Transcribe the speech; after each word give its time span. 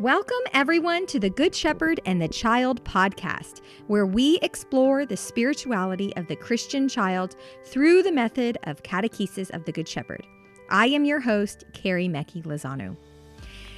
Welcome, 0.00 0.36
everyone, 0.52 1.06
to 1.06 1.20
the 1.20 1.30
Good 1.30 1.54
Shepherd 1.54 2.00
and 2.04 2.20
the 2.20 2.28
Child 2.28 2.82
podcast, 2.84 3.60
where 3.86 4.06
we 4.06 4.38
explore 4.42 5.06
the 5.06 5.16
spirituality 5.16 6.14
of 6.16 6.26
the 6.26 6.34
Christian 6.34 6.88
child 6.88 7.36
through 7.64 8.02
the 8.02 8.10
method 8.10 8.58
of 8.64 8.82
catechesis 8.82 9.54
of 9.54 9.64
the 9.64 9.72
Good 9.72 9.88
Shepherd. 9.88 10.26
I 10.68 10.86
am 10.86 11.04
your 11.04 11.20
host, 11.20 11.64
Carrie 11.74 12.08
Mecki 12.08 12.42
Lozano. 12.42 12.96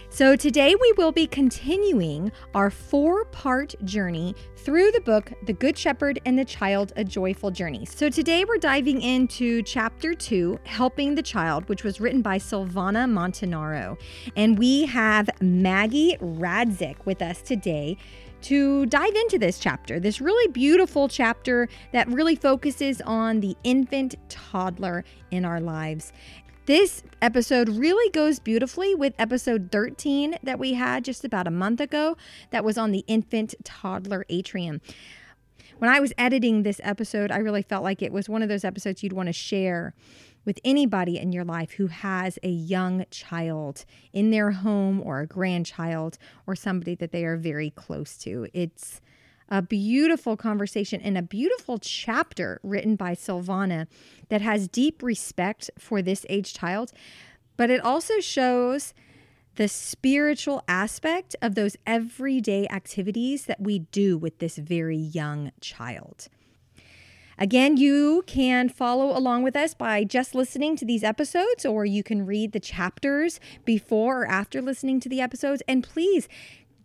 So, 0.08 0.36
today 0.36 0.74
we 0.80 0.92
will 0.96 1.12
be 1.12 1.26
continuing 1.26 2.32
our 2.54 2.70
four 2.70 3.24
part 3.26 3.74
journey 3.84 4.34
through 4.56 4.92
the 4.92 5.00
book, 5.00 5.32
The 5.44 5.52
Good 5.52 5.76
Shepherd 5.76 6.20
and 6.24 6.38
the 6.38 6.44
Child 6.44 6.92
A 6.96 7.04
Joyful 7.04 7.50
Journey. 7.50 7.84
So, 7.84 8.08
today 8.08 8.44
we're 8.44 8.56
diving 8.56 9.02
into 9.02 9.62
chapter 9.62 10.14
two, 10.14 10.58
Helping 10.64 11.16
the 11.16 11.22
Child, 11.22 11.68
which 11.68 11.82
was 11.82 12.00
written 12.00 12.22
by 12.22 12.38
Silvana 12.38 13.10
Montanaro. 13.10 13.98
And 14.36 14.58
we 14.58 14.86
have 14.86 15.28
Maggie 15.40 16.16
Radzik 16.20 17.04
with 17.04 17.20
us 17.20 17.42
today 17.42 17.98
to 18.42 18.86
dive 18.86 19.14
into 19.14 19.38
this 19.38 19.58
chapter, 19.58 19.98
this 19.98 20.20
really 20.20 20.50
beautiful 20.52 21.08
chapter 21.08 21.68
that 21.92 22.06
really 22.08 22.36
focuses 22.36 23.00
on 23.00 23.40
the 23.40 23.56
infant 23.64 24.14
toddler 24.28 25.04
in 25.30 25.44
our 25.44 25.60
lives. 25.60 26.12
This 26.66 27.04
episode 27.22 27.68
really 27.68 28.10
goes 28.10 28.40
beautifully 28.40 28.92
with 28.92 29.14
episode 29.20 29.68
13 29.70 30.38
that 30.42 30.58
we 30.58 30.72
had 30.72 31.04
just 31.04 31.24
about 31.24 31.46
a 31.46 31.50
month 31.52 31.80
ago 31.80 32.16
that 32.50 32.64
was 32.64 32.76
on 32.76 32.90
the 32.90 33.04
infant 33.06 33.54
toddler 33.62 34.26
atrium. 34.28 34.80
When 35.78 35.88
I 35.88 36.00
was 36.00 36.12
editing 36.18 36.64
this 36.64 36.80
episode, 36.82 37.30
I 37.30 37.36
really 37.36 37.62
felt 37.62 37.84
like 37.84 38.02
it 38.02 38.12
was 38.12 38.28
one 38.28 38.42
of 38.42 38.48
those 38.48 38.64
episodes 38.64 39.04
you'd 39.04 39.12
want 39.12 39.28
to 39.28 39.32
share 39.32 39.94
with 40.44 40.58
anybody 40.64 41.18
in 41.18 41.30
your 41.30 41.44
life 41.44 41.70
who 41.74 41.86
has 41.86 42.36
a 42.42 42.48
young 42.48 43.04
child 43.12 43.84
in 44.12 44.30
their 44.30 44.50
home 44.50 45.00
or 45.00 45.20
a 45.20 45.26
grandchild 45.28 46.18
or 46.48 46.56
somebody 46.56 46.96
that 46.96 47.12
they 47.12 47.24
are 47.24 47.36
very 47.36 47.70
close 47.70 48.16
to. 48.18 48.48
It's 48.52 49.00
a 49.48 49.62
beautiful 49.62 50.36
conversation 50.36 51.00
and 51.00 51.16
a 51.16 51.22
beautiful 51.22 51.78
chapter 51.78 52.60
written 52.62 52.96
by 52.96 53.14
Silvana 53.14 53.86
that 54.28 54.42
has 54.42 54.68
deep 54.68 55.02
respect 55.02 55.70
for 55.78 56.02
this 56.02 56.26
age 56.28 56.52
child, 56.52 56.92
but 57.56 57.70
it 57.70 57.80
also 57.80 58.20
shows 58.20 58.92
the 59.56 59.68
spiritual 59.68 60.62
aspect 60.68 61.34
of 61.40 61.54
those 61.54 61.76
everyday 61.86 62.68
activities 62.68 63.46
that 63.46 63.60
we 63.60 63.78
do 63.78 64.18
with 64.18 64.38
this 64.38 64.56
very 64.56 64.96
young 64.96 65.50
child. 65.60 66.28
Again, 67.38 67.76
you 67.76 68.24
can 68.26 68.70
follow 68.70 69.16
along 69.16 69.42
with 69.42 69.56
us 69.56 69.74
by 69.74 70.04
just 70.04 70.34
listening 70.34 70.74
to 70.76 70.86
these 70.86 71.04
episodes, 71.04 71.66
or 71.66 71.84
you 71.84 72.02
can 72.02 72.24
read 72.24 72.52
the 72.52 72.60
chapters 72.60 73.40
before 73.64 74.22
or 74.22 74.26
after 74.26 74.62
listening 74.62 75.00
to 75.00 75.08
the 75.08 75.20
episodes. 75.20 75.62
And 75.68 75.82
please 75.82 76.28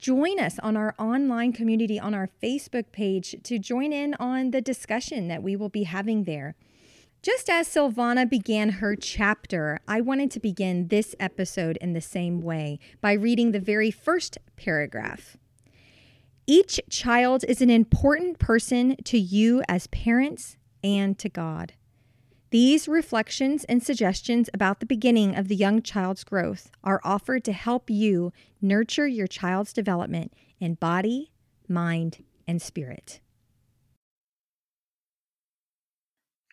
join 0.01 0.39
us 0.39 0.57
on 0.59 0.75
our 0.75 0.95
online 0.97 1.53
community 1.53 1.99
on 1.99 2.15
our 2.15 2.27
Facebook 2.41 2.91
page 2.91 3.35
to 3.43 3.59
join 3.59 3.93
in 3.93 4.15
on 4.15 4.49
the 4.49 4.59
discussion 4.59 5.27
that 5.27 5.43
we 5.43 5.55
will 5.55 5.69
be 5.69 5.83
having 5.83 6.23
there. 6.23 6.55
Just 7.21 7.51
as 7.51 7.67
Silvana 7.67 8.27
began 8.27 8.69
her 8.69 8.95
chapter, 8.95 9.79
I 9.87 10.01
wanted 10.01 10.31
to 10.31 10.39
begin 10.39 10.87
this 10.87 11.15
episode 11.19 11.77
in 11.77 11.93
the 11.93 12.01
same 12.01 12.41
way 12.41 12.79
by 12.99 13.13
reading 13.13 13.51
the 13.51 13.59
very 13.59 13.91
first 13.91 14.39
paragraph. 14.57 15.37
Each 16.47 16.79
child 16.89 17.45
is 17.47 17.61
an 17.61 17.69
important 17.69 18.39
person 18.39 18.95
to 19.05 19.19
you 19.19 19.61
as 19.69 19.85
parents 19.87 20.57
and 20.83 21.17
to 21.19 21.29
God. 21.29 21.73
These 22.51 22.89
reflections 22.89 23.63
and 23.63 23.81
suggestions 23.81 24.49
about 24.53 24.81
the 24.81 24.85
beginning 24.85 25.37
of 25.37 25.47
the 25.47 25.55
young 25.55 25.81
child's 25.81 26.25
growth 26.25 26.69
are 26.83 26.99
offered 27.01 27.45
to 27.45 27.53
help 27.53 27.89
you 27.89 28.33
nurture 28.61 29.07
your 29.07 29.25
child's 29.25 29.71
development 29.71 30.33
in 30.59 30.73
body, 30.73 31.31
mind, 31.69 32.25
and 32.45 32.61
spirit. 32.61 33.21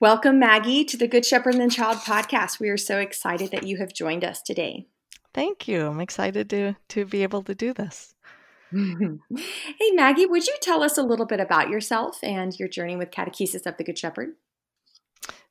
Welcome, 0.01 0.39
Maggie, 0.39 0.85
to 0.85 0.97
the 0.97 1.09
Good 1.09 1.27
Shepherd 1.27 1.57
and 1.57 1.69
the 1.69 1.75
Child 1.75 1.97
podcast. 1.99 2.61
We 2.61 2.69
are 2.69 2.77
so 2.77 3.01
excited 3.01 3.51
that 3.51 3.67
you 3.67 3.79
have 3.79 3.93
joined 3.93 4.23
us 4.23 4.41
today. 4.41 4.87
Thank 5.35 5.67
you. 5.67 5.89
I'm 5.89 5.99
excited 5.99 6.49
to, 6.51 6.77
to 6.91 7.07
be 7.07 7.25
able 7.25 7.43
to 7.43 7.57
do 7.57 7.73
this. 7.73 8.15
hey, 8.71 9.91
Maggie, 9.95 10.27
would 10.27 10.47
you 10.47 10.55
tell 10.63 10.85
us 10.85 10.97
a 10.97 11.03
little 11.03 11.27
bit 11.27 11.41
about 11.41 11.71
yourself 11.71 12.23
and 12.23 12.57
your 12.57 12.69
journey 12.69 12.95
with 12.95 13.11
Catechesis 13.11 13.67
of 13.67 13.77
the 13.79 13.85
Good 13.85 13.99
Shepherd? 13.99 14.35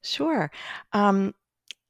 Sure. 0.03 0.51
Um, 0.93 1.33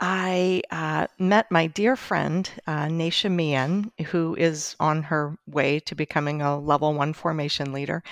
I 0.01 0.63
uh, 0.72 1.07
met 1.19 1.51
my 1.51 1.68
dear 1.68 1.95
friend, 1.95 2.50
uh, 2.68 2.85
Naisha 2.88 3.31
Mian, 3.31 3.91
who 4.07 4.35
is 4.38 4.75
on 4.79 5.03
her 5.03 5.38
way 5.47 5.79
to 5.81 5.95
becoming 5.95 6.41
a 6.41 6.59
level 6.59 6.94
one 6.94 7.13
formation 7.13 7.73
leader 7.73 8.03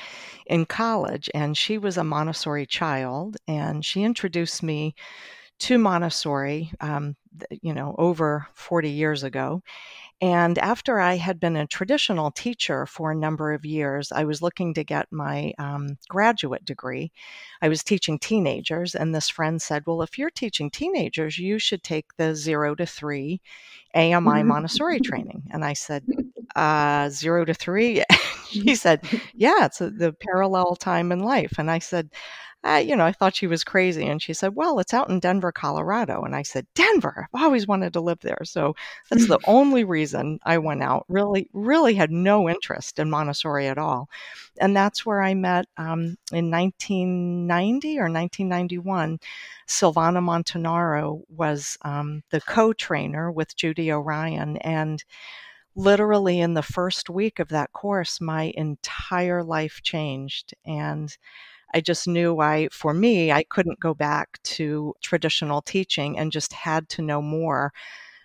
in 0.47 0.66
college. 0.66 1.29
And 1.34 1.57
she 1.57 1.78
was 1.78 1.97
a 1.97 2.03
Montessori 2.05 2.66
child. 2.66 3.38
And 3.47 3.85
she 3.85 4.03
introduced 4.03 4.63
me 4.63 4.95
to 5.59 5.78
Montessori, 5.78 6.72
um, 6.81 7.16
you 7.61 7.73
know, 7.73 7.95
over 7.97 8.47
40 8.53 8.89
years 8.91 9.23
ago. 9.23 9.61
And 10.21 10.57
after 10.57 10.99
I 10.99 11.15
had 11.17 11.39
been 11.39 11.57
a 11.57 11.67
traditional 11.67 12.31
teacher 12.31 12.85
for 12.85 13.11
a 13.11 13.15
number 13.15 13.51
of 13.51 13.65
years, 13.65 14.11
I 14.11 14.23
was 14.23 14.41
looking 14.41 14.73
to 14.75 14.83
get 14.83 15.11
my 15.11 15.53
um, 15.59 15.97
graduate 16.07 16.63
degree. 16.63 17.11
I 17.61 17.67
was 17.67 17.83
teaching 17.83 18.17
teenagers, 18.17 18.95
and 18.95 19.13
this 19.13 19.29
friend 19.29 19.61
said, 19.61 19.83
Well, 19.85 20.01
if 20.01 20.17
you're 20.17 20.29
teaching 20.29 20.71
teenagers, 20.71 21.37
you 21.37 21.59
should 21.59 21.83
take 21.83 22.15
the 22.17 22.33
zero 22.33 22.75
to 22.75 22.85
three 22.85 23.41
AMI 23.93 24.43
Montessori 24.43 24.99
training. 24.99 25.43
And 25.51 25.65
I 25.65 25.73
said, 25.73 26.05
uh, 26.55 27.09
Zero 27.09 27.45
to 27.45 27.53
three? 27.53 28.03
he 28.49 28.75
said, 28.75 29.01
Yeah, 29.33 29.65
it's 29.65 29.81
a, 29.81 29.89
the 29.89 30.13
parallel 30.13 30.75
time 30.75 31.11
in 31.11 31.19
life. 31.19 31.53
And 31.57 31.69
I 31.69 31.79
said, 31.79 32.09
uh, 32.65 32.77
you 32.77 32.95
know, 32.95 33.05
I 33.05 33.11
thought 33.11 33.35
she 33.35 33.45
was 33.45 33.63
crazy. 33.63 34.07
And 34.07 34.19
she 34.19 34.33
said, 34.33 34.55
Well, 34.55 34.79
it's 34.79 34.93
out 34.93 35.09
in 35.09 35.19
Denver, 35.19 35.51
Colorado. 35.51 36.23
And 36.23 36.35
I 36.35 36.41
said, 36.41 36.65
Denver, 36.73 37.29
I've 37.33 37.43
always 37.43 37.67
wanted 37.67 37.93
to 37.93 38.01
live 38.01 38.19
there. 38.21 38.39
So 38.43 38.75
that's 39.09 39.27
the 39.27 39.39
only 39.47 39.83
reason 39.83 40.39
I 40.43 40.57
went 40.57 40.81
out. 40.81 41.05
Really, 41.07 41.47
really 41.53 41.93
had 41.93 42.09
no 42.09 42.49
interest 42.49 42.97
in 42.97 43.11
Montessori 43.11 43.67
at 43.67 43.77
all. 43.77 44.09
And 44.59 44.75
that's 44.75 45.05
where 45.05 45.21
I 45.21 45.35
met 45.35 45.67
um, 45.77 46.17
in 46.31 46.49
1990 46.49 47.99
or 47.99 48.09
1991. 48.09 49.19
Silvana 49.67 50.23
Montanaro 50.23 51.21
was 51.29 51.77
um, 51.83 52.23
the 52.31 52.41
co 52.41 52.73
trainer 52.73 53.31
with 53.31 53.55
Judi 53.55 53.91
Orion. 53.91 54.57
And 54.57 55.03
literally 55.75 56.39
in 56.39 56.55
the 56.55 56.63
first 56.63 57.11
week 57.11 57.39
of 57.39 57.49
that 57.49 57.73
course, 57.73 58.19
my 58.19 58.53
entire 58.55 59.43
life 59.43 59.81
changed. 59.83 60.55
And 60.65 61.15
I 61.75 61.81
just 61.81 62.07
knew 62.07 62.39
I, 62.39 62.69
for 62.71 62.93
me, 62.93 63.33
I 63.33 63.43
couldn't 63.43 63.81
go 63.81 63.93
back 63.93 64.41
to 64.43 64.95
traditional 65.01 65.61
teaching 65.61 66.17
and 66.17 66.31
just 66.31 66.53
had 66.53 66.87
to 66.89 67.01
know 67.01 67.21
more 67.21 67.73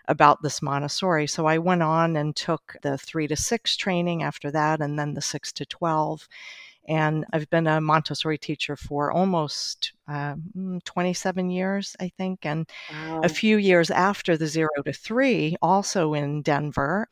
about 0.06 0.40
this 0.40 0.62
Montessori. 0.62 1.26
So 1.26 1.46
I 1.46 1.58
went 1.58 1.82
on 1.82 2.16
and 2.16 2.34
took 2.36 2.76
the 2.82 2.96
three 2.96 3.26
to 3.26 3.34
six 3.34 3.76
training 3.76 4.22
after 4.22 4.52
that, 4.52 4.80
and 4.80 4.96
then 4.96 5.14
the 5.14 5.20
six 5.20 5.50
to 5.54 5.66
12. 5.66 6.28
And 6.88 7.24
I've 7.32 7.50
been 7.50 7.66
a 7.66 7.80
Montessori 7.80 8.38
teacher 8.38 8.76
for 8.76 9.10
almost 9.10 9.94
uh, 10.06 10.36
27 10.84 11.50
years, 11.50 11.96
I 11.98 12.12
think. 12.16 12.46
And 12.46 12.68
wow. 12.92 13.20
a 13.24 13.28
few 13.28 13.56
years 13.56 13.90
after 13.90 14.36
the 14.36 14.46
zero 14.46 14.70
to 14.86 14.92
three, 14.92 15.56
also 15.60 16.14
in 16.14 16.42
Denver 16.42 17.08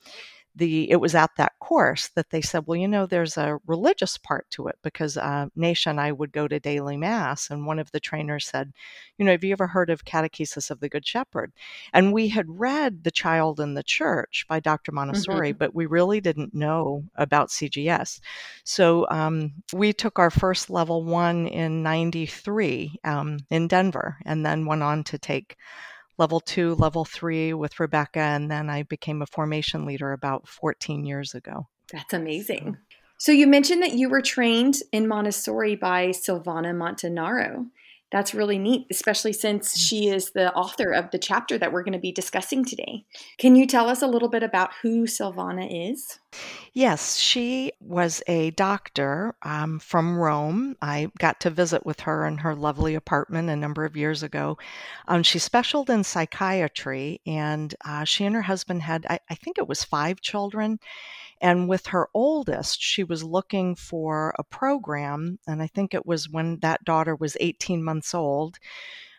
the 0.54 0.90
it 0.90 0.96
was 0.96 1.14
at 1.14 1.30
that 1.36 1.52
course 1.60 2.08
that 2.08 2.30
they 2.30 2.40
said, 2.40 2.64
well, 2.66 2.76
you 2.76 2.88
know, 2.88 3.06
there's 3.06 3.36
a 3.36 3.58
religious 3.66 4.18
part 4.18 4.48
to 4.50 4.66
it 4.68 4.76
because 4.82 5.16
uh, 5.16 5.46
Nation 5.54 5.90
and 5.90 6.00
I 6.00 6.12
would 6.12 6.32
go 6.32 6.48
to 6.48 6.60
daily 6.60 6.96
mass, 6.96 7.50
and 7.50 7.66
one 7.66 7.78
of 7.78 7.90
the 7.92 8.00
trainers 8.00 8.46
said, 8.46 8.72
you 9.16 9.24
know, 9.24 9.32
have 9.32 9.44
you 9.44 9.52
ever 9.52 9.66
heard 9.66 9.90
of 9.90 10.04
Catechesis 10.04 10.70
of 10.70 10.80
the 10.80 10.88
Good 10.88 11.06
Shepherd? 11.06 11.52
And 11.92 12.12
we 12.12 12.28
had 12.28 12.46
read 12.48 13.04
The 13.04 13.10
Child 13.10 13.60
in 13.60 13.74
the 13.74 13.82
Church 13.82 14.44
by 14.48 14.60
Dr. 14.60 14.92
Montessori, 14.92 15.50
mm-hmm. 15.50 15.58
but 15.58 15.74
we 15.74 15.86
really 15.86 16.20
didn't 16.20 16.54
know 16.54 17.04
about 17.16 17.48
CGS. 17.48 18.20
So 18.64 19.06
um, 19.10 19.52
we 19.72 19.92
took 19.92 20.18
our 20.18 20.30
first 20.30 20.70
level 20.70 21.04
one 21.04 21.46
in 21.46 21.82
'93 21.82 23.00
um, 23.04 23.38
in 23.50 23.68
Denver, 23.68 24.18
and 24.24 24.44
then 24.44 24.66
went 24.66 24.82
on 24.82 25.04
to 25.04 25.18
take 25.18 25.56
level 26.18 26.40
two, 26.40 26.74
level 26.74 27.04
three 27.04 27.54
with 27.54 27.80
Rebecca, 27.80 28.20
and 28.20 28.50
then 28.50 28.68
I 28.68 28.82
became 28.82 29.22
a 29.22 29.26
formation 29.26 29.86
leader 29.86 30.12
about 30.12 30.48
14 30.48 31.04
years 31.04 31.34
ago. 31.34 31.68
That's 31.92 32.12
amazing. 32.12 32.76
So 33.18 33.32
you 33.32 33.46
mentioned 33.46 33.82
that 33.82 33.94
you 33.94 34.08
were 34.08 34.22
trained 34.22 34.76
in 34.92 35.08
Montessori 35.08 35.74
by 35.74 36.08
Silvana 36.08 36.72
Montanaro. 36.72 37.66
That's 38.10 38.34
really 38.34 38.58
neat, 38.58 38.86
especially 38.90 39.32
since 39.32 39.78
she 39.78 40.08
is 40.08 40.30
the 40.30 40.52
author 40.54 40.92
of 40.92 41.10
the 41.10 41.18
chapter 41.18 41.58
that 41.58 41.72
we're 41.72 41.82
going 41.82 41.92
to 41.92 41.98
be 41.98 42.12
discussing 42.12 42.64
today. 42.64 43.04
Can 43.36 43.54
you 43.54 43.66
tell 43.66 43.88
us 43.88 44.00
a 44.00 44.06
little 44.06 44.30
bit 44.30 44.42
about 44.42 44.70
who 44.82 45.02
Silvana 45.02 45.90
is? 45.92 46.18
Yes, 46.74 47.16
she 47.16 47.72
was 47.80 48.22
a 48.26 48.50
doctor 48.50 49.34
um, 49.42 49.78
from 49.78 50.16
Rome. 50.16 50.76
I 50.82 51.10
got 51.18 51.40
to 51.40 51.50
visit 51.50 51.86
with 51.86 52.00
her 52.00 52.26
in 52.26 52.38
her 52.38 52.54
lovely 52.54 52.94
apartment 52.94 53.48
a 53.48 53.56
number 53.56 53.84
of 53.84 53.96
years 53.96 54.22
ago. 54.22 54.58
Um, 55.06 55.22
she 55.22 55.38
specialized 55.38 55.90
in 55.90 56.04
psychiatry, 56.04 57.20
and 57.26 57.74
uh, 57.84 58.04
she 58.04 58.24
and 58.24 58.34
her 58.34 58.42
husband 58.42 58.82
had, 58.82 59.06
I, 59.08 59.20
I 59.30 59.34
think 59.34 59.58
it 59.58 59.68
was 59.68 59.84
five 59.84 60.20
children. 60.20 60.78
And 61.40 61.68
with 61.68 61.86
her 61.88 62.08
oldest, 62.14 62.82
she 62.82 63.04
was 63.04 63.24
looking 63.24 63.74
for 63.74 64.34
a 64.38 64.44
program, 64.44 65.38
and 65.46 65.62
I 65.62 65.66
think 65.66 65.94
it 65.94 66.04
was 66.04 66.28
when 66.28 66.58
that 66.60 66.84
daughter 66.84 67.14
was 67.16 67.36
18 67.40 67.82
months 67.82 68.14
old. 68.14 68.58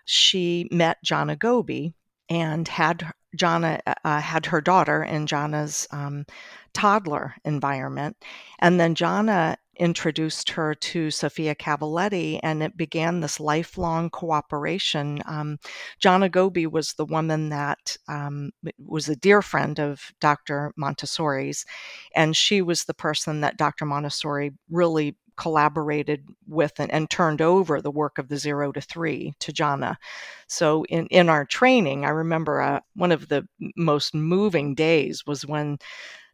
She 0.06 0.68
met 0.72 1.04
Jana 1.04 1.36
Gobi 1.36 1.94
and 2.30 2.68
had 2.68 3.12
Jana 3.36 3.80
uh, 3.86 3.94
uh, 4.04 4.20
had 4.22 4.46
her 4.48 4.62
daughter 4.62 5.04
in 5.04 5.28
Jana's 5.28 5.88
um, 5.92 6.26
toddler 6.74 7.36
environment. 7.46 8.18
And 8.60 8.80
then 8.80 8.96
Jana 8.96 9.58
introduced 9.80 10.50
her 10.50 10.76
to 10.76 11.10
Sofia 11.10 11.56
Cavalletti, 11.56 12.40
and 12.44 12.62
it 12.62 12.76
began 12.76 13.22
this 13.22 13.40
lifelong 13.40 14.10
cooperation. 14.10 15.22
Um, 15.26 15.58
Jana 16.00 16.28
Gobi 16.28 16.68
was 16.68 16.94
the 16.94 17.06
woman 17.06 17.50
that 17.50 17.96
um, 18.10 18.52
was 18.78 19.08
a 19.08 19.16
dear 19.16 19.42
friend 19.42 19.80
of 19.80 20.12
Dr. 20.20 20.74
Montessori's, 20.76 21.66
and 22.14 22.36
she 22.36 22.62
was 22.62 22.84
the 22.84 22.94
person 22.94 23.42
that 23.42 23.58
Dr. 23.58 23.86
Montessori 23.86 24.52
really 24.70 25.16
collaborated 25.40 26.28
with 26.48 26.74
and, 26.80 26.92
and, 26.92 27.10
turned 27.10 27.42
over 27.42 27.82
the 27.82 27.90
work 27.90 28.18
of 28.18 28.28
the 28.28 28.38
zero 28.38 28.72
to 28.74 28.82
three 28.82 29.34
to 29.40 29.54
Jana. 29.54 29.98
So 30.48 30.84
in, 30.86 31.08
in 31.08 31.30
our 31.30 31.46
training, 31.46 32.06
I 32.06 32.10
remember 32.10 32.62
uh, 32.62 32.82
one 32.96 33.14
of 33.14 33.30
the 33.30 33.48
most 33.78 34.14
moving 34.14 34.76
days 34.76 35.26
was 35.26 35.46
when 35.46 35.80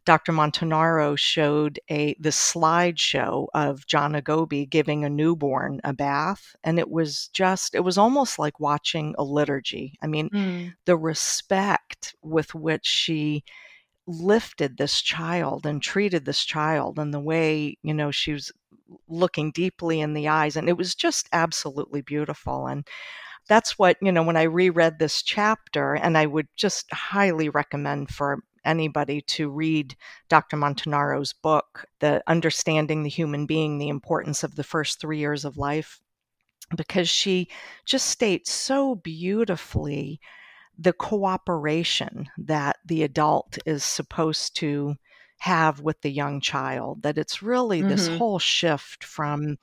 Dr. 0.04 0.32
Montanaro 0.32 1.18
showed 1.18 1.80
a 1.90 2.14
the 2.20 2.30
slideshow 2.30 3.48
of 3.54 3.86
Jana 3.86 4.22
Gobi 4.22 4.64
giving 4.64 5.04
a 5.04 5.10
newborn 5.10 5.80
a 5.82 5.92
bath, 5.92 6.54
and 6.62 6.78
it 6.78 6.90
was 6.90 7.28
just 7.28 7.74
it 7.74 7.80
was 7.80 7.98
almost 7.98 8.38
like 8.38 8.60
watching 8.60 9.14
a 9.18 9.24
liturgy. 9.24 9.94
I 10.00 10.06
mean, 10.06 10.30
mm. 10.30 10.74
the 10.84 10.96
respect 10.96 12.14
with 12.22 12.54
which 12.54 12.86
she 12.86 13.42
lifted 14.06 14.76
this 14.76 15.02
child 15.02 15.66
and 15.66 15.82
treated 15.82 16.24
this 16.24 16.44
child 16.44 16.98
and 16.98 17.12
the 17.12 17.20
way 17.20 17.76
you 17.82 17.92
know 17.92 18.12
she 18.12 18.32
was 18.32 18.52
looking 19.08 19.50
deeply 19.50 20.00
in 20.00 20.14
the 20.14 20.28
eyes 20.28 20.56
and 20.56 20.68
it 20.68 20.76
was 20.76 20.94
just 20.94 21.28
absolutely 21.32 22.02
beautiful 22.02 22.66
and 22.66 22.86
that's 23.48 23.78
what 23.78 23.96
you 24.00 24.12
know 24.12 24.22
when 24.22 24.36
i 24.36 24.42
reread 24.42 24.98
this 24.98 25.22
chapter 25.22 25.94
and 25.94 26.16
i 26.18 26.26
would 26.26 26.48
just 26.56 26.90
highly 26.92 27.48
recommend 27.48 28.08
for 28.08 28.40
anybody 28.66 29.20
to 29.22 29.48
read 29.48 29.96
Dr. 30.28 30.56
Montanaro's 30.56 31.32
book, 31.32 31.86
The 32.00 32.22
Understanding 32.26 33.04
the 33.04 33.08
Human 33.08 33.46
Being, 33.46 33.78
the 33.78 33.88
importance 33.88 34.42
of 34.42 34.56
the 34.56 34.64
first 34.64 35.00
three 35.00 35.18
years 35.18 35.44
of 35.44 35.56
life, 35.56 36.00
because 36.76 37.08
she 37.08 37.48
just 37.84 38.08
states 38.08 38.50
so 38.50 38.96
beautifully 38.96 40.20
the 40.78 40.92
cooperation 40.92 42.28
that 42.36 42.76
the 42.84 43.02
adult 43.02 43.56
is 43.64 43.84
supposed 43.84 44.56
to 44.56 44.96
have 45.38 45.80
with 45.80 46.00
the 46.00 46.10
young 46.10 46.40
child 46.40 47.02
that 47.02 47.18
it's 47.18 47.42
really 47.42 47.80
mm-hmm. 47.80 47.88
this 47.88 48.08
whole 48.08 48.38
shift 48.38 49.04
from 49.04 49.58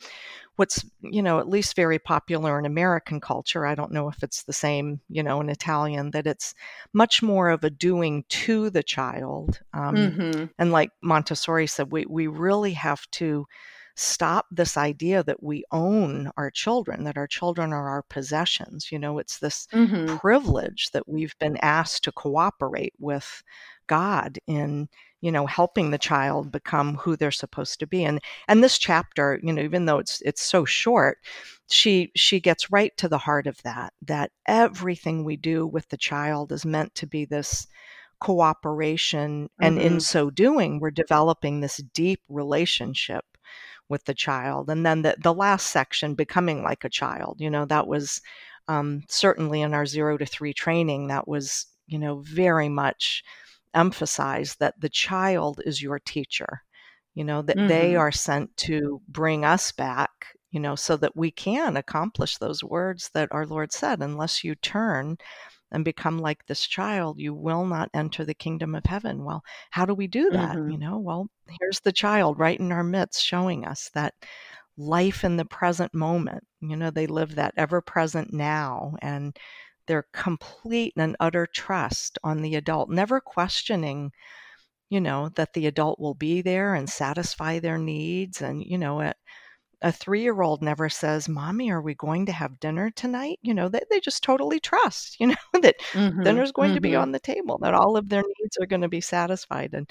what's 0.55 0.85
you 1.01 1.21
know 1.21 1.39
at 1.39 1.49
least 1.49 1.75
very 1.75 1.97
popular 1.97 2.59
in 2.59 2.65
american 2.65 3.19
culture 3.19 3.65
i 3.65 3.73
don't 3.73 3.91
know 3.91 4.07
if 4.07 4.21
it's 4.21 4.43
the 4.43 4.53
same 4.53 4.99
you 5.09 5.23
know 5.23 5.41
in 5.41 5.49
italian 5.49 6.11
that 6.11 6.27
it's 6.27 6.53
much 6.93 7.23
more 7.23 7.49
of 7.49 7.63
a 7.63 7.69
doing 7.69 8.23
to 8.29 8.69
the 8.69 8.83
child 8.83 9.61
um, 9.73 9.95
mm-hmm. 9.95 10.45
and 10.59 10.71
like 10.71 10.91
montessori 11.01 11.67
said 11.67 11.91
we, 11.91 12.05
we 12.07 12.27
really 12.27 12.73
have 12.73 13.09
to 13.09 13.45
stop 13.95 14.47
this 14.51 14.75
idea 14.75 15.23
that 15.23 15.43
we 15.43 15.63
own 15.71 16.31
our 16.37 16.49
children 16.49 17.03
that 17.03 17.17
our 17.17 17.27
children 17.27 17.73
are 17.73 17.89
our 17.89 18.03
possessions 18.03 18.91
you 18.91 18.99
know 18.99 19.17
it's 19.17 19.39
this 19.39 19.67
mm-hmm. 19.71 20.17
privilege 20.17 20.89
that 20.93 21.07
we've 21.07 21.37
been 21.39 21.57
asked 21.57 22.03
to 22.03 22.11
cooperate 22.11 22.93
with 22.99 23.43
god 23.87 24.39
in 24.47 24.87
you 25.23 25.31
know 25.31 25.45
helping 25.45 25.89
the 25.89 25.97
child 25.97 26.51
become 26.51 26.95
who 26.95 27.15
they're 27.15 27.31
supposed 27.31 27.79
to 27.79 27.87
be 27.87 28.03
and 28.03 28.19
and 28.49 28.61
this 28.61 28.77
chapter 28.77 29.39
you 29.41 29.53
know 29.53 29.61
even 29.61 29.85
though 29.85 29.97
it's 29.97 30.21
it's 30.21 30.43
so 30.43 30.65
short 30.65 31.17
she 31.69 32.11
she 32.13 32.41
gets 32.41 32.69
right 32.69 32.95
to 32.97 33.07
the 33.07 33.17
heart 33.17 33.47
of 33.47 33.61
that 33.63 33.93
that 34.01 34.31
everything 34.47 35.23
we 35.23 35.37
do 35.37 35.65
with 35.65 35.87
the 35.89 35.97
child 35.97 36.51
is 36.51 36.65
meant 36.65 36.93
to 36.93 37.07
be 37.07 37.23
this 37.23 37.65
cooperation 38.19 39.49
and 39.61 39.77
mm-hmm. 39.77 39.87
in 39.87 39.99
so 39.99 40.29
doing 40.29 40.79
we're 40.79 40.91
developing 40.91 41.61
this 41.61 41.77
deep 41.93 42.21
relationship 42.27 43.23
with 43.87 44.03
the 44.05 44.13
child 44.13 44.69
and 44.69 44.85
then 44.85 45.03
the, 45.03 45.15
the 45.23 45.33
last 45.33 45.67
section 45.67 46.15
becoming 46.15 46.63
like 46.63 46.83
a 46.83 46.89
child 46.89 47.37
you 47.39 47.49
know 47.49 47.65
that 47.65 47.87
was 47.87 48.21
um, 48.67 49.03
certainly 49.09 49.61
in 49.61 49.73
our 49.73 49.85
zero 49.85 50.17
to 50.17 50.25
three 50.25 50.53
training 50.53 51.07
that 51.07 51.27
was 51.27 51.65
you 51.87 51.99
know 51.99 52.19
very 52.19 52.69
much 52.69 53.23
emphasize 53.73 54.55
that 54.55 54.79
the 54.79 54.89
child 54.89 55.61
is 55.65 55.81
your 55.81 55.99
teacher 55.99 56.61
you 57.13 57.23
know 57.23 57.41
that 57.41 57.57
mm-hmm. 57.57 57.67
they 57.67 57.95
are 57.95 58.11
sent 58.11 58.55
to 58.57 59.01
bring 59.07 59.45
us 59.45 59.71
back 59.71 60.11
you 60.51 60.59
know 60.59 60.75
so 60.75 60.97
that 60.97 61.15
we 61.15 61.31
can 61.31 61.77
accomplish 61.77 62.37
those 62.37 62.63
words 62.63 63.09
that 63.13 63.29
our 63.31 63.45
lord 63.45 63.71
said 63.71 64.01
unless 64.01 64.43
you 64.43 64.55
turn 64.55 65.17
and 65.71 65.83
become 65.83 66.19
like 66.19 66.45
this 66.45 66.65
child 66.65 67.19
you 67.19 67.33
will 67.33 67.65
not 67.65 67.89
enter 67.93 68.23
the 68.23 68.33
kingdom 68.33 68.75
of 68.75 68.85
heaven 68.85 69.23
well 69.23 69.43
how 69.71 69.85
do 69.85 69.93
we 69.93 70.07
do 70.07 70.29
that 70.29 70.55
mm-hmm. 70.55 70.71
you 70.71 70.77
know 70.77 70.97
well 70.97 71.27
here's 71.59 71.79
the 71.81 71.91
child 71.91 72.37
right 72.39 72.59
in 72.59 72.71
our 72.71 72.83
midst 72.83 73.23
showing 73.23 73.65
us 73.65 73.89
that 73.93 74.13
life 74.77 75.23
in 75.23 75.37
the 75.37 75.45
present 75.45 75.93
moment 75.93 76.43
you 76.61 76.75
know 76.75 76.89
they 76.89 77.07
live 77.07 77.35
that 77.35 77.53
ever 77.57 77.81
present 77.81 78.33
now 78.33 78.95
and 79.01 79.37
their 79.88 80.07
complete 80.13 80.94
and 80.97 81.15
utter 81.19 81.45
trust 81.45 82.19
on 82.24 82.41
the 82.41 82.56
adult, 82.56 82.89
never 82.89 83.19
questioning, 83.19 84.12
you 84.89 85.01
know, 85.01 85.30
that 85.35 85.53
the 85.53 85.68
adult 85.68 86.00
will 86.00 86.13
be 86.13 86.41
there 86.41 86.75
and 86.75 86.89
satisfy 86.89 87.59
their 87.59 87.77
needs. 87.77 88.41
And, 88.41 88.63
you 88.63 88.77
know, 88.77 89.01
a, 89.01 89.13
a 89.81 89.91
three 89.91 90.21
year 90.21 90.41
old 90.41 90.62
never 90.62 90.89
says, 90.89 91.27
Mommy, 91.27 91.69
are 91.69 91.81
we 91.81 91.94
going 91.94 92.25
to 92.27 92.31
have 92.31 92.59
dinner 92.59 92.89
tonight? 92.89 93.39
You 93.41 93.53
know, 93.53 93.68
they, 93.68 93.81
they 93.91 94.00
just 94.00 94.24
totally 94.24 94.59
trust, 94.59 95.18
you 95.19 95.27
know, 95.27 95.35
that 95.62 95.80
mm-hmm, 95.91 96.24
dinner's 96.24 96.51
going 96.51 96.69
mm-hmm. 96.69 96.75
to 96.75 96.81
be 96.81 96.91
mm-hmm. 96.91 97.01
on 97.01 97.12
the 97.12 97.19
table, 97.19 97.59
that 97.62 97.74
all 97.74 97.97
of 97.97 98.09
their 98.09 98.24
needs 98.24 98.57
are 98.62 98.68
going 98.68 98.81
to 98.81 98.89
be 98.89 99.01
satisfied. 99.01 99.74
And 99.74 99.89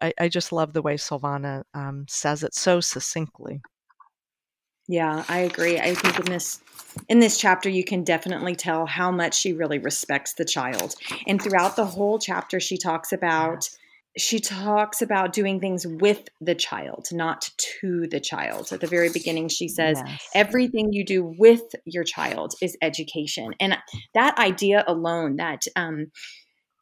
I, 0.00 0.12
I 0.20 0.28
just 0.28 0.52
love 0.52 0.72
the 0.72 0.82
way 0.82 0.96
Silvana 0.96 1.64
um, 1.74 2.04
says 2.08 2.42
it 2.42 2.54
so 2.54 2.80
succinctly. 2.80 3.62
Yeah, 4.92 5.24
I 5.26 5.38
agree. 5.38 5.80
I 5.80 5.94
think 5.94 6.20
in 6.20 6.26
this 6.26 6.60
in 7.08 7.18
this 7.18 7.38
chapter 7.38 7.70
you 7.70 7.82
can 7.82 8.04
definitely 8.04 8.54
tell 8.54 8.84
how 8.84 9.10
much 9.10 9.32
she 9.32 9.54
really 9.54 9.78
respects 9.78 10.34
the 10.34 10.44
child. 10.44 10.94
And 11.26 11.40
throughout 11.40 11.76
the 11.76 11.86
whole 11.86 12.18
chapter 12.18 12.60
she 12.60 12.76
talks 12.76 13.10
about 13.10 13.70
she 14.18 14.38
talks 14.38 15.00
about 15.00 15.32
doing 15.32 15.60
things 15.60 15.86
with 15.86 16.28
the 16.42 16.54
child, 16.54 17.08
not 17.10 17.48
to 17.80 18.06
the 18.06 18.20
child. 18.20 18.70
At 18.70 18.82
the 18.82 18.86
very 18.86 19.08
beginning, 19.08 19.48
she 19.48 19.68
says, 19.68 20.02
yes. 20.04 20.28
everything 20.34 20.92
you 20.92 21.06
do 21.06 21.24
with 21.38 21.62
your 21.86 22.04
child 22.04 22.52
is 22.60 22.76
education. 22.82 23.54
And 23.58 23.78
that 24.12 24.36
idea 24.36 24.84
alone, 24.86 25.36
that 25.36 25.62
um, 25.74 26.08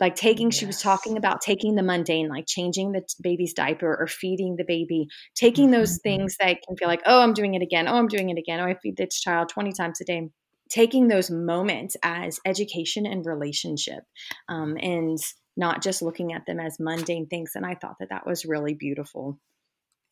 like 0.01 0.15
taking 0.15 0.49
yes. 0.49 0.59
she 0.59 0.67
was 0.67 0.81
talking 0.81 1.17
about 1.17 1.41
taking 1.41 1.75
the 1.75 1.83
mundane 1.83 2.29
like 2.29 2.47
changing 2.47 2.93
the 2.93 3.03
baby's 3.23 3.53
diaper 3.53 3.97
or 3.99 4.07
feeding 4.07 4.57
the 4.57 4.65
baby 4.65 5.07
taking 5.35 5.67
mm-hmm. 5.67 5.75
those 5.75 5.99
things 6.03 6.37
that 6.41 6.59
can 6.67 6.77
feel 6.77 6.89
like 6.89 7.03
oh 7.07 7.21
i'm 7.21 7.35
doing 7.35 7.55
it 7.55 7.63
again 7.63 7.87
oh 7.87 7.95
i'm 7.95 8.09
doing 8.09 8.31
it 8.31 8.39
again 8.39 8.61
oh 8.61 8.65
i 8.65 8.75
feed 8.83 8.97
this 8.97 9.21
child 9.21 9.49
20 9.49 9.73
times 9.73 10.01
a 10.01 10.05
day 10.05 10.29
taking 10.69 11.09
those 11.09 11.31
moments 11.31 11.97
as 12.03 12.39
education 12.47 13.05
and 13.05 13.27
relationship 13.27 14.05
um, 14.49 14.77
and 14.81 15.19
not 15.57 15.83
just 15.83 16.01
looking 16.01 16.33
at 16.33 16.47
them 16.47 16.61
as 16.61 16.79
mundane 16.81 17.27
things 17.27 17.53
and 17.55 17.67
i 17.67 17.75
thought 17.75 17.97
that 18.01 18.11
that 18.11 18.27
was 18.27 18.45
really 18.45 18.75
beautiful 18.75 19.39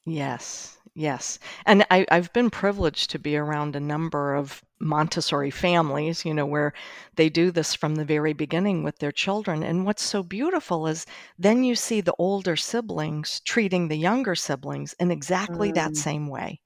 Yes, 0.09 0.79
yes. 0.95 1.38
And 1.67 1.87
I, 1.91 2.07
I've 2.11 2.33
been 2.33 2.50
privileged 2.50 3.11
to 3.11 3.19
be 3.19 3.37
around 3.37 3.77
a 3.77 3.81
number 3.81 4.35
of 4.35 4.65
Montessori 4.81 5.50
families, 5.50 6.25
you 6.25 6.33
know, 6.33 6.47
where 6.47 6.73
they 7.17 7.29
do 7.29 7.50
this 7.50 7.75
from 7.75 7.97
the 7.97 8.05
very 8.05 8.33
beginning 8.33 8.85
with 8.85 8.99
their 8.99 9.12
children. 9.12 9.62
And 9.62 9.85
what's 9.85 10.03
so 10.03 10.23
beautiful 10.23 10.87
is 10.87 11.05
then 11.38 11.65
you 11.65 11.75
see 11.75 12.00
the 12.00 12.15
older 12.19 12.57
siblings 12.57 13.41
treating 13.41 13.88
the 13.88 13.99
younger 13.99 14.35
siblings 14.35 14.95
in 14.95 15.11
exactly 15.11 15.73
that 15.73 15.93
mm. 15.93 15.97
same 15.97 16.29
way. 16.29 16.61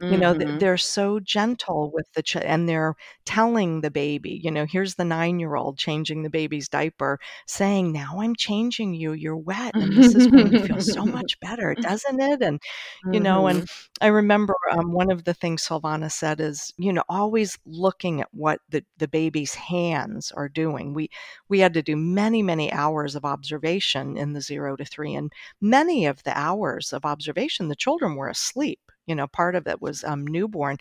You 0.00 0.16
know 0.16 0.34
mm-hmm. 0.34 0.58
they're 0.58 0.76
so 0.76 1.18
gentle 1.20 1.90
with 1.92 2.06
the 2.14 2.22
ch- 2.22 2.36
and 2.36 2.68
they're 2.68 2.94
telling 3.24 3.80
the 3.80 3.90
baby 3.90 4.40
you 4.42 4.50
know 4.50 4.66
here's 4.66 4.96
the 4.96 5.04
nine 5.04 5.40
year 5.40 5.56
old 5.56 5.78
changing 5.78 6.22
the 6.22 6.30
baby's 6.30 6.68
diaper 6.68 7.18
saying 7.46 7.92
now 7.92 8.20
i'm 8.20 8.34
changing 8.36 8.94
you 8.94 9.12
you're 9.12 9.36
wet 9.36 9.74
and 9.74 9.96
this 9.96 10.14
is 10.14 10.26
going 10.26 10.50
to 10.50 10.66
feel 10.66 10.80
so 10.80 11.04
much 11.06 11.38
better 11.40 11.74
doesn't 11.74 12.20
it 12.20 12.42
and 12.42 12.60
you 13.04 13.12
mm-hmm. 13.12 13.22
know 13.22 13.46
and 13.46 13.62
mm-hmm. 13.62 14.04
i 14.04 14.08
remember 14.08 14.54
um, 14.72 14.92
one 14.92 15.10
of 15.10 15.24
the 15.24 15.34
things 15.34 15.66
silvana 15.66 16.10
said 16.10 16.40
is 16.40 16.72
you 16.76 16.92
know 16.92 17.04
always 17.08 17.58
looking 17.64 18.20
at 18.20 18.28
what 18.32 18.60
the, 18.68 18.84
the 18.98 19.08
baby's 19.08 19.54
hands 19.54 20.30
are 20.32 20.48
doing 20.48 20.92
we 20.92 21.08
we 21.48 21.60
had 21.60 21.74
to 21.74 21.82
do 21.82 21.96
many 21.96 22.42
many 22.42 22.70
hours 22.72 23.14
of 23.14 23.24
observation 23.24 24.16
in 24.16 24.32
the 24.32 24.40
zero 24.40 24.76
to 24.76 24.84
three 24.84 25.14
and 25.14 25.32
many 25.60 26.06
of 26.06 26.22
the 26.24 26.36
hours 26.38 26.92
of 26.92 27.04
observation 27.04 27.68
the 27.68 27.76
children 27.76 28.14
were 28.14 28.28
asleep 28.28 28.80
you 29.06 29.14
know, 29.14 29.26
part 29.26 29.54
of 29.54 29.66
it 29.66 29.80
was 29.80 30.04
um, 30.04 30.26
newborn. 30.26 30.76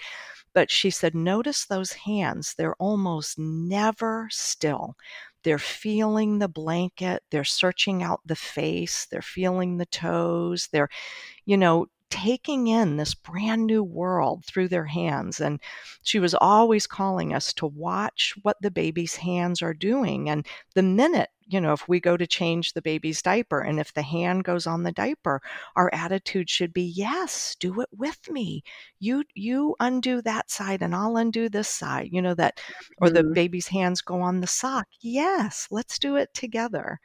But 0.53 0.71
she 0.71 0.89
said, 0.89 1.15
notice 1.15 1.65
those 1.65 1.93
hands. 1.93 2.55
They're 2.57 2.75
almost 2.75 3.37
never 3.39 4.27
still. 4.31 4.95
They're 5.43 5.59
feeling 5.59 6.39
the 6.39 6.47
blanket. 6.47 7.23
They're 7.31 7.43
searching 7.43 8.03
out 8.03 8.21
the 8.25 8.35
face. 8.35 9.07
They're 9.11 9.21
feeling 9.21 9.77
the 9.77 9.85
toes. 9.87 10.69
They're, 10.71 10.89
you 11.45 11.57
know, 11.57 11.87
taking 12.15 12.67
in 12.67 12.95
this 12.95 13.13
brand 13.13 13.65
new 13.65 13.83
world 13.83 14.45
through 14.45 14.69
their 14.69 14.85
hands. 14.85 15.41
And 15.41 15.59
she 16.01 16.17
was 16.17 16.33
always 16.33 16.87
calling 16.87 17.33
us 17.33 17.51
to 17.55 17.65
watch 17.65 18.33
what 18.41 18.55
the 18.61 18.71
baby's 18.71 19.17
hands 19.17 19.61
are 19.61 19.73
doing. 19.73 20.29
And 20.29 20.47
the 20.75 20.81
minute, 20.81 21.29
you 21.45 21.59
know, 21.59 21.73
if 21.73 21.89
we 21.89 21.99
go 21.99 22.15
to 22.15 22.25
change 22.25 22.71
the 22.71 22.81
baby's 22.81 23.21
diaper 23.21 23.59
and 23.59 23.81
if 23.81 23.93
the 23.93 24.01
hand 24.01 24.45
goes 24.45 24.65
on 24.65 24.83
the 24.83 24.93
diaper, 24.93 25.41
our 25.75 25.89
attitude 25.93 26.49
should 26.49 26.71
be, 26.71 26.83
yes, 26.83 27.57
do 27.59 27.81
it 27.81 27.89
with 27.91 28.31
me. 28.31 28.63
You 28.99 29.25
you 29.33 29.75
undo 29.81 30.21
that 30.21 30.49
side 30.49 30.81
and 30.81 30.95
I'll 30.95 31.17
undo 31.17 31.49
this 31.49 31.67
side. 31.67 32.07
You 32.13 32.21
know, 32.21 32.33
that 32.35 32.61
or 33.01 33.09
the 33.09 33.23
mm-hmm. 33.23 33.33
baby's 33.33 33.67
hands 33.67 34.01
go 34.01 34.21
on 34.21 34.39
the 34.39 34.47
sock. 34.47 34.87
Yes, 35.01 35.67
let's 35.69 35.99
do 35.99 36.15
it 36.15 36.33
together. 36.33 37.01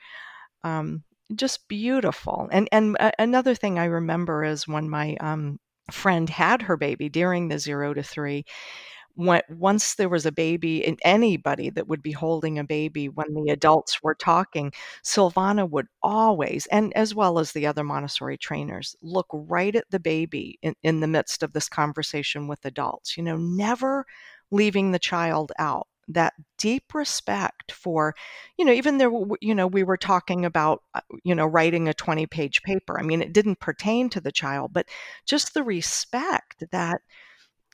Um, 0.63 1.03
just 1.35 1.69
beautiful. 1.69 2.49
And 2.53 2.69
and 2.73 2.97
another 3.19 3.55
thing 3.55 3.79
I 3.79 3.85
remember 3.87 4.45
is 4.45 4.67
when 4.69 4.89
my 4.91 5.17
um, 5.21 5.59
friend 5.91 6.29
had 6.29 6.63
her 6.63 6.77
baby 6.77 7.09
during 7.09 7.49
the 7.49 7.59
zero 7.59 7.95
to 7.95 8.03
three. 8.03 8.45
When, 9.17 9.43
once 9.51 9.97
there 9.97 10.09
was 10.09 10.27
a 10.27 10.33
baby 10.33 10.87
and 10.87 10.99
anybody 11.05 11.71
that 11.71 11.89
would 11.89 12.03
be 12.03 12.13
holding 12.13 12.59
a 12.59 12.65
baby 12.65 13.09
when 13.09 13.35
the 13.35 13.51
adults 13.53 14.03
were 14.03 14.15
talking 14.15 14.73
silvana 15.05 15.69
would 15.69 15.89
always 16.03 16.67
and 16.69 16.97
as 16.97 17.15
well 17.15 17.39
as 17.39 17.53
the 17.53 17.67
other 17.67 17.85
montessori 17.85 18.39
trainers 18.39 18.97
look 19.03 19.27
right 19.33 19.77
at 19.77 19.91
the 19.91 20.01
baby 20.01 20.59
in, 20.63 20.75
in 20.83 21.01
the 21.01 21.09
midst 21.09 21.43
of 21.43 21.53
this 21.53 21.69
conversation 21.69 22.49
with 22.49 22.65
adults 22.65 23.17
you 23.17 23.23
know 23.23 23.37
never 23.37 24.07
leaving 24.53 24.93
the 24.93 24.99
child 24.99 25.53
out 25.59 25.89
that 26.13 26.35
deep 26.59 26.95
respect 26.95 27.73
for 27.73 28.15
you 28.59 28.65
know 28.65 28.73
even 28.73 28.99
there 28.99 29.11
you 29.41 29.55
know 29.55 29.67
we 29.67 29.83
were 29.83 29.97
talking 29.97 30.45
about 30.45 30.83
uh, 30.95 31.01
you 31.25 31.35
know 31.35 31.47
writing 31.47 31.89
a 31.89 31.95
20 31.95 32.27
page 32.27 32.63
paper 32.63 32.99
i 32.99 33.03
mean 33.03 33.23
it 33.23 33.33
didn't 33.33 33.61
pertain 33.61 34.09
to 34.09 34.21
the 34.21 34.33
child 34.33 34.73
but 34.73 34.87
just 35.27 35.55
the 35.55 35.63
respect 35.63 36.65
that 36.71 37.01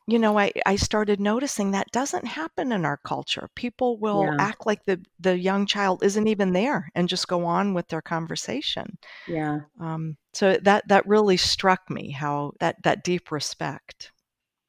you 0.06 0.18
know 0.18 0.38
i 0.38 0.52
i 0.64 0.76
started 0.76 1.20
noticing 1.20 1.70
that 1.70 1.90
doesn't 1.90 2.26
happen 2.26 2.72
in 2.72 2.84
our 2.84 2.96
culture. 2.96 3.48
People 3.54 3.98
will 3.98 4.24
yeah. 4.24 4.36
act 4.38 4.66
like 4.66 4.84
the 4.84 5.00
the 5.20 5.36
young 5.36 5.66
child 5.66 6.02
isn't 6.02 6.28
even 6.28 6.52
there 6.52 6.90
and 6.94 7.08
just 7.08 7.28
go 7.28 7.44
on 7.44 7.74
with 7.74 7.88
their 7.88 8.02
conversation. 8.02 8.98
Yeah. 9.26 9.60
Um 9.80 10.16
so 10.32 10.56
that 10.62 10.86
that 10.88 11.06
really 11.06 11.36
struck 11.36 11.90
me 11.90 12.10
how 12.10 12.52
that 12.60 12.82
that 12.84 13.04
deep 13.04 13.30
respect 13.30 14.12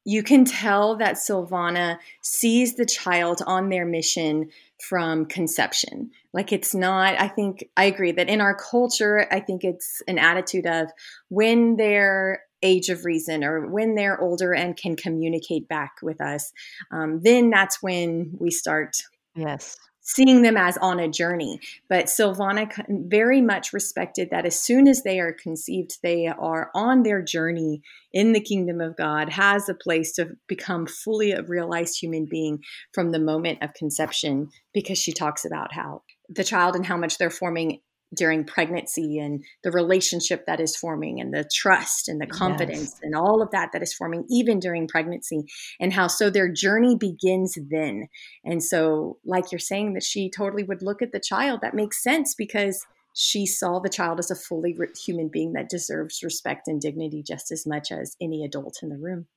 you 0.07 0.23
can 0.23 0.45
tell 0.45 0.95
that 0.95 1.15
Silvana 1.15 1.97
sees 2.21 2.75
the 2.75 2.85
child 2.85 3.41
on 3.45 3.67
their 3.67 3.85
mission 3.85 4.49
from 4.87 5.25
conception. 5.25 6.11
Like 6.31 6.53
it's 6.53 6.73
not, 6.73 7.19
I 7.19 7.27
think, 7.27 7.67
I 7.75 7.83
agree 7.83 8.13
that 8.13 8.29
in 8.29 8.39
our 8.39 8.55
culture, 8.55 9.27
I 9.29 9.41
think 9.41 9.65
it's 9.65 10.01
an 10.07 10.17
attitude 10.17 10.65
of 10.65 10.87
when 11.27 11.75
they're 11.75 12.41
age 12.63 12.87
of 12.87 13.03
reason 13.03 13.43
or 13.43 13.67
when 13.67 13.95
they're 13.95 14.19
older 14.21 14.53
and 14.53 14.77
can 14.77 14.95
communicate 14.95 15.67
back 15.67 15.95
with 16.01 16.21
us, 16.21 16.53
um, 16.89 17.19
then 17.21 17.49
that's 17.49 17.83
when 17.83 18.31
we 18.39 18.49
start 18.49 18.95
yes 19.35 19.75
seeing 20.07 20.41
them 20.41 20.55
as 20.57 20.77
on 20.77 20.99
a 20.99 21.07
journey. 21.07 21.59
But 21.89 22.05
Silvana 22.05 22.71
very 22.87 23.41
much 23.41 23.73
respected 23.73 24.29
that 24.31 24.45
as 24.45 24.59
soon 24.59 24.87
as 24.87 25.03
they 25.03 25.19
are 25.19 25.33
conceived, 25.33 25.97
they 26.01 26.27
are 26.27 26.71
on 26.73 27.03
their 27.03 27.21
journey 27.21 27.81
in 28.13 28.31
the 28.31 28.39
kingdom 28.39 28.79
of 28.81 28.95
God, 28.95 29.29
has 29.29 29.67
a 29.67 29.75
place 29.75 30.13
to 30.13 30.29
become 30.47 30.87
fully 30.87 31.33
a 31.33 31.43
realized 31.43 32.01
human 32.01 32.25
being 32.25 32.63
from 32.93 33.11
the 33.11 33.19
moment 33.19 33.61
of 33.61 33.73
conception, 33.73 34.49
because 34.73 34.97
she 34.97 35.11
talks 35.11 35.45
about 35.45 35.73
how 35.73 36.01
the 36.29 36.43
child 36.43 36.75
and 36.75 36.85
how 36.85 36.97
much 36.97 37.17
they're 37.17 37.29
forming 37.29 37.79
during 38.15 38.45
pregnancy 38.45 39.19
and 39.19 39.43
the 39.63 39.71
relationship 39.71 40.45
that 40.45 40.59
is 40.59 40.75
forming 40.75 41.19
and 41.19 41.33
the 41.33 41.47
trust 41.53 42.07
and 42.07 42.21
the 42.21 42.27
confidence 42.27 42.93
yes. 42.93 42.99
and 43.03 43.15
all 43.15 43.41
of 43.41 43.51
that 43.51 43.71
that 43.73 43.83
is 43.83 43.93
forming 43.93 44.25
even 44.29 44.59
during 44.59 44.87
pregnancy 44.87 45.43
and 45.79 45.93
how 45.93 46.07
so 46.07 46.29
their 46.29 46.51
journey 46.51 46.95
begins 46.95 47.57
then. 47.69 48.07
And 48.45 48.63
so 48.63 49.17
like 49.25 49.51
you're 49.51 49.59
saying 49.59 49.93
that 49.93 50.03
she 50.03 50.29
totally 50.29 50.63
would 50.63 50.81
look 50.81 51.01
at 51.01 51.11
the 51.11 51.19
child. 51.19 51.59
That 51.61 51.73
makes 51.73 52.01
sense 52.01 52.33
because 52.33 52.85
she 53.13 53.45
saw 53.45 53.79
the 53.79 53.89
child 53.89 54.19
as 54.19 54.31
a 54.31 54.35
fully 54.35 54.77
human 55.05 55.29
being 55.31 55.53
that 55.53 55.69
deserves 55.69 56.21
respect 56.23 56.67
and 56.67 56.79
dignity 56.79 57.23
just 57.23 57.51
as 57.51 57.65
much 57.65 57.91
as 57.91 58.15
any 58.21 58.45
adult 58.45 58.79
in 58.81 58.89
the 58.89 58.97
room. 58.97 59.27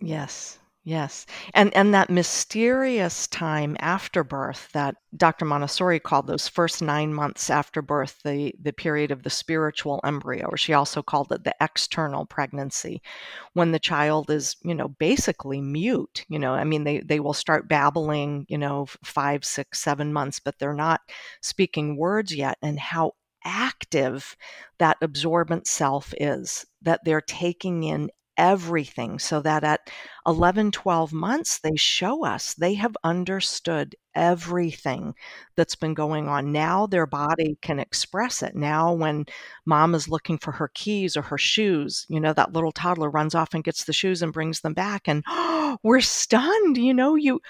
Yes 0.00 0.58
Yes. 0.84 1.26
And 1.52 1.74
and 1.74 1.92
that 1.92 2.08
mysterious 2.08 3.26
time 3.26 3.76
after 3.80 4.24
birth 4.24 4.70
that 4.72 4.94
Dr. 5.14 5.44
Montessori 5.44 6.00
called 6.00 6.26
those 6.26 6.48
first 6.48 6.80
9 6.80 7.12
months 7.12 7.50
after 7.50 7.82
birth 7.82 8.18
the 8.24 8.54
the 8.60 8.72
period 8.72 9.10
of 9.10 9.22
the 9.22 9.28
spiritual 9.28 10.00
embryo 10.04 10.46
or 10.48 10.56
she 10.56 10.72
also 10.72 11.02
called 11.02 11.32
it 11.32 11.44
the 11.44 11.54
external 11.60 12.24
pregnancy 12.24 13.02
when 13.52 13.72
the 13.72 13.78
child 13.78 14.30
is, 14.30 14.56
you 14.62 14.74
know, 14.74 14.88
basically 14.88 15.60
mute, 15.60 16.24
you 16.30 16.38
know, 16.38 16.54
I 16.54 16.64
mean 16.64 16.84
they 16.84 17.00
they 17.00 17.20
will 17.20 17.34
start 17.34 17.68
babbling, 17.68 18.46
you 18.48 18.56
know, 18.56 18.86
five, 19.04 19.44
six, 19.44 19.80
seven 19.80 20.12
months 20.14 20.40
but 20.40 20.58
they're 20.58 20.72
not 20.72 21.02
speaking 21.42 21.96
words 21.98 22.34
yet 22.34 22.56
and 22.62 22.78
how 22.80 23.12
active 23.44 24.36
that 24.78 24.96
absorbent 25.02 25.66
self 25.66 26.12
is 26.18 26.64
that 26.82 27.00
they're 27.04 27.20
taking 27.22 27.82
in 27.84 28.10
everything 28.40 29.18
so 29.18 29.42
that 29.42 29.62
at 29.62 29.90
11, 30.26 30.70
12 30.70 31.12
months, 31.12 31.58
they 31.58 31.76
show 31.76 32.24
us 32.24 32.54
they 32.54 32.72
have 32.72 32.96
understood 33.04 33.94
everything 34.14 35.14
that's 35.56 35.74
been 35.74 35.92
going 35.92 36.26
on. 36.26 36.50
Now 36.50 36.86
their 36.86 37.06
body 37.06 37.58
can 37.60 37.78
express 37.78 38.42
it. 38.42 38.56
Now, 38.56 38.94
when 38.94 39.26
mom 39.66 39.94
is 39.94 40.08
looking 40.08 40.38
for 40.38 40.52
her 40.52 40.70
keys 40.74 41.18
or 41.18 41.22
her 41.22 41.38
shoes, 41.38 42.06
you 42.08 42.18
know, 42.18 42.32
that 42.32 42.54
little 42.54 42.72
toddler 42.72 43.10
runs 43.10 43.34
off 43.34 43.52
and 43.52 43.62
gets 43.62 43.84
the 43.84 43.92
shoes 43.92 44.22
and 44.22 44.32
brings 44.32 44.60
them 44.62 44.72
back, 44.72 45.06
and 45.06 45.22
oh, 45.28 45.76
we're 45.82 46.00
stunned. 46.00 46.78
You 46.78 46.94
know, 46.94 47.16
you 47.16 47.40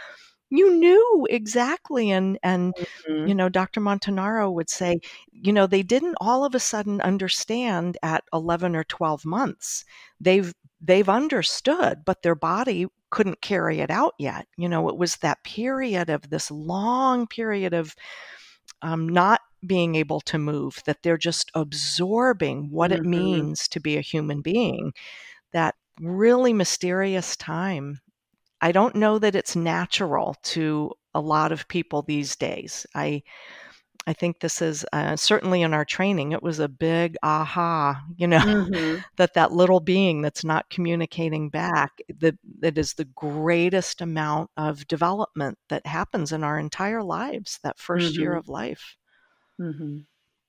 you 0.50 0.76
knew 0.76 1.26
exactly 1.30 2.10
and 2.10 2.38
and 2.42 2.74
mm-hmm. 2.74 3.28
you 3.28 3.34
know 3.34 3.48
dr 3.48 3.80
montanaro 3.80 4.52
would 4.52 4.68
say 4.68 4.98
you 5.32 5.52
know 5.52 5.66
they 5.66 5.82
didn't 5.82 6.16
all 6.20 6.44
of 6.44 6.54
a 6.54 6.60
sudden 6.60 7.00
understand 7.00 7.96
at 8.02 8.24
11 8.32 8.74
or 8.76 8.84
12 8.84 9.24
months 9.24 9.84
they've 10.20 10.52
they've 10.80 11.08
understood, 11.08 12.02
but 12.04 12.22
their 12.22 12.34
body 12.34 12.86
couldn't 13.10 13.40
carry 13.40 13.80
it 13.80 13.90
out 13.90 14.14
yet. 14.18 14.46
You 14.56 14.68
know, 14.68 14.88
it 14.88 14.96
was 14.96 15.16
that 15.16 15.42
period 15.44 16.10
of 16.10 16.30
this 16.30 16.50
long 16.50 17.26
period 17.26 17.74
of 17.74 17.94
um, 18.82 19.08
not 19.08 19.40
being 19.66 19.94
able 19.94 20.20
to 20.22 20.38
move, 20.38 20.78
that 20.86 21.02
they're 21.02 21.18
just 21.18 21.50
absorbing 21.54 22.70
what 22.70 22.90
mm-hmm. 22.90 23.04
it 23.04 23.08
means 23.08 23.68
to 23.68 23.80
be 23.80 23.96
a 23.96 24.02
human 24.02 24.40
being. 24.40 24.92
That 25.52 25.74
really 26.00 26.52
mysterious 26.52 27.36
time. 27.36 28.00
I 28.62 28.72
don't 28.72 28.94
know 28.94 29.18
that 29.18 29.34
it's 29.34 29.56
natural 29.56 30.36
to 30.44 30.92
a 31.14 31.20
lot 31.20 31.52
of 31.52 31.68
people 31.68 32.02
these 32.02 32.36
days. 32.36 32.86
I 32.94 33.22
I 34.06 34.12
think 34.12 34.40
this 34.40 34.62
is 34.62 34.84
uh, 34.92 35.16
certainly 35.16 35.62
in 35.62 35.74
our 35.74 35.84
training, 35.84 36.32
it 36.32 36.42
was 36.42 36.58
a 36.58 36.68
big 36.68 37.16
aha, 37.22 38.02
you 38.16 38.26
know, 38.26 38.38
mm-hmm. 38.38 39.00
that 39.18 39.34
that 39.34 39.52
little 39.52 39.80
being 39.80 40.22
that's 40.22 40.42
not 40.42 40.70
communicating 40.70 41.50
back, 41.50 41.92
that, 42.18 42.36
that 42.60 42.78
is 42.78 42.94
the 42.94 43.04
greatest 43.04 44.00
amount 44.00 44.50
of 44.56 44.88
development 44.88 45.58
that 45.68 45.86
happens 45.86 46.32
in 46.32 46.42
our 46.42 46.58
entire 46.58 47.02
lives, 47.02 47.60
that 47.62 47.76
1st 47.76 48.12
mm-hmm. 48.12 48.20
year 48.20 48.34
of 48.34 48.48
life. 48.48 48.96
Mm-hmm. 49.60 49.98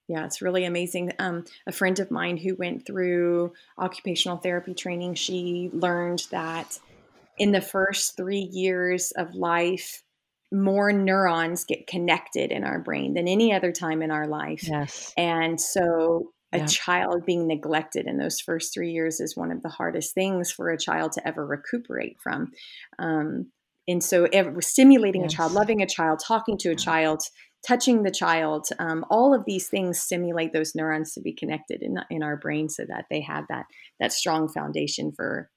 Yeah, 0.07 0.25
it's 0.25 0.41
really 0.41 0.65
amazing. 0.65 1.13
Um, 1.19 1.45
a 1.67 1.71
friend 1.71 1.99
of 1.99 2.11
mine 2.11 2.37
who 2.37 2.55
went 2.55 2.85
through 2.85 3.53
occupational 3.77 4.37
therapy 4.37 4.73
training, 4.73 5.15
she 5.15 5.69
learned 5.73 6.25
that 6.31 6.79
in 7.37 7.51
the 7.51 7.61
first 7.61 8.17
three 8.17 8.49
years 8.51 9.11
of 9.11 9.35
life, 9.35 10.03
more 10.51 10.91
neurons 10.91 11.63
get 11.63 11.87
connected 11.87 12.51
in 12.51 12.63
our 12.63 12.79
brain 12.79 13.13
than 13.13 13.27
any 13.27 13.53
other 13.53 13.71
time 13.71 14.01
in 14.01 14.11
our 14.11 14.27
life. 14.27 14.67
Yes. 14.69 15.13
And 15.17 15.59
so 15.59 16.31
a 16.53 16.59
Yeah. 16.59 16.65
child 16.65 17.25
being 17.25 17.47
neglected 17.47 18.07
in 18.07 18.17
those 18.17 18.41
first 18.41 18.73
three 18.73 18.91
years 18.91 19.21
is 19.21 19.37
one 19.37 19.51
of 19.51 19.61
the 19.61 19.69
hardest 19.69 20.13
things 20.13 20.51
for 20.51 20.69
a 20.69 20.77
child 20.77 21.13
to 21.13 21.25
ever 21.25 21.45
recuperate 21.45 22.17
from. 22.21 22.51
Um, 22.99 23.51
and 23.87 24.03
so, 24.03 24.27
stimulating 24.59 25.23
a 25.23 25.29
child, 25.29 25.53
loving 25.53 25.81
a 25.81 25.87
child, 25.87 26.19
talking 26.25 26.57
to 26.59 26.69
a 26.69 26.75
child, 26.75 27.21
touching 27.65 28.03
the 28.03 28.11
child, 28.11 28.67
um, 28.79 29.05
all 29.09 29.33
of 29.33 29.45
these 29.45 29.69
things 29.69 29.99
stimulate 29.99 30.53
those 30.53 30.75
neurons 30.75 31.13
to 31.13 31.21
be 31.21 31.33
connected 31.33 31.81
in, 31.81 31.95
in 32.09 32.21
our 32.21 32.37
brain 32.37 32.69
so 32.69 32.83
that 32.85 33.05
they 33.09 33.21
have 33.21 33.45
that 33.49 33.65
that 33.99 34.11
strong 34.11 34.47
foundation 34.49 35.11
for 35.15 35.49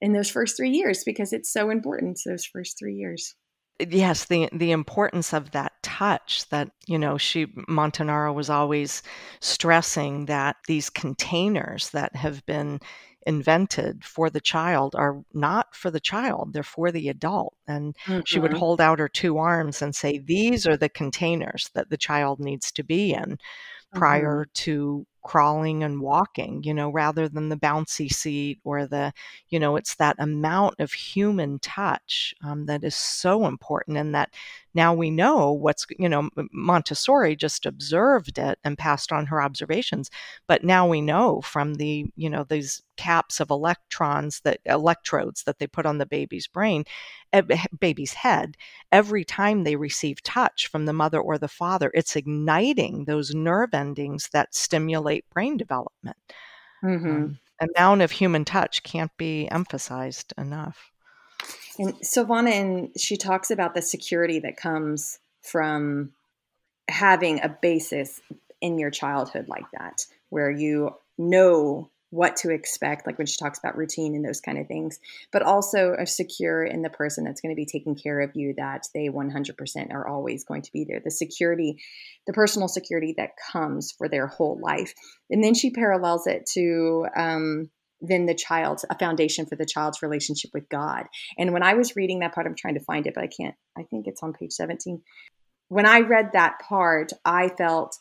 in 0.00 0.12
those 0.12 0.30
first 0.30 0.56
three 0.56 0.70
years 0.70 1.04
because 1.04 1.32
it's 1.32 1.52
so 1.52 1.70
important 1.70 2.18
those 2.26 2.46
first 2.46 2.78
three 2.78 2.94
years. 2.94 3.34
Yes 3.80 4.26
the 4.26 4.48
the 4.52 4.70
importance 4.70 5.32
of 5.32 5.50
that 5.52 5.72
touch 5.82 6.48
that 6.50 6.70
you 6.86 6.98
know 6.98 7.18
she 7.18 7.46
montanaro 7.68 8.32
was 8.32 8.48
always 8.50 9.02
stressing 9.40 10.26
that 10.26 10.56
these 10.68 10.88
containers 10.90 11.90
that 11.90 12.14
have 12.14 12.44
been 12.46 12.78
invented 13.26 14.04
for 14.04 14.28
the 14.30 14.40
child 14.40 14.94
are 14.96 15.22
not 15.32 15.74
for 15.74 15.90
the 15.90 16.00
child 16.00 16.52
they're 16.52 16.62
for 16.62 16.90
the 16.92 17.08
adult 17.08 17.54
and 17.66 17.96
she 18.24 18.38
would 18.38 18.52
Mhm. 18.52 18.58
hold 18.58 18.80
out 18.80 18.98
her 18.98 19.08
two 19.08 19.38
arms 19.38 19.80
and 19.82 19.94
say 19.94 20.18
these 20.18 20.66
are 20.66 20.76
the 20.76 20.88
containers 20.88 21.70
that 21.74 21.88
the 21.90 21.96
child 21.96 22.40
needs 22.40 22.70
to 22.72 22.82
be 22.84 23.12
in 23.12 23.38
prior 23.94 24.46
to 24.54 25.06
crawling 25.22 25.82
and 25.84 26.00
walking 26.00 26.62
you 26.64 26.74
know 26.74 26.90
rather 26.90 27.28
than 27.28 27.48
the 27.48 27.56
bouncy 27.56 28.12
seat 28.12 28.58
or 28.64 28.86
the 28.86 29.12
you 29.48 29.58
know 29.58 29.76
it's 29.76 29.94
that 29.96 30.16
amount 30.18 30.74
of 30.80 30.92
human 30.92 31.58
touch 31.60 32.34
um, 32.44 32.66
that 32.66 32.82
is 32.84 32.94
so 32.96 33.46
important 33.46 33.96
and 33.96 34.14
that 34.14 34.30
now 34.74 34.94
we 34.94 35.10
know 35.10 35.52
what's 35.52 35.86
you 35.98 36.08
know 36.08 36.28
montessori 36.52 37.36
just 37.36 37.66
observed 37.66 38.38
it 38.38 38.58
and 38.64 38.78
passed 38.78 39.12
on 39.12 39.26
her 39.26 39.42
observations 39.42 40.10
but 40.46 40.64
now 40.64 40.86
we 40.88 41.00
know 41.00 41.40
from 41.42 41.74
the 41.74 42.06
you 42.16 42.30
know 42.30 42.44
these 42.48 42.82
caps 42.96 43.40
of 43.40 43.50
electrons 43.50 44.40
that 44.44 44.60
electrodes 44.66 45.44
that 45.44 45.58
they 45.58 45.66
put 45.66 45.86
on 45.86 45.98
the 45.98 46.06
baby's 46.06 46.46
brain 46.46 46.84
baby's 47.80 48.12
head 48.12 48.56
every 48.90 49.24
time 49.24 49.64
they 49.64 49.76
receive 49.76 50.22
touch 50.22 50.68
from 50.68 50.84
the 50.86 50.92
mother 50.92 51.20
or 51.20 51.38
the 51.38 51.48
father 51.48 51.90
it's 51.94 52.16
igniting 52.16 53.04
those 53.04 53.34
nerve 53.34 53.74
endings 53.74 54.28
that 54.32 54.54
stimulate 54.54 55.24
brain 55.30 55.56
development 55.56 56.16
Mhm. 56.84 57.06
um, 57.06 57.38
amount 57.76 58.02
of 58.02 58.10
human 58.10 58.44
touch 58.44 58.82
can't 58.82 59.16
be 59.16 59.48
emphasized 59.48 60.32
enough 60.38 60.91
And 61.78 61.94
Silvana, 62.00 62.50
and 62.50 63.00
she 63.00 63.16
talks 63.16 63.50
about 63.50 63.74
the 63.74 63.82
security 63.82 64.40
that 64.40 64.56
comes 64.56 65.18
from 65.40 66.12
having 66.88 67.40
a 67.42 67.48
basis 67.48 68.20
in 68.60 68.78
your 68.78 68.90
childhood 68.90 69.46
like 69.48 69.70
that, 69.72 70.06
where 70.28 70.50
you 70.50 70.94
know 71.18 71.90
what 72.10 72.36
to 72.36 72.50
expect, 72.50 73.06
like 73.06 73.16
when 73.16 73.26
she 73.26 73.38
talks 73.38 73.58
about 73.58 73.76
routine 73.76 74.14
and 74.14 74.22
those 74.22 74.42
kind 74.42 74.58
of 74.58 74.68
things, 74.68 75.00
but 75.32 75.40
also 75.40 75.94
are 75.98 76.04
secure 76.04 76.62
in 76.62 76.82
the 76.82 76.90
person 76.90 77.24
that's 77.24 77.40
going 77.40 77.54
to 77.54 77.56
be 77.56 77.64
taking 77.64 77.94
care 77.94 78.20
of 78.20 78.30
you, 78.34 78.52
that 78.54 78.86
they 78.92 79.08
100% 79.08 79.92
are 79.94 80.06
always 80.06 80.44
going 80.44 80.60
to 80.60 80.72
be 80.72 80.84
there. 80.84 81.00
The 81.02 81.10
security, 81.10 81.78
the 82.26 82.34
personal 82.34 82.68
security 82.68 83.14
that 83.16 83.30
comes 83.50 83.92
for 83.92 84.10
their 84.10 84.26
whole 84.26 84.60
life. 84.60 84.92
And 85.30 85.42
then 85.42 85.54
she 85.54 85.70
parallels 85.70 86.26
it 86.26 86.44
to, 86.52 87.06
um, 87.16 87.70
then 88.02 88.26
the 88.26 88.34
child's 88.34 88.84
a 88.90 88.98
foundation 88.98 89.46
for 89.46 89.56
the 89.56 89.64
child's 89.64 90.02
relationship 90.02 90.50
with 90.52 90.68
God. 90.68 91.06
And 91.38 91.52
when 91.52 91.62
I 91.62 91.74
was 91.74 91.96
reading 91.96 92.18
that 92.18 92.34
part, 92.34 92.46
I'm 92.46 92.56
trying 92.56 92.74
to 92.74 92.84
find 92.84 93.06
it, 93.06 93.14
but 93.14 93.24
I 93.24 93.28
can't. 93.28 93.54
I 93.78 93.84
think 93.84 94.06
it's 94.06 94.22
on 94.22 94.32
page 94.32 94.52
17. 94.52 95.00
When 95.68 95.86
I 95.86 96.00
read 96.00 96.30
that 96.32 96.58
part, 96.68 97.12
I 97.24 97.48
felt, 97.48 97.98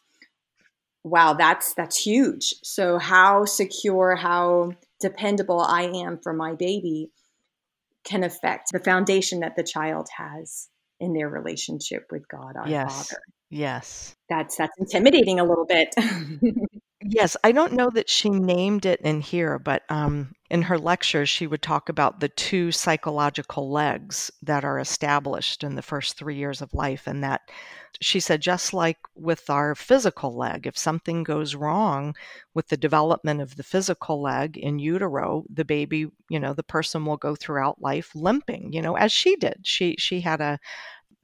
wow, 1.04 1.34
that's 1.34 1.74
that's 1.76 2.04
huge. 2.04 2.56
So 2.64 2.98
how 2.98 3.46
secure, 3.46 4.16
how 4.16 4.74
dependable 5.00 5.62
I 5.62 5.84
am 5.84 6.20
for 6.22 6.34
my 6.34 6.56
baby 6.56 7.12
can 8.04 8.24
affect 8.24 8.72
the 8.74 8.80
foundation 8.80 9.42
that 9.42 9.56
the 9.56 9.64
child 9.64 10.08
has 10.18 10.68
in 11.00 11.14
their 11.14 11.30
relationship 11.30 12.08
with 12.12 12.28
God, 12.28 12.56
our 12.58 12.68
yes 12.68 13.10
Father. 13.10 13.22
yes 13.50 14.16
That's 14.30 14.56
that's 14.58 14.78
intimidating 14.80 15.40
a 15.40 15.44
little 15.44 15.66
bit. 15.66 15.94
Yes, 17.04 17.36
I 17.44 17.52
don't 17.52 17.74
know 17.74 17.90
that 17.92 18.10
she 18.10 18.30
named 18.30 18.86
it 18.86 19.02
in 19.02 19.22
here, 19.22 19.58
but 19.58 19.82
um, 19.90 20.36
in 20.52 20.62
her 20.64 20.78
lectures, 20.78 21.30
she 21.30 21.48
would 21.48 21.64
talk 21.64 21.90
about 21.90 22.20
the 22.20 22.30
two 22.30 22.72
psychological 22.72 23.72
legs 23.72 24.30
that 24.44 24.64
are 24.64 24.78
established 24.78 25.64
in 25.64 25.74
the 25.74 25.82
first 25.82 26.16
three 26.16 26.36
years 26.36 26.62
of 26.62 26.76
life. 26.76 27.08
And 27.08 27.24
that 27.24 27.42
she 28.02 28.20
said, 28.20 28.40
just 28.42 28.72
like 28.72 29.00
with 29.16 29.50
our 29.50 29.74
physical 29.74 30.36
leg, 30.38 30.68
if 30.68 30.78
something 30.78 31.24
goes 31.24 31.56
wrong 31.56 32.14
with 32.54 32.68
the 32.68 32.78
development 32.78 33.42
of 33.42 33.56
the 33.56 33.64
physical 33.64 34.22
leg 34.22 34.56
in 34.56 34.78
utero, 34.78 35.44
the 35.52 35.66
baby, 35.66 36.06
you 36.30 36.40
know, 36.40 36.54
the 36.54 36.62
person 36.62 37.04
will 37.06 37.18
go 37.18 37.36
throughout 37.36 37.82
life 37.82 38.12
limping, 38.14 38.74
you 38.74 38.82
know, 38.82 38.96
as 38.96 39.12
she 39.12 39.36
did. 39.38 39.62
She 39.64 39.96
she 39.98 40.22
had 40.22 40.40
a 40.40 40.60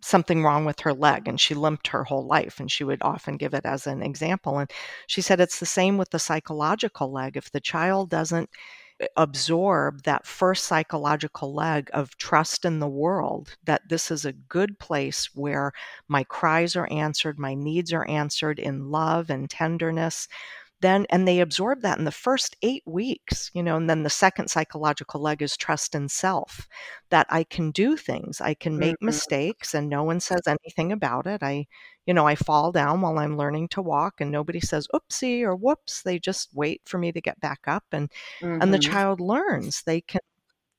something 0.02 0.44
wrong 0.44 0.66
with 0.66 0.80
her 0.82 0.94
leg 0.94 1.28
and 1.28 1.40
she 1.40 1.56
limped 1.56 1.88
her 1.88 2.04
whole 2.04 2.26
life 2.26 2.60
and 2.60 2.72
she 2.72 2.84
would 2.84 3.02
often 3.02 3.38
give 3.38 3.54
it 3.54 3.66
as 3.66 3.88
an 3.88 4.02
example 4.04 4.60
and 4.60 4.72
she 5.08 5.22
said 5.22 5.40
it's 5.40 5.60
the 5.60 5.66
same 5.66 5.98
with 5.98 6.10
the 6.12 6.20
psychological 6.20 7.12
leg. 7.12 7.36
If 7.38 7.52
the 7.52 7.60
child 7.60 8.10
doesn't 8.10 8.50
eh, 9.00 9.08
absorb 9.18 10.04
that 10.04 10.28
first 10.28 10.66
psychological 10.66 11.54
leg 11.54 11.90
of 11.94 12.16
trust 12.18 12.66
in 12.66 12.80
the 12.80 12.88
world 12.88 13.58
that 13.66 13.82
this 13.90 14.12
is 14.12 14.26
a 14.26 14.34
good 14.34 14.78
place 14.80 15.30
where 15.34 15.72
my 16.08 16.24
cries 16.26 16.76
are 16.76 16.88
answered 16.92 17.40
my 17.40 17.54
needs 17.56 17.92
are 17.94 18.08
answered 18.08 18.60
in 18.60 18.92
love 18.92 19.30
and 19.30 19.50
tenderness 19.50 20.28
then 20.82 21.06
and 21.10 21.28
they 21.28 21.40
absorb 21.40 21.82
that 21.82 21.98
in 21.98 22.06
the 22.06 22.12
first 22.12 22.56
eight 22.62 22.84
weeks 22.86 23.50
you 23.54 23.64
know 23.64 23.78
and 23.78 23.90
then 23.90 24.04
the 24.04 24.10
second 24.10 24.50
psychological 24.50 25.22
leg 25.22 25.42
is 25.42 25.58
trust 25.58 25.96
in 25.96 26.08
self 26.10 26.68
that 27.10 27.26
i 27.30 27.44
can 27.44 27.72
do 27.72 27.96
things 27.98 28.42
i 28.42 28.54
can 28.54 28.78
make 28.80 28.98
Mhm. 29.02 29.02
mistakes 29.02 29.74
and 29.74 29.90
no 29.90 30.04
one 30.04 30.20
says 30.20 30.42
anything 30.48 30.92
about 30.92 31.26
it 31.28 31.42
i 31.44 31.66
you 32.06 32.14
know 32.14 32.28
i 32.28 32.36
fall 32.36 32.72
down 32.72 33.02
while 33.02 33.18
i'm 33.20 33.38
learning 33.38 33.68
to 33.68 33.82
walk 33.82 34.22
and 34.22 34.32
nobody 34.32 34.60
says 34.60 34.88
oopsie 34.94 35.42
or 35.42 35.56
whoops 35.56 36.04
they 36.04 36.20
just 36.20 36.50
wait 36.54 36.82
for 36.86 36.98
me 36.98 37.12
to 37.12 37.22
get 37.22 37.40
back 37.40 37.62
up 37.68 37.84
and 37.92 38.12
and 38.60 38.74
the 38.74 38.80
Mhm. 38.80 38.80
child 38.80 39.20
learns 39.20 39.84
they 39.84 40.02
can 40.02 40.22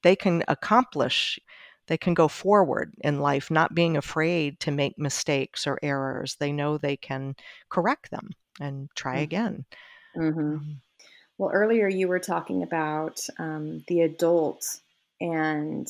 they 0.03 0.17
can 0.17 0.43
accomplish 0.49 1.39
they 1.87 1.99
can 1.99 2.15
go 2.15 2.29
forward 2.29 2.95
in 3.01 3.21
life 3.21 3.51
not 3.51 3.75
being 3.75 3.97
afraid 3.97 4.61
to 4.61 4.71
make 4.71 4.99
mistakes 4.99 5.67
or 5.67 5.79
errors 5.83 6.37
they 6.41 6.53
know 6.53 6.79
they 6.79 6.97
can 6.97 7.35
correct 7.71 8.11
them 8.11 8.31
and 8.61 8.89
try 8.97 9.17
Mhm. 9.17 9.19
again 9.19 9.65
Mhm. 10.17 10.61
Um, 10.61 10.83
Well, 11.39 11.51
earlier 11.53 11.89
you 11.89 12.09
were 12.09 12.21
talking 12.21 12.63
about 12.63 13.21
um, 13.39 13.85
the 13.89 14.03
adult, 14.03 14.81
and 15.21 15.89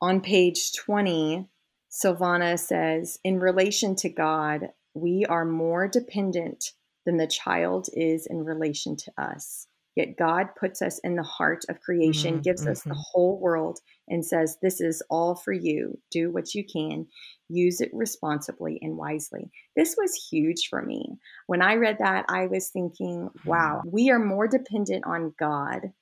on 0.00 0.20
page 0.20 0.72
20, 0.74 1.48
Silvana 1.90 2.58
says, 2.58 3.18
in 3.24 3.40
relation 3.40 3.96
to 3.96 4.08
God, 4.08 4.72
we 4.94 5.24
are 5.26 5.44
more 5.44 5.88
dependent 5.88 6.72
than 7.06 7.16
the 7.18 7.26
child 7.26 7.88
is 7.94 8.26
in 8.26 8.44
relation 8.44 8.96
to 8.96 9.12
us. 9.18 9.66
Yet 9.96 10.16
God 10.16 10.54
puts 10.56 10.82
us 10.82 10.98
in 11.00 11.16
the 11.16 11.22
heart 11.24 11.64
of 11.68 11.80
creation, 11.80 12.38
Mhm, 12.38 12.44
gives 12.44 12.66
us 12.66 12.84
the 12.88 12.94
mhm. 12.94 13.04
whole 13.12 13.38
world, 13.40 13.80
and 14.08 14.24
says, 14.24 14.58
This 14.62 14.80
is 14.80 15.02
all 15.10 15.34
for 15.34 15.52
you. 15.52 16.00
Do 16.10 16.30
what 16.30 16.54
you 16.54 16.64
can, 16.64 17.08
use 17.50 17.80
it 17.80 17.90
responsibly 17.92 18.78
and 18.82 18.96
wisely. 18.96 19.50
This 19.76 19.96
was 19.98 20.28
huge 20.30 20.68
for 20.68 20.82
me. 20.82 21.18
When 21.46 21.62
I 21.62 21.74
read 21.74 21.98
that, 21.98 22.26
I 22.28 22.46
was 22.46 22.70
thinking, 22.70 23.30
wow, 23.44 23.82
we 23.84 24.10
are 24.10 24.18
more 24.18 24.48
dependent 24.48 25.04
on 25.06 25.34
God 25.38 25.92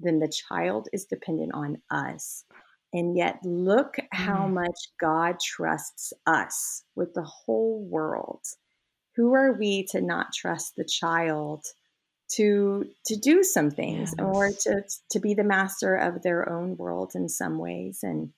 than 0.00 0.18
the 0.18 0.28
child 0.28 0.88
is 0.92 1.04
dependent 1.06 1.52
on 1.54 1.82
us. 1.90 2.44
And 2.92 3.16
yet, 3.16 3.38
look 3.44 3.96
how 4.12 4.46
Mm. 4.46 4.54
much 4.54 4.78
God 5.00 5.40
trusts 5.40 6.12
us 6.26 6.84
with 6.94 7.14
the 7.14 7.24
whole 7.24 7.84
world. 7.84 8.42
Who 9.16 9.34
are 9.34 9.52
we 9.58 9.84
to 9.90 10.00
not 10.00 10.32
trust 10.34 10.76
the 10.76 10.84
child 10.84 11.64
to 12.32 12.86
to 13.06 13.16
do 13.16 13.42
some 13.44 13.70
things 13.70 14.14
or 14.18 14.50
Yes. 14.50 14.64
to 14.64 14.82
to 15.10 15.20
be 15.20 15.34
the 15.34 15.44
master 15.44 15.94
of 15.96 16.22
their 16.22 16.48
own 16.50 16.76
world 16.76 17.12
in 17.14 17.28
some 17.28 17.58
ways 17.58 18.00
and 18.02 18.32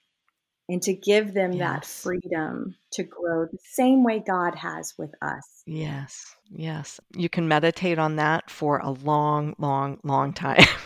and 0.68 0.82
to 0.82 0.92
give 0.92 1.32
them 1.32 1.58
that 1.58 1.84
freedom 1.84 2.74
to 2.92 3.02
grow 3.04 3.46
the 3.46 3.58
same 3.62 4.02
way 4.02 4.18
God 4.18 4.54
has 4.56 4.94
with 4.98 5.14
us. 5.22 5.62
Yes, 5.66 6.34
yes. 6.50 7.00
You 7.14 7.28
can 7.28 7.48
meditate 7.48 7.98
on 7.98 8.16
that 8.16 8.50
for 8.50 8.78
a 8.78 8.90
long, 8.90 9.54
long, 9.58 9.98
long 10.02 10.32
time. 10.32 10.64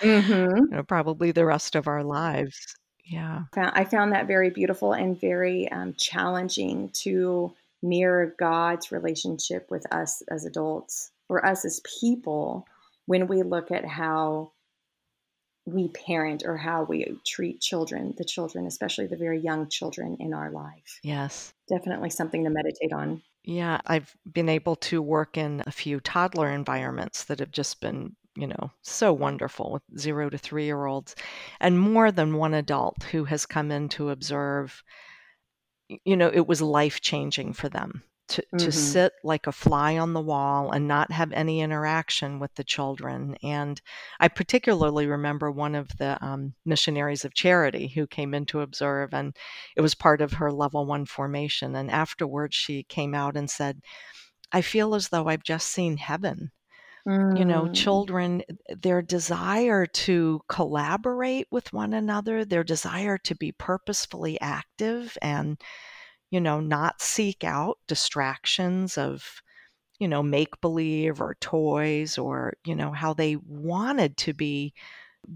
Mm-hmm. 0.00 0.56
you 0.56 0.66
know, 0.68 0.82
probably 0.82 1.30
the 1.30 1.46
rest 1.46 1.76
of 1.76 1.86
our 1.86 2.02
lives. 2.02 2.74
Yeah. 3.04 3.42
I 3.56 3.84
found 3.84 4.12
that 4.12 4.26
very 4.26 4.50
beautiful 4.50 4.94
and 4.94 5.20
very 5.20 5.70
um, 5.70 5.94
challenging 5.96 6.90
to 7.02 7.54
mirror 7.82 8.34
God's 8.38 8.90
relationship 8.90 9.70
with 9.70 9.86
us 9.92 10.22
as 10.28 10.44
adults 10.44 11.12
or 11.28 11.44
us 11.44 11.64
as 11.64 11.80
people 12.00 12.66
when 13.06 13.26
we 13.26 13.42
look 13.42 13.70
at 13.70 13.84
how 13.84 14.52
we 15.64 15.88
parent 15.88 16.42
or 16.44 16.56
how 16.56 16.84
we 16.84 17.18
treat 17.26 17.60
children, 17.60 18.14
the 18.18 18.24
children, 18.24 18.66
especially 18.66 19.06
the 19.06 19.16
very 19.16 19.40
young 19.40 19.68
children 19.68 20.16
in 20.20 20.34
our 20.34 20.50
life. 20.50 20.98
Yes. 21.02 21.54
Definitely 21.68 22.10
something 22.10 22.44
to 22.44 22.50
meditate 22.50 22.92
on. 22.92 23.22
Yeah, 23.44 23.80
I've 23.86 24.14
been 24.30 24.48
able 24.48 24.76
to 24.76 25.02
work 25.02 25.36
in 25.36 25.62
a 25.66 25.72
few 25.72 26.00
toddler 26.00 26.50
environments 26.50 27.24
that 27.24 27.40
have 27.40 27.50
just 27.50 27.80
been 27.80 28.16
you 28.34 28.46
know, 28.46 28.70
so 28.80 29.12
wonderful 29.12 29.72
with 29.72 29.82
zero 30.00 30.30
to 30.30 30.38
three 30.38 30.64
year 30.64 30.86
olds, 30.86 31.14
and 31.60 31.78
more 31.78 32.10
than 32.10 32.36
one 32.36 32.54
adult 32.54 33.02
who 33.10 33.24
has 33.24 33.44
come 33.44 33.70
in 33.70 33.90
to 33.90 34.08
observe. 34.08 34.82
You 36.06 36.16
know, 36.16 36.30
it 36.32 36.46
was 36.46 36.62
life 36.62 37.02
changing 37.02 37.52
for 37.52 37.68
them 37.68 38.02
to, 38.28 38.42
mm-hmm. 38.42 38.56
to 38.58 38.72
sit 38.72 39.12
like 39.24 39.46
a 39.46 39.52
fly 39.52 39.98
on 39.98 40.12
the 40.12 40.20
wall 40.20 40.70
and 40.70 40.88
not 40.88 41.12
have 41.12 41.32
any 41.32 41.60
interaction 41.60 42.38
with 42.38 42.54
the 42.54 42.64
children. 42.64 43.36
And 43.42 43.80
I 44.20 44.28
particularly 44.28 45.06
remember 45.06 45.50
one 45.50 45.74
of 45.74 45.88
the 45.98 46.22
um, 46.24 46.54
missionaries 46.64 47.24
of 47.24 47.34
charity 47.34 47.88
who 47.88 48.06
came 48.06 48.34
in 48.34 48.46
to 48.46 48.60
observe, 48.60 49.12
and 49.12 49.36
it 49.76 49.80
was 49.80 49.94
part 49.94 50.20
of 50.20 50.34
her 50.34 50.52
level 50.52 50.86
one 50.86 51.06
formation. 51.06 51.74
And 51.74 51.90
afterwards, 51.90 52.54
she 52.54 52.84
came 52.84 53.14
out 53.14 53.36
and 53.36 53.50
said, 53.50 53.80
I 54.52 54.60
feel 54.60 54.94
as 54.94 55.08
though 55.08 55.28
I've 55.28 55.44
just 55.44 55.68
seen 55.68 55.96
heaven 55.96 56.52
Mm. 57.06 57.36
You 57.38 57.44
know, 57.44 57.62
mm. 57.62 57.74
children, 57.74 58.42
their 58.68 59.02
desire 59.02 59.86
to 59.86 60.40
collaborate 60.48 61.48
with 61.50 61.72
one 61.72 61.94
another, 61.94 62.44
their 62.44 62.62
desire 62.62 63.18
to 63.18 63.34
be 63.34 63.52
purposefully 63.52 64.40
active 64.40 65.18
and, 65.20 65.60
you 66.32 66.40
know, 66.40 66.60
not 66.60 67.02
seek 67.02 67.44
out 67.44 67.78
distractions 67.86 68.96
of, 68.96 69.42
you 70.00 70.08
know, 70.08 70.22
make 70.22 70.58
believe 70.62 71.20
or 71.20 71.36
toys 71.40 72.16
or, 72.16 72.54
you 72.64 72.74
know, 72.74 72.90
how 72.90 73.12
they 73.12 73.36
wanted 73.46 74.16
to 74.16 74.32
be 74.32 74.72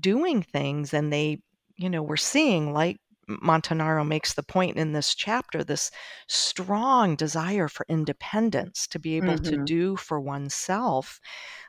doing 0.00 0.42
things 0.42 0.94
and 0.94 1.12
they, 1.12 1.38
you 1.76 1.90
know, 1.90 2.02
were 2.02 2.16
seeing 2.16 2.72
like 2.72 2.96
Montanaro 3.28 4.06
makes 4.06 4.32
the 4.32 4.42
point 4.42 4.78
in 4.78 4.92
this 4.92 5.14
chapter 5.14 5.62
this 5.62 5.90
strong 6.28 7.14
desire 7.14 7.68
for 7.68 7.84
independence 7.90 8.86
to 8.86 8.98
be 8.98 9.16
able 9.18 9.34
mm-hmm. 9.34 9.50
to 9.50 9.64
do 9.64 9.96
for 9.96 10.18
oneself 10.18 11.20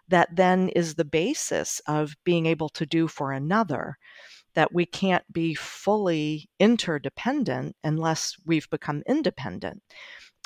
that 0.08 0.34
then 0.34 0.70
is 0.70 0.96
the 0.96 1.04
basis 1.04 1.82
of 1.86 2.16
being 2.24 2.46
able 2.46 2.70
to 2.70 2.86
do 2.86 3.10
for 3.10 3.34
another 3.34 3.98
that 4.58 4.74
we 4.74 4.88
can't 4.88 5.32
be 5.32 5.54
fully 5.54 6.50
interdependent 6.60 7.76
unless 7.84 8.36
we've 8.44 8.68
become 8.72 9.04
independent. 9.08 9.84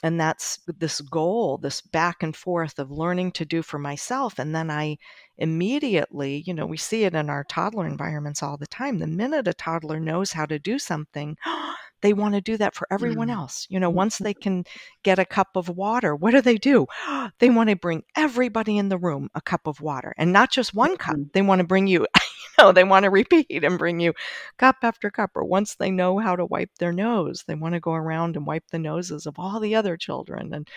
And 0.04 0.19
that's 0.19 0.60
this 0.67 1.00
goal 1.00 1.58
this 1.60 1.80
back 1.80 2.21
and 2.21 2.36
forth 2.36 2.78
of 2.78 2.91
learning 2.91 3.32
to 3.34 3.45
do 3.45 3.62
for 3.62 3.80
myself. 3.80 4.38
And 4.38 4.54
then 4.54 4.69
i 4.69 4.97
immediately 5.38 6.43
you 6.45 6.54
know 6.54 6.65
we 6.65 6.78
see 6.78 7.06
it 7.06 7.15
in 7.15 7.30
our 7.30 7.45
toddler 7.45 7.88
environments 7.88 8.43
all 8.43 8.58
the 8.58 8.67
time. 8.67 9.00
The 9.00 9.08
minute 9.08 9.47
a 9.47 9.54
toddler 9.54 10.00
knows 10.00 10.34
how 10.34 10.45
to 10.45 10.60
do 10.60 10.78
something 10.78 11.38
they 12.01 12.13
want 12.13 12.35
to 12.35 12.41
do 12.41 12.57
that 12.57 12.75
for 12.75 12.87
everyone 12.91 13.27
mm. 13.27 13.33
else. 13.35 13.67
You 13.69 13.79
know, 13.79 13.89
once 13.89 14.17
they 14.17 14.33
can 14.33 14.65
get 15.03 15.19
a 15.19 15.25
cup 15.25 15.49
of 15.55 15.69
water, 15.69 16.15
what 16.15 16.31
do 16.31 16.41
they 16.41 16.57
do? 16.57 16.87
They 17.39 17.49
want 17.49 17.69
to 17.69 17.75
bring 17.75 18.03
everybody 18.15 18.77
in 18.77 18.89
the 18.89 18.97
room 18.97 19.29
a 19.33 19.41
cup 19.41 19.65
of 19.65 19.81
water 19.81 20.13
and 20.17 20.31
not 20.31 20.51
just 20.51 20.75
one 20.75 20.97
cup. 20.97 21.17
They 21.33 21.41
want 21.41 21.59
to 21.59 21.67
bring 21.67 21.87
you, 21.87 22.01
you 22.15 22.63
know, 22.63 22.71
they 22.71 22.83
want 22.83 23.03
to 23.03 23.09
repeat 23.09 23.63
and 23.63 23.79
bring 23.79 23.99
you 23.99 24.13
cup 24.57 24.77
after 24.83 25.09
cup. 25.09 25.31
Or 25.35 25.43
once 25.43 25.75
they 25.75 25.89
know 25.89 26.19
how 26.19 26.35
to 26.35 26.45
wipe 26.45 26.71
their 26.77 26.91
nose, 26.91 27.43
they 27.47 27.55
want 27.55 27.73
to 27.73 27.79
go 27.79 27.93
around 27.93 28.35
and 28.35 28.45
wipe 28.45 28.67
the 28.71 28.79
noses 28.79 29.25
of 29.25 29.39
all 29.39 29.59
the 29.59 29.75
other 29.75 29.97
children. 29.97 30.53
And 30.53 30.67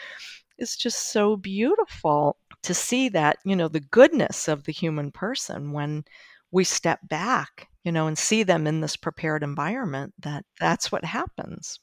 it's 0.59 0.77
just 0.77 1.13
so 1.13 1.37
beautiful 1.37 2.39
to 2.63 2.75
see 2.75 3.09
that, 3.11 3.39
you 3.45 3.57
know, 3.57 3.69
the 3.69 3.81
goodness 3.81 4.49
of 4.49 4.65
the 4.65 4.73
human 4.73 5.11
person 5.11 5.73
when 5.73 6.05
we 6.51 6.65
step 6.65 7.01
back 7.09 7.69
you 7.85 7.93
know, 7.93 8.07
and 8.07 8.19
see 8.19 8.43
them 8.43 8.67
in 8.67 8.81
this 8.81 8.97
prepared 8.97 9.43
environment, 9.43 10.15
that 10.21 10.45
that's 10.59 10.91
what 10.91 11.05
happens. 11.05 11.79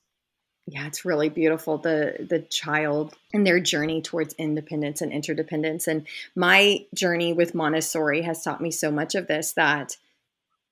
Yeah, 0.67 0.87
it's 0.87 1.05
really 1.05 1.29
beautiful 1.29 1.79
the 1.79 2.25
the 2.29 2.39
child 2.39 3.15
and 3.33 3.45
their 3.45 3.59
journey 3.59 4.01
towards 4.01 4.35
independence 4.35 5.01
and 5.01 5.11
interdependence. 5.11 5.87
And 5.87 6.07
my 6.35 6.85
journey 6.93 7.33
with 7.33 7.55
Montessori 7.55 8.21
has 8.21 8.43
taught 8.43 8.61
me 8.61 8.71
so 8.71 8.91
much 8.91 9.15
of 9.15 9.27
this 9.27 9.53
that 9.53 9.97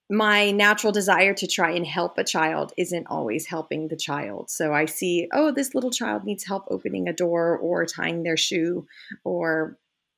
my 0.09 0.51
natural 0.51 0.91
desire 0.91 1.33
to 1.35 1.47
try 1.47 1.71
and 1.71 1.85
help 1.85 2.17
a 2.17 2.23
child 2.23 2.73
isn't 2.77 3.07
always 3.07 3.45
helping 3.45 3.87
the 3.87 3.95
child. 3.95 4.49
So 4.49 4.73
I 4.73 4.85
see, 4.85 5.27
oh, 5.31 5.51
this 5.51 5.75
little 5.75 5.91
child 5.91 6.23
needs 6.23 6.45
help 6.45 6.65
opening 6.71 7.07
a 7.07 7.13
door 7.13 7.57
or 7.57 7.85
tying 7.85 8.23
their 8.23 8.37
shoe 8.37 8.87
or 9.23 9.77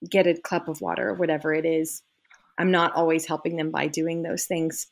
get 0.09 0.27
a 0.27 0.39
cup 0.39 0.69
of 0.69 0.79
water 0.79 1.09
or 1.09 1.13
whatever 1.13 1.53
it 1.53 1.65
is. 1.65 2.03
I'm 2.57 2.71
not 2.71 2.93
always 2.93 3.25
helping 3.25 3.57
them 3.57 3.71
by 3.71 3.87
doing 3.87 4.21
those 4.21 4.45
things. 4.45 4.87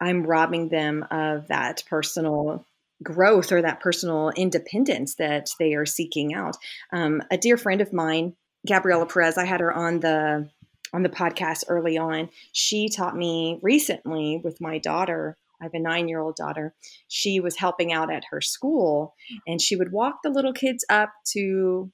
I'm 0.00 0.26
robbing 0.26 0.68
them 0.68 1.06
of 1.10 1.48
that 1.48 1.82
personal 1.88 2.64
growth 3.02 3.52
or 3.52 3.62
that 3.62 3.80
personal 3.80 4.30
independence 4.30 5.16
that 5.16 5.50
they 5.58 5.74
are 5.74 5.86
seeking 5.86 6.34
out. 6.34 6.56
Um, 6.92 7.22
a 7.30 7.36
dear 7.36 7.56
friend 7.56 7.80
of 7.80 7.92
mine, 7.92 8.34
Gabriela 8.66 9.06
Perez, 9.06 9.38
I 9.38 9.44
had 9.44 9.60
her 9.60 9.72
on 9.72 10.00
the 10.00 10.48
on 10.92 11.02
the 11.02 11.08
podcast 11.08 11.64
early 11.68 11.98
on. 11.98 12.30
She 12.52 12.88
taught 12.88 13.16
me 13.16 13.58
recently 13.60 14.40
with 14.42 14.60
my 14.60 14.78
daughter. 14.78 15.36
I 15.60 15.64
have 15.64 15.74
a 15.74 15.78
nine 15.78 16.08
year 16.08 16.20
old 16.20 16.36
daughter. 16.36 16.74
She 17.08 17.40
was 17.40 17.56
helping 17.56 17.92
out 17.92 18.12
at 18.12 18.24
her 18.30 18.40
school, 18.40 19.14
and 19.46 19.60
she 19.60 19.76
would 19.76 19.92
walk 19.92 20.20
the 20.22 20.30
little 20.30 20.52
kids 20.52 20.84
up 20.88 21.10
to 21.32 21.90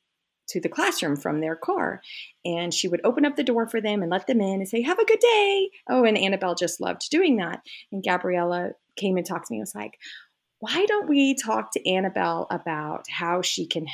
to 0.53 0.61
the 0.61 0.69
classroom 0.69 1.17
from 1.17 1.41
their 1.41 1.57
car. 1.57 2.01
And 2.45 2.73
she 2.73 2.89
would 2.89 3.01
open 3.05 3.25
up 3.25 3.37
the 3.37 3.45
door 3.45 3.69
for 3.69 3.81
them 3.81 4.03
and 4.03 4.11
let 4.11 4.27
them 4.27 4.41
in 4.41 4.61
and 4.61 4.69
say, 4.69 4.83
Have 4.83 4.99
a 4.99 5.07
good 5.07 5.21
day. 5.21 5.71
Oh, 5.89 6.05
and 6.05 6.17
Annabelle 6.17 6.55
just 6.55 6.81
loved 6.81 7.11
doing 7.11 7.37
that. 7.37 7.61
And 7.91 8.05
Gabriella 8.05 8.71
came 8.97 9.17
and 9.17 9.27
talked 9.27 9.49
to 9.49 9.53
me 9.53 9.59
and 9.59 9.63
was 9.63 9.75
like, 9.75 9.99
Why 10.61 10.87
don't 10.87 11.09
we 11.09 11.35
talk 11.35 11.73
to 11.73 11.91
Annabelle 11.91 12.47
about 12.51 13.05
how 13.11 13.43
she 13.43 13.67
can 13.67 13.87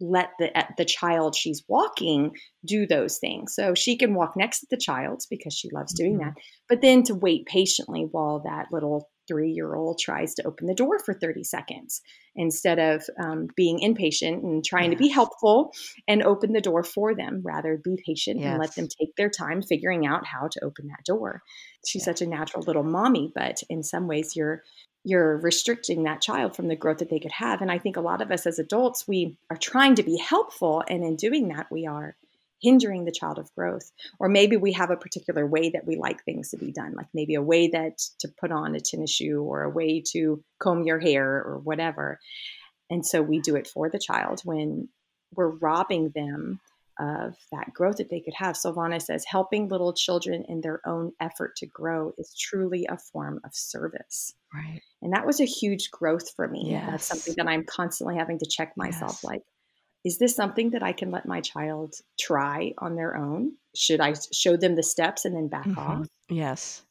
let 0.00 0.30
the 0.38 0.50
the 0.76 0.84
child 0.84 1.34
she's 1.36 1.62
walking 1.68 2.32
do 2.64 2.86
those 2.86 3.18
things. 3.18 3.54
So 3.54 3.74
she 3.74 3.96
can 3.96 4.14
walk 4.14 4.34
next 4.36 4.60
to 4.60 4.66
the 4.70 4.76
child 4.76 5.22
because 5.30 5.54
she 5.54 5.70
loves 5.70 5.94
doing 5.94 6.18
mm-hmm. 6.18 6.30
that, 6.30 6.34
but 6.68 6.80
then 6.80 7.02
to 7.04 7.14
wait 7.14 7.46
patiently 7.46 8.08
while 8.10 8.40
that 8.40 8.66
little 8.72 9.08
three 9.26 9.50
year 9.50 9.74
old 9.74 9.98
tries 9.98 10.34
to 10.34 10.46
open 10.46 10.66
the 10.66 10.74
door 10.74 10.98
for 10.98 11.14
30 11.14 11.44
seconds 11.44 12.02
instead 12.36 12.78
of 12.78 13.04
um, 13.22 13.48
being 13.56 13.80
impatient 13.80 14.42
and 14.42 14.64
trying 14.64 14.90
yes. 14.90 14.98
to 14.98 15.04
be 15.04 15.08
helpful 15.08 15.72
and 16.08 16.22
open 16.22 16.52
the 16.52 16.60
door 16.60 16.82
for 16.82 17.14
them. 17.14 17.42
Rather, 17.44 17.76
be 17.76 17.98
patient 18.04 18.40
yes. 18.40 18.50
and 18.50 18.58
let 18.58 18.74
them 18.74 18.88
take 18.88 19.14
their 19.16 19.30
time 19.30 19.62
figuring 19.62 20.06
out 20.06 20.26
how 20.26 20.48
to 20.48 20.64
open 20.64 20.88
that 20.88 21.04
door. 21.04 21.42
She's 21.86 22.00
yes. 22.00 22.06
such 22.06 22.22
a 22.22 22.28
natural 22.28 22.64
little 22.64 22.82
mommy, 22.82 23.32
but 23.34 23.62
in 23.68 23.82
some 23.82 24.06
ways, 24.06 24.34
you're 24.36 24.62
you're 25.06 25.36
restricting 25.36 26.04
that 26.04 26.22
child 26.22 26.56
from 26.56 26.68
the 26.68 26.76
growth 26.76 26.98
that 26.98 27.10
they 27.10 27.18
could 27.18 27.32
have. 27.32 27.60
And 27.60 27.70
I 27.70 27.78
think 27.78 27.98
a 27.98 28.00
lot 28.00 28.22
of 28.22 28.30
us 28.30 28.46
as 28.46 28.58
adults, 28.58 29.06
we 29.06 29.36
are 29.50 29.56
trying 29.56 29.96
to 29.96 30.02
be 30.02 30.16
helpful, 30.16 30.82
and 30.88 31.04
in 31.04 31.16
doing 31.16 31.48
that, 31.48 31.66
we 31.70 31.86
are 31.86 32.16
hindering 32.60 33.04
the 33.04 33.12
child 33.12 33.38
of 33.38 33.52
growth. 33.54 33.90
Or 34.18 34.28
maybe 34.28 34.56
we 34.56 34.72
have 34.72 34.90
a 34.90 34.96
particular 34.96 35.46
way 35.46 35.70
that 35.70 35.86
we 35.86 35.96
like 35.96 36.24
things 36.24 36.50
to 36.50 36.56
be 36.56 36.72
done, 36.72 36.94
like 36.96 37.08
maybe 37.12 37.34
a 37.34 37.42
way 37.42 37.68
that 37.68 37.98
to 38.20 38.28
put 38.40 38.52
on 38.52 38.74
a 38.74 38.80
tennis 38.80 39.10
shoe 39.10 39.42
or 39.42 39.62
a 39.62 39.70
way 39.70 40.02
to 40.12 40.42
comb 40.58 40.84
your 40.84 40.98
hair 40.98 41.42
or 41.42 41.58
whatever. 41.58 42.18
And 42.90 43.04
so 43.04 43.22
we 43.22 43.40
do 43.40 43.56
it 43.56 43.66
for 43.66 43.90
the 43.90 43.98
child 43.98 44.40
when 44.44 44.88
we're 45.34 45.56
robbing 45.56 46.10
them 46.14 46.60
of 47.00 47.34
that 47.50 47.72
growth 47.74 47.96
that 47.96 48.08
they 48.08 48.20
could 48.20 48.34
have. 48.34 48.54
Silvana 48.54 49.02
says, 49.02 49.24
helping 49.26 49.68
little 49.68 49.92
children 49.92 50.44
in 50.48 50.60
their 50.60 50.80
own 50.86 51.12
effort 51.20 51.56
to 51.56 51.66
grow 51.66 52.12
is 52.18 52.32
truly 52.38 52.86
a 52.88 52.96
form 52.96 53.40
of 53.44 53.50
service. 53.52 54.32
Right. 54.54 54.80
And 55.02 55.12
that 55.12 55.26
was 55.26 55.40
a 55.40 55.44
huge 55.44 55.90
growth 55.90 56.30
for 56.36 56.46
me. 56.46 56.70
Yes. 56.70 56.88
That's 56.88 57.06
something 57.06 57.34
that 57.36 57.48
I'm 57.50 57.64
constantly 57.64 58.16
having 58.16 58.38
to 58.38 58.46
check 58.48 58.74
myself 58.76 59.14
yes. 59.14 59.24
like, 59.24 59.42
is 60.04 60.18
this 60.18 60.36
something 60.36 60.70
that 60.70 60.82
I 60.82 60.92
can 60.92 61.10
let 61.10 61.26
my 61.26 61.40
child 61.40 61.94
try 62.20 62.74
on 62.78 62.94
their 62.94 63.16
own? 63.16 63.52
Should 63.74 64.00
I 64.00 64.14
show 64.32 64.56
them 64.56 64.76
the 64.76 64.82
steps 64.82 65.24
and 65.24 65.34
then 65.34 65.48
back 65.48 65.66
mm-hmm. 65.66 65.78
off? 65.78 66.06
Yes. 66.28 66.82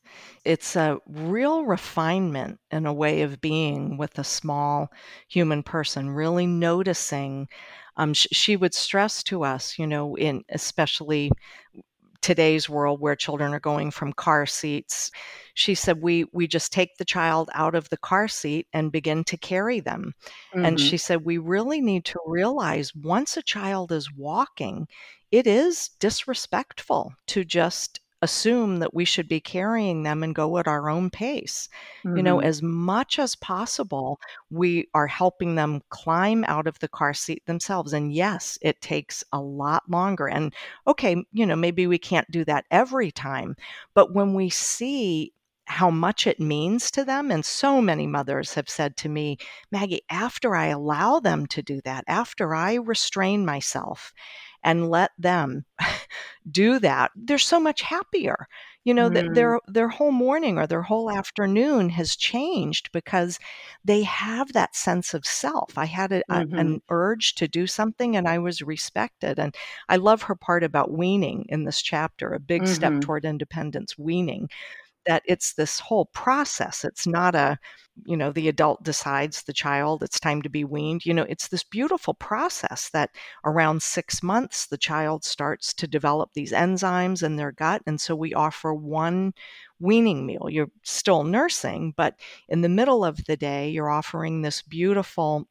It's 0.46 0.76
a 0.76 0.98
real 1.08 1.64
refinement 1.64 2.60
in 2.72 2.86
a 2.86 2.94
way 2.94 3.22
of 3.22 3.40
being 3.40 3.98
with 3.98 4.18
a 4.18 4.24
small 4.24 4.92
human 5.28 5.64
person, 5.64 6.10
really 6.10 6.48
noticing. 6.48 7.48
Um, 7.98 8.14
sh- 8.14 8.28
she 8.32 8.56
would 8.56 8.74
stress 8.74 9.24
to 9.24 9.44
us, 9.44 9.78
you 9.78 9.88
know, 9.88 10.16
in 10.16 10.44
especially 10.50 11.32
today's 12.24 12.70
world 12.70 13.02
where 13.02 13.16
children 13.16 13.54
are 13.54 13.60
going 13.60 13.92
from 13.92 14.14
car 14.14 14.46
seats 14.46 15.12
she 15.56 15.76
said 15.76 16.02
we 16.02 16.26
we 16.32 16.48
just 16.48 16.72
take 16.72 16.96
the 16.98 17.06
child 17.06 17.50
out 17.54 17.76
of 17.76 17.90
the 17.90 17.98
car 17.98 18.30
seat 18.30 18.66
and 18.72 18.94
begin 18.94 19.24
to 19.26 19.38
carry 19.38 19.82
them 19.82 20.14
mm-hmm. 20.56 20.66
and 20.66 20.80
she 20.80 20.98
said 20.98 21.26
we 21.26 21.38
really 21.38 21.82
need 21.82 22.06
to 22.06 22.18
realize 22.26 22.96
once 22.96 23.36
a 23.36 23.44
child 23.44 23.92
is 23.92 24.12
walking 24.14 24.88
it 25.32 25.46
is 25.46 25.90
disrespectful 26.00 27.14
to 27.28 27.44
just 27.44 28.00
assume 28.24 28.78
that 28.80 28.94
we 28.94 29.04
should 29.04 29.28
be 29.28 29.42
carrying 29.42 30.04
them 30.04 30.24
and 30.24 30.34
go 30.34 30.58
at 30.58 30.68
our 30.68 30.90
own 30.90 31.10
pace. 31.10 31.68
Mm-hmm. 32.06 32.18
You 32.18 32.24
know, 32.24 32.38
mm-hmm. 32.38 32.48
as 32.48 32.62
much 32.64 33.20
as 33.20 33.36
possible, 33.36 34.20
we 34.50 34.88
are 34.94 35.08
helping 35.08 35.56
them 35.56 35.82
climb 35.90 36.46
out 36.46 36.66
of 36.66 36.80
the 36.80 36.88
car 36.88 37.14
seat 37.14 37.46
themselves. 37.46 37.92
And 37.92 38.14
yes, 38.14 38.58
it 38.62 38.80
takes 38.80 39.26
a 39.34 39.42
lot 39.42 39.84
longer. 39.90 40.28
And 40.30 40.54
okay, 40.88 41.24
you 41.34 41.46
know, 41.46 41.58
maybe 41.58 41.86
we 41.86 41.98
can't 41.98 42.32
do 42.32 42.46
that 42.46 42.66
every 42.72 43.12
time, 43.12 43.56
but 43.94 44.14
when 44.14 44.34
we 44.34 44.50
see 44.50 45.34
how 45.66 45.90
much 45.90 46.28
it 46.28 46.42
means 46.42 46.92
to 46.92 47.06
them. 47.06 47.32
And 47.32 47.44
so 47.46 47.82
many 47.82 48.06
mothers 48.06 48.54
have 48.54 48.70
said 48.70 48.98
to 48.98 49.10
me, 49.10 49.38
Maggie, 49.72 50.02
after 50.10 50.56
I 50.56 50.68
allow 50.68 51.22
them 51.22 51.46
to 51.48 51.62
do 51.62 51.80
that, 51.86 52.04
after 52.06 52.54
I 52.54 52.76
restrain 52.76 53.46
myself 53.46 54.14
and 54.64 54.90
let 54.90 55.12
them 55.18 55.66
do 56.52 56.80
that, 56.80 57.12
they're 57.16 57.38
so 57.38 57.60
much 57.60 57.82
happier. 57.82 58.48
You 58.86 58.94
know, 58.94 59.08
that 59.10 59.26
Mm. 59.26 59.34
their 59.34 59.60
their 59.68 59.88
whole 59.88 60.12
morning 60.12 60.58
or 60.58 60.68
their 60.68 60.82
whole 60.82 61.10
afternoon 61.10 61.90
has 61.92 62.18
changed 62.18 62.92
because 62.92 63.40
they 63.86 64.04
have 64.04 64.52
that 64.54 64.76
sense 64.76 65.14
of 65.14 65.26
self. 65.26 65.78
I 65.78 65.86
had 65.86 66.12
a, 66.12 66.22
a- 66.30 66.44
Mhm. 66.44 66.58
an 66.58 66.82
urge 66.90 67.36
to 67.36 67.48
do 67.48 67.66
something 67.66 68.18
and 68.18 68.28
I 68.28 68.40
was 68.40 68.62
respected. 68.62 69.40
And 69.40 69.56
I 69.88 69.96
love 69.96 70.24
her 70.24 70.36
part 70.36 70.66
about 70.66 70.92
weaning 70.92 71.46
in 71.48 71.64
this 71.64 71.82
chapter, 71.82 72.34
a 72.34 72.40
big 72.42 72.68
step 72.68 72.96
Mhm. 72.96 73.00
toward 73.00 73.24
independence, 73.24 73.98
weaning 73.98 74.50
that 75.06 75.24
it's 75.26 75.54
this 75.54 75.80
whole 75.80 76.06
process. 76.08 76.84
It's 76.84 77.06
not 77.08 77.36
a, 77.36 77.58
you 78.06 78.18
know, 78.18 78.32
the 78.32 78.48
adult 78.48 78.84
decides 78.84 79.44
the 79.44 79.54
child, 79.54 80.02
it's 80.02 80.20
time 80.20 80.42
to 80.42 80.50
be 80.50 80.64
weaned. 80.64 81.06
You 81.06 81.14
know, 81.14 81.26
it's 81.30 81.48
this 81.48 81.64
beautiful 81.64 82.14
process 82.14 82.90
that 82.94 83.12
around 83.46 83.84
six 83.84 84.24
months, 84.24 84.68
the 84.68 84.78
child 84.78 85.24
starts 85.24 85.74
to 85.76 85.88
develop 85.88 86.32
these 86.34 86.52
enzymes 86.52 87.24
in 87.24 87.36
their 87.36 87.52
gut. 87.52 87.82
And 87.86 88.02
so 88.02 88.16
we 88.16 88.34
offer 88.34 88.74
one 88.74 89.34
weaning 89.80 90.26
meal. 90.26 90.48
You're 90.50 90.72
still 90.84 91.24
nursing, 91.24 91.94
but 91.96 92.16
in 92.50 92.62
the 92.62 92.70
middle 92.70 93.06
of 93.06 93.24
the 93.26 93.38
day, 93.38 93.70
you're 93.70 93.92
offering 93.92 94.42
this 94.42 94.62
beautiful 94.62 95.48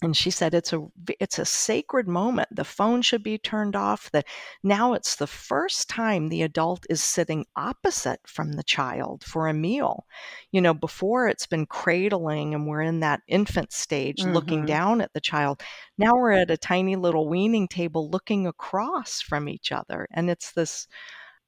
and 0.00 0.16
she 0.16 0.30
said 0.30 0.54
it's 0.54 0.72
a 0.72 0.86
it's 1.20 1.38
a 1.38 1.44
sacred 1.44 2.06
moment 2.06 2.48
the 2.52 2.64
phone 2.64 3.02
should 3.02 3.22
be 3.22 3.36
turned 3.38 3.74
off 3.74 4.10
that 4.12 4.26
now 4.62 4.92
it's 4.92 5.16
the 5.16 5.26
first 5.26 5.88
time 5.88 6.28
the 6.28 6.42
adult 6.42 6.86
is 6.88 7.02
sitting 7.02 7.44
opposite 7.56 8.20
from 8.26 8.52
the 8.52 8.62
child 8.62 9.24
for 9.24 9.48
a 9.48 9.54
meal 9.54 10.06
you 10.52 10.60
know 10.60 10.72
before 10.74 11.26
it's 11.28 11.46
been 11.46 11.66
cradling 11.66 12.54
and 12.54 12.66
we're 12.66 12.80
in 12.82 13.00
that 13.00 13.20
infant 13.26 13.72
stage 13.72 14.24
looking 14.24 14.62
Mhm. 14.62 14.66
down 14.66 15.00
at 15.00 15.12
the 15.14 15.20
child 15.20 15.62
now 15.98 16.14
we're 16.14 16.32
at 16.32 16.50
a 16.50 16.56
tiny 16.56 16.96
little 16.96 17.28
weaning 17.28 17.66
table 17.68 18.08
looking 18.10 18.46
across 18.46 19.20
from 19.20 19.48
each 19.48 19.72
other 19.72 20.06
and 20.12 20.30
it's 20.30 20.52
this 20.52 20.86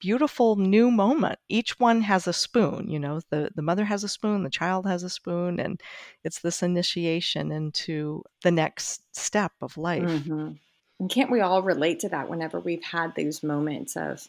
beautiful 0.01 0.57
new 0.57 0.91
moment. 0.91 1.39
Each 1.49 1.79
one 1.79 2.01
has 2.03 2.27
a 2.27 2.33
spoon, 2.33 2.89
you 2.89 2.99
know, 2.99 3.21
the, 3.31 3.51
the 3.55 3.63
mother 3.63 3.85
has 3.85 4.05
a 4.05 4.09
spoon, 4.09 4.43
the 4.43 4.51
child 4.51 4.87
has 4.87 5.03
a 5.03 5.11
spoon, 5.11 5.61
and 5.61 5.81
it's 6.25 6.41
this 6.41 6.63
initiation 6.63 7.53
into 7.53 8.23
the 8.43 8.51
next 8.51 9.05
step 9.17 9.53
of 9.61 9.77
life. 9.77 10.31
Mhm. 10.31 10.59
And 10.99 11.11
can't 11.11 11.31
we 11.31 11.41
all 11.41 11.63
relate 11.63 12.01
to 12.01 12.09
that 12.11 12.29
whenever 12.29 12.61
we've 12.61 12.85
had 12.85 13.15
those 13.15 13.43
moments 13.43 13.97
of 13.97 14.29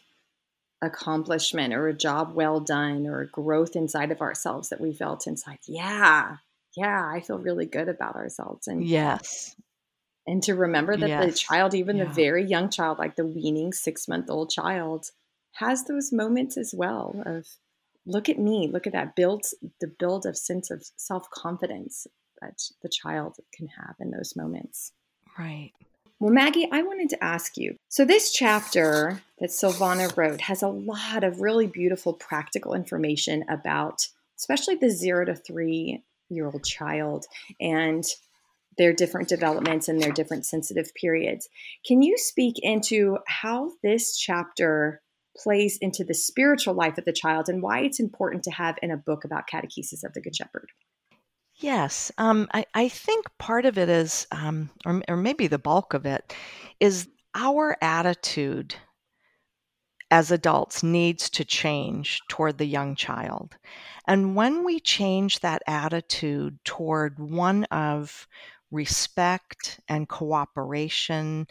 accomplishment 0.82 1.74
or 1.74 1.88
a 1.88 1.94
job 1.94 2.34
well 2.34 2.60
done 2.60 3.06
or 3.06 3.26
growth 3.26 3.76
inside 3.76 4.10
of 4.12 4.20
ourselves 4.22 4.70
that 4.70 4.80
we 4.80 4.92
felt 4.92 5.26
inside? 5.26 5.60
Yeah, 5.66 6.38
yeah, 6.76 7.06
I 7.08 7.20
feel 7.20 7.38
really 7.38 7.66
good 7.66 7.88
about 7.88 8.16
ourselves. 8.16 8.68
And 8.68 8.86
Yes. 8.86 9.56
and 10.26 10.42
to 10.44 10.54
remember 10.54 10.96
that 10.96 11.16
the 11.18 11.32
child, 11.32 11.74
even 11.74 11.98
the 11.98 12.06
very 12.06 12.44
young 12.44 12.70
child, 12.70 12.98
like 12.98 13.16
the 13.16 13.26
weaning 13.26 13.72
six 13.72 14.06
month 14.06 14.30
old 14.30 14.50
child, 14.50 15.10
has 15.52 15.84
those 15.84 16.12
moments 16.12 16.56
as 16.56 16.74
well 16.74 17.22
of 17.26 17.46
look 18.06 18.28
at 18.28 18.38
me, 18.38 18.68
look 18.72 18.86
at 18.86 18.92
that 18.92 19.14
builds 19.16 19.54
the 19.80 19.92
build 19.98 20.26
of 20.26 20.36
sense 20.36 20.70
of 20.70 20.84
self 20.96 21.28
confidence 21.30 22.06
that 22.40 22.60
the 22.82 22.88
child 22.88 23.36
can 23.54 23.68
have 23.68 23.94
in 24.00 24.10
those 24.10 24.34
moments. 24.34 24.92
Right. 25.38 25.72
Well, 26.18 26.32
Maggie, 26.32 26.68
I 26.70 26.82
wanted 26.82 27.10
to 27.10 27.24
ask 27.24 27.56
you. 27.56 27.76
So, 27.88 28.04
this 28.04 28.32
chapter 28.32 29.22
that 29.40 29.50
Silvana 29.50 30.16
wrote 30.16 30.42
has 30.42 30.62
a 30.62 30.68
lot 30.68 31.24
of 31.24 31.40
really 31.40 31.66
beautiful 31.66 32.12
practical 32.12 32.74
information 32.74 33.44
about, 33.48 34.06
especially 34.38 34.76
the 34.76 34.90
zero 34.90 35.24
to 35.24 35.34
three 35.34 36.02
year 36.28 36.46
old 36.46 36.64
child 36.64 37.26
and 37.60 38.04
their 38.78 38.92
different 38.92 39.28
developments 39.28 39.88
and 39.88 40.00
their 40.00 40.12
different 40.12 40.46
sensitive 40.46 40.94
periods. 40.94 41.48
Can 41.86 42.02
you 42.02 42.16
speak 42.16 42.56
into 42.60 43.18
how 43.26 43.72
this 43.82 44.16
chapter 44.16 45.01
plays 45.36 45.78
into 45.80 46.04
the 46.04 46.14
spiritual 46.14 46.74
life 46.74 46.98
of 46.98 47.04
the 47.04 47.12
child 47.12 47.48
and 47.48 47.62
why 47.62 47.80
it's 47.80 48.00
important 48.00 48.44
to 48.44 48.50
have 48.50 48.76
in 48.82 48.90
a 48.90 48.96
book 48.96 49.24
about 49.24 49.48
catechesis 49.48 50.04
of 50.04 50.12
the 50.12 50.20
Good 50.20 50.36
Shepherd? 50.36 50.70
Yes. 51.56 52.10
Um, 52.18 52.48
I, 52.52 52.64
I 52.74 52.88
think 52.88 53.26
part 53.38 53.66
of 53.66 53.78
it 53.78 53.88
is, 53.88 54.26
um, 54.32 54.70
or, 54.84 55.02
or 55.08 55.16
maybe 55.16 55.46
the 55.46 55.58
bulk 55.58 55.94
of 55.94 56.06
it, 56.06 56.34
is 56.80 57.08
our 57.34 57.76
attitude 57.80 58.74
as 60.10 60.30
adults 60.30 60.82
needs 60.82 61.30
to 61.30 61.44
change 61.44 62.20
toward 62.28 62.58
the 62.58 62.66
young 62.66 62.94
child. 62.94 63.56
And 64.06 64.36
when 64.36 64.64
we 64.64 64.78
change 64.78 65.40
that 65.40 65.62
attitude 65.66 66.58
toward 66.64 67.18
one 67.18 67.64
of 67.64 68.28
respect 68.70 69.80
and 69.88 70.08
cooperation, 70.08 71.46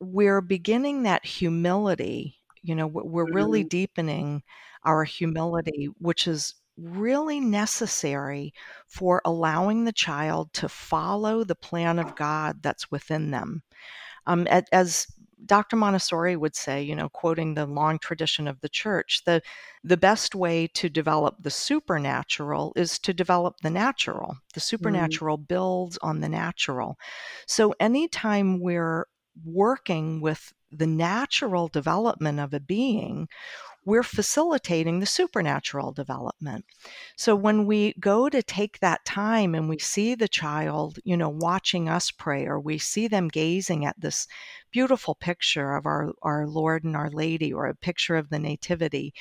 we're 0.00 0.42
beginning 0.42 1.04
that 1.04 1.24
humility. 1.24 2.36
You 2.64 2.74
know, 2.76 2.86
we're 2.88 3.26
really 3.26 3.62
Mhm. 3.62 3.68
deepening 3.68 4.42
our 4.84 5.04
humility, 5.04 5.88
which 5.98 6.26
is 6.28 6.54
really 6.76 7.40
necessary 7.40 8.52
for 8.88 9.22
allowing 9.24 9.84
the 9.84 9.92
child 9.92 10.52
to 10.54 10.68
follow 10.68 11.44
the 11.44 11.54
plan 11.54 11.98
of 12.00 12.14
God 12.16 12.62
that's 12.62 12.90
within 12.90 13.30
them. 13.30 13.62
Um, 14.26 14.46
as 14.72 15.06
Dr. 15.46 15.76
Montessori 15.76 16.36
would 16.36 16.56
say, 16.56 16.82
you 16.82 16.96
know, 16.96 17.08
quoting 17.10 17.54
the 17.54 17.66
long 17.66 17.98
tradition 17.98 18.48
of 18.48 18.60
the 18.60 18.68
church, 18.68 19.22
the 19.26 19.42
the 19.82 19.96
best 19.96 20.34
way 20.34 20.66
to 20.68 20.88
develop 20.88 21.36
the 21.40 21.50
supernatural 21.50 22.72
is 22.76 22.98
to 23.00 23.12
develop 23.12 23.56
the 23.62 23.70
natural. 23.70 24.36
The 24.54 24.60
supernatural 24.60 25.36
builds 25.38 25.98
on 25.98 26.20
the 26.20 26.28
natural. 26.30 26.96
So 27.46 27.74
anytime 27.80 28.60
we're 28.60 29.06
working 29.44 30.20
with 30.20 30.52
the 30.78 30.86
natural 30.86 31.68
development 31.68 32.40
of 32.40 32.52
a 32.52 32.60
being, 32.60 33.28
we're 33.86 34.02
facilitating 34.02 35.00
the 35.00 35.06
supernatural 35.06 35.92
development. 35.92 36.64
So 37.16 37.36
when 37.36 37.66
we 37.66 37.94
go 38.00 38.28
to 38.28 38.42
take 38.42 38.78
that 38.80 39.04
time 39.04 39.54
and 39.54 39.68
we 39.68 39.78
see 39.78 40.14
the 40.14 40.28
child, 40.28 40.98
you 41.04 41.16
know, 41.16 41.28
watching 41.28 41.88
us 41.88 42.10
pray, 42.10 42.46
or 42.46 42.58
we 42.58 42.78
see 42.78 43.08
them 43.08 43.28
gazing 43.28 43.84
at 43.84 44.00
this 44.00 44.26
beautiful 44.72 45.14
picture 45.14 45.76
of 45.76 45.86
our, 45.86 46.12
our 46.22 46.46
Lord 46.46 46.84
and 46.84 46.96
Our 46.96 47.10
Lady, 47.10 47.52
or 47.52 47.66
a 47.66 47.74
picture 47.74 48.16
of 48.16 48.30
the 48.30 48.38
Nativity, 48.38 49.12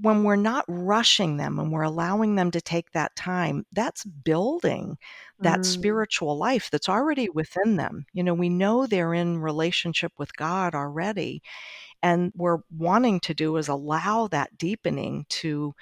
when 0.00 0.24
we're 0.24 0.36
not 0.36 0.64
rushing 0.68 1.36
them 1.36 1.58
and 1.58 1.72
we're 1.72 1.82
allowing 1.82 2.34
them 2.34 2.50
to 2.50 2.60
take 2.60 2.90
that 2.92 3.14
time, 3.16 3.64
that's 3.72 4.04
building 4.04 4.98
that 5.40 5.64
Mm. 5.64 5.64
spiritual 5.64 6.36
life 6.36 6.68
that's 6.70 6.88
already 6.88 7.28
within 7.30 7.76
them. 7.76 8.04
You 8.12 8.24
know, 8.24 8.34
we 8.34 8.48
know 8.48 8.86
they're 8.86 9.14
in 9.14 9.38
relationship 9.38 10.12
with 10.18 10.36
God 10.36 10.74
already. 10.74 11.42
And 12.02 12.32
we're 12.36 12.58
wanting 12.76 13.20
to 13.20 13.34
do 13.34 13.56
is 13.56 13.68
allow 13.68 14.28
that 14.28 14.56
deepening 14.58 15.26
to 15.30 15.74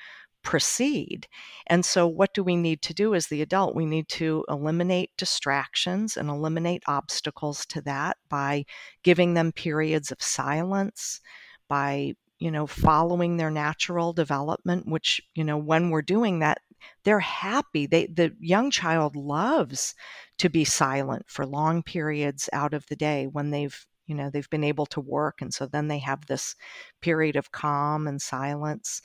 proceed. 0.42 1.28
And 1.68 1.84
so, 1.84 2.06
what 2.06 2.34
do 2.34 2.42
we 2.42 2.56
need 2.56 2.82
to 2.82 2.94
do 2.94 3.14
as 3.14 3.28
the 3.28 3.42
adult? 3.42 3.74
We 3.76 3.86
need 3.86 4.08
to 4.10 4.44
eliminate 4.48 5.10
distractions 5.16 6.16
and 6.16 6.28
eliminate 6.28 6.82
obstacles 6.88 7.64
to 7.66 7.80
that 7.82 8.16
by 8.28 8.64
giving 9.04 9.34
them 9.34 9.52
periods 9.52 10.10
of 10.10 10.20
silence, 10.22 11.20
by 11.68 12.14
you 12.42 12.50
know, 12.50 12.66
following 12.66 13.36
their 13.36 13.52
natural 13.52 14.12
development, 14.12 14.88
which, 14.88 15.20
you 15.36 15.44
know, 15.44 15.56
when 15.56 15.90
we're 15.90 16.02
doing 16.02 16.40
that, 16.40 16.58
they're 17.04 17.20
happy. 17.20 17.86
They 17.86 18.06
the 18.06 18.34
young 18.40 18.72
child 18.72 19.14
loves 19.14 19.94
to 20.38 20.48
be 20.48 20.64
silent 20.64 21.24
for 21.28 21.46
long 21.46 21.84
periods 21.84 22.48
out 22.52 22.74
of 22.74 22.84
the 22.88 22.96
day 22.96 23.28
when 23.28 23.50
they've 23.50 23.86
you 24.06 24.16
know 24.16 24.28
they've 24.28 24.50
been 24.50 24.64
able 24.64 24.86
to 24.86 25.00
work 25.00 25.40
and 25.40 25.54
so 25.54 25.66
then 25.66 25.86
they 25.86 26.00
have 26.00 26.26
this 26.26 26.56
period 27.00 27.36
of 27.36 27.52
calm 27.52 28.08
and 28.08 28.20
silence 28.20 29.00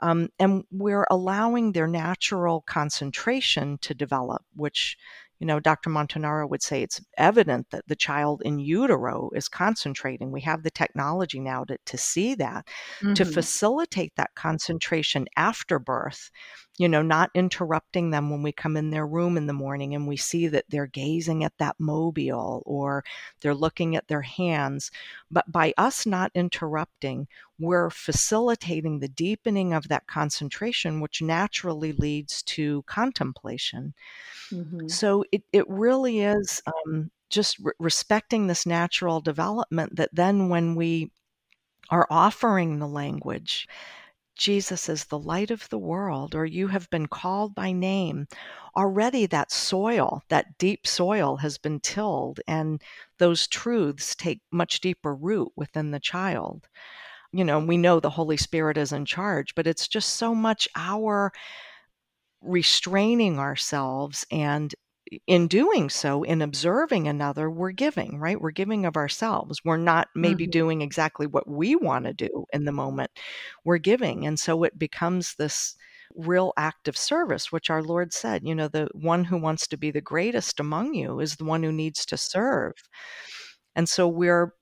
um, 0.00 0.28
and 0.38 0.64
we're 0.70 1.06
allowing 1.10 1.72
their 1.72 1.86
natural 1.86 2.60
concentration 2.66 3.78
to 3.78 3.94
develop 3.94 4.42
which 4.54 4.98
you 5.42 5.46
know 5.46 5.58
dr 5.58 5.90
montanaro 5.90 6.48
would 6.48 6.62
say 6.62 6.82
it's 6.84 7.00
evident 7.18 7.68
that 7.70 7.86
the 7.88 7.96
child 7.96 8.42
in 8.44 8.60
utero 8.60 9.28
is 9.34 9.48
concentrating 9.48 10.30
we 10.30 10.40
have 10.40 10.62
the 10.62 10.70
technology 10.70 11.40
now 11.40 11.64
to, 11.64 11.76
to 11.84 11.98
see 11.98 12.36
that 12.36 12.64
to 13.14 13.24
Mhm. 13.24 13.32
facilitate 13.32 14.14
that 14.14 14.32
concentration 14.36 15.26
after 15.36 15.80
birth 15.80 16.30
you 16.78 16.88
know 16.88 17.02
not 17.02 17.28
interrupting 17.34 18.10
them 18.10 18.30
when 18.30 18.42
we 18.44 18.52
come 18.52 18.76
in 18.76 18.90
their 18.90 19.06
room 19.06 19.36
in 19.36 19.48
the 19.48 19.52
morning 19.52 19.96
and 19.96 20.06
we 20.06 20.16
see 20.16 20.46
that 20.46 20.64
they're 20.68 20.86
gazing 20.86 21.42
at 21.42 21.58
that 21.58 21.74
mobile 21.80 22.62
or 22.64 23.02
they're 23.40 23.52
looking 23.54 23.96
at 23.96 24.06
their 24.06 24.22
hands 24.22 24.92
but 25.28 25.50
by 25.50 25.74
us 25.76 26.06
not 26.06 26.30
interrupting 26.36 27.26
we're 27.58 27.90
facilitating 27.90 29.00
the 29.00 29.08
deepening 29.08 29.72
of 29.72 29.88
that 29.88 30.06
concentration 30.06 31.00
which 31.00 31.20
naturally 31.20 31.92
leads 31.92 32.44
to 32.44 32.82
contemplation 32.84 33.92
Mhm. 34.50 34.98
so 34.98 35.24
it, 35.32 35.42
it 35.52 35.68
really 35.68 36.20
is 36.20 36.62
um, 36.66 37.10
just 37.30 37.58
re- 37.58 37.72
respecting 37.80 38.46
this 38.46 38.66
natural 38.66 39.20
development 39.20 39.96
that 39.96 40.10
then 40.12 40.48
when 40.48 40.74
we 40.76 41.10
are 41.90 42.06
offering 42.10 42.78
the 42.78 42.88
language 42.88 43.66
Jesus 44.36 44.88
is 44.88 45.04
the 45.04 45.18
light 45.18 45.50
of 45.50 45.68
the 45.68 45.78
world, 45.78 46.34
or 46.34 46.44
you 46.46 46.68
have 46.68 46.88
been 46.90 47.06
called 47.06 47.54
by 47.54 47.70
name, 47.72 48.26
already 48.76 49.26
that 49.26 49.52
soil, 49.52 50.22
that 50.28 50.58
deep 50.58 50.86
soil, 50.86 51.36
has 51.36 51.58
been 51.58 51.80
tilled, 51.80 52.40
and 52.48 52.82
those 53.18 53.46
truths 53.46 54.14
take 54.14 54.40
much 54.50 54.80
deeper 54.80 55.14
root 55.14 55.52
within 55.54 55.90
the 55.90 56.00
child. 56.00 56.66
You 57.32 57.44
know, 57.44 57.58
we 57.60 57.76
know 57.76 58.00
the 58.00 58.10
Holy 58.10 58.36
Spirit 58.36 58.78
is 58.78 58.92
in 58.92 59.04
charge, 59.04 59.54
but 59.54 59.66
it's 59.66 59.88
just 59.88 60.14
so 60.16 60.34
much 60.34 60.68
our 60.76 61.32
restraining 62.40 63.38
ourselves 63.38 64.26
and 64.30 64.74
in 65.26 65.48
doing 65.48 65.90
so, 65.90 66.22
in 66.22 66.42
observing 66.42 67.08
another, 67.08 67.50
we're 67.50 67.72
giving, 67.72 68.18
right? 68.18 68.40
We're 68.40 68.50
giving 68.50 68.86
of 68.86 68.96
ourselves. 68.96 69.60
We're 69.64 69.76
not 69.76 70.08
maybe 70.14 70.44
mm-hmm. 70.44 70.50
doing 70.50 70.82
exactly 70.82 71.26
what 71.26 71.48
we 71.48 71.76
want 71.76 72.06
to 72.06 72.12
do 72.12 72.46
in 72.52 72.64
the 72.64 72.72
moment. 72.72 73.10
We're 73.64 73.78
giving. 73.78 74.26
And 74.26 74.38
so 74.38 74.64
it 74.64 74.78
becomes 74.78 75.34
this 75.34 75.76
real 76.14 76.52
act 76.56 76.88
of 76.88 76.96
service, 76.96 77.50
which 77.50 77.70
our 77.70 77.82
Lord 77.82 78.12
said, 78.12 78.46
you 78.46 78.54
know, 78.54 78.68
the 78.68 78.88
one 78.92 79.24
who 79.24 79.38
wants 79.38 79.66
to 79.68 79.76
be 79.76 79.90
the 79.90 80.00
greatest 80.00 80.60
among 80.60 80.94
you 80.94 81.20
is 81.20 81.36
the 81.36 81.44
one 81.44 81.62
who 81.62 81.72
needs 81.72 82.04
to 82.06 82.16
serve. 82.16 82.74
And 83.74 83.88
so 83.88 84.06
we're 84.06 84.52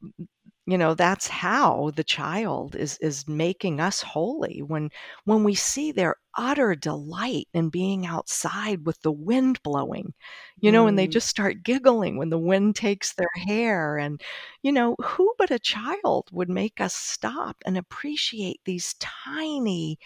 you 0.70 0.78
know 0.78 0.94
that's 0.94 1.26
how 1.26 1.90
the 1.96 2.04
child 2.04 2.76
is 2.76 2.96
is 2.98 3.26
making 3.26 3.80
us 3.80 4.02
holy 4.02 4.62
when 4.62 4.90
when 5.24 5.42
we 5.42 5.54
see 5.54 5.90
their 5.90 6.16
utter 6.36 6.74
delight 6.76 7.48
in 7.52 7.70
being 7.70 8.06
outside 8.06 8.86
with 8.86 9.00
the 9.02 9.10
wind 9.10 9.60
blowing 9.64 10.14
you 10.60 10.70
know 10.70 10.84
mm. 10.84 10.88
and 10.90 10.98
they 10.98 11.08
just 11.08 11.28
start 11.28 11.62
giggling 11.64 12.16
when 12.16 12.30
the 12.30 12.38
wind 12.38 12.76
takes 12.76 13.14
their 13.14 13.28
hair 13.46 13.96
and 13.98 14.22
you 14.62 14.70
know 14.70 14.94
who 15.02 15.32
but 15.38 15.50
a 15.50 15.58
child 15.58 16.28
would 16.32 16.48
make 16.48 16.80
us 16.80 16.94
stop 16.94 17.56
and 17.66 17.76
appreciate 17.76 18.60
these 18.64 18.94
tiny 19.00 19.98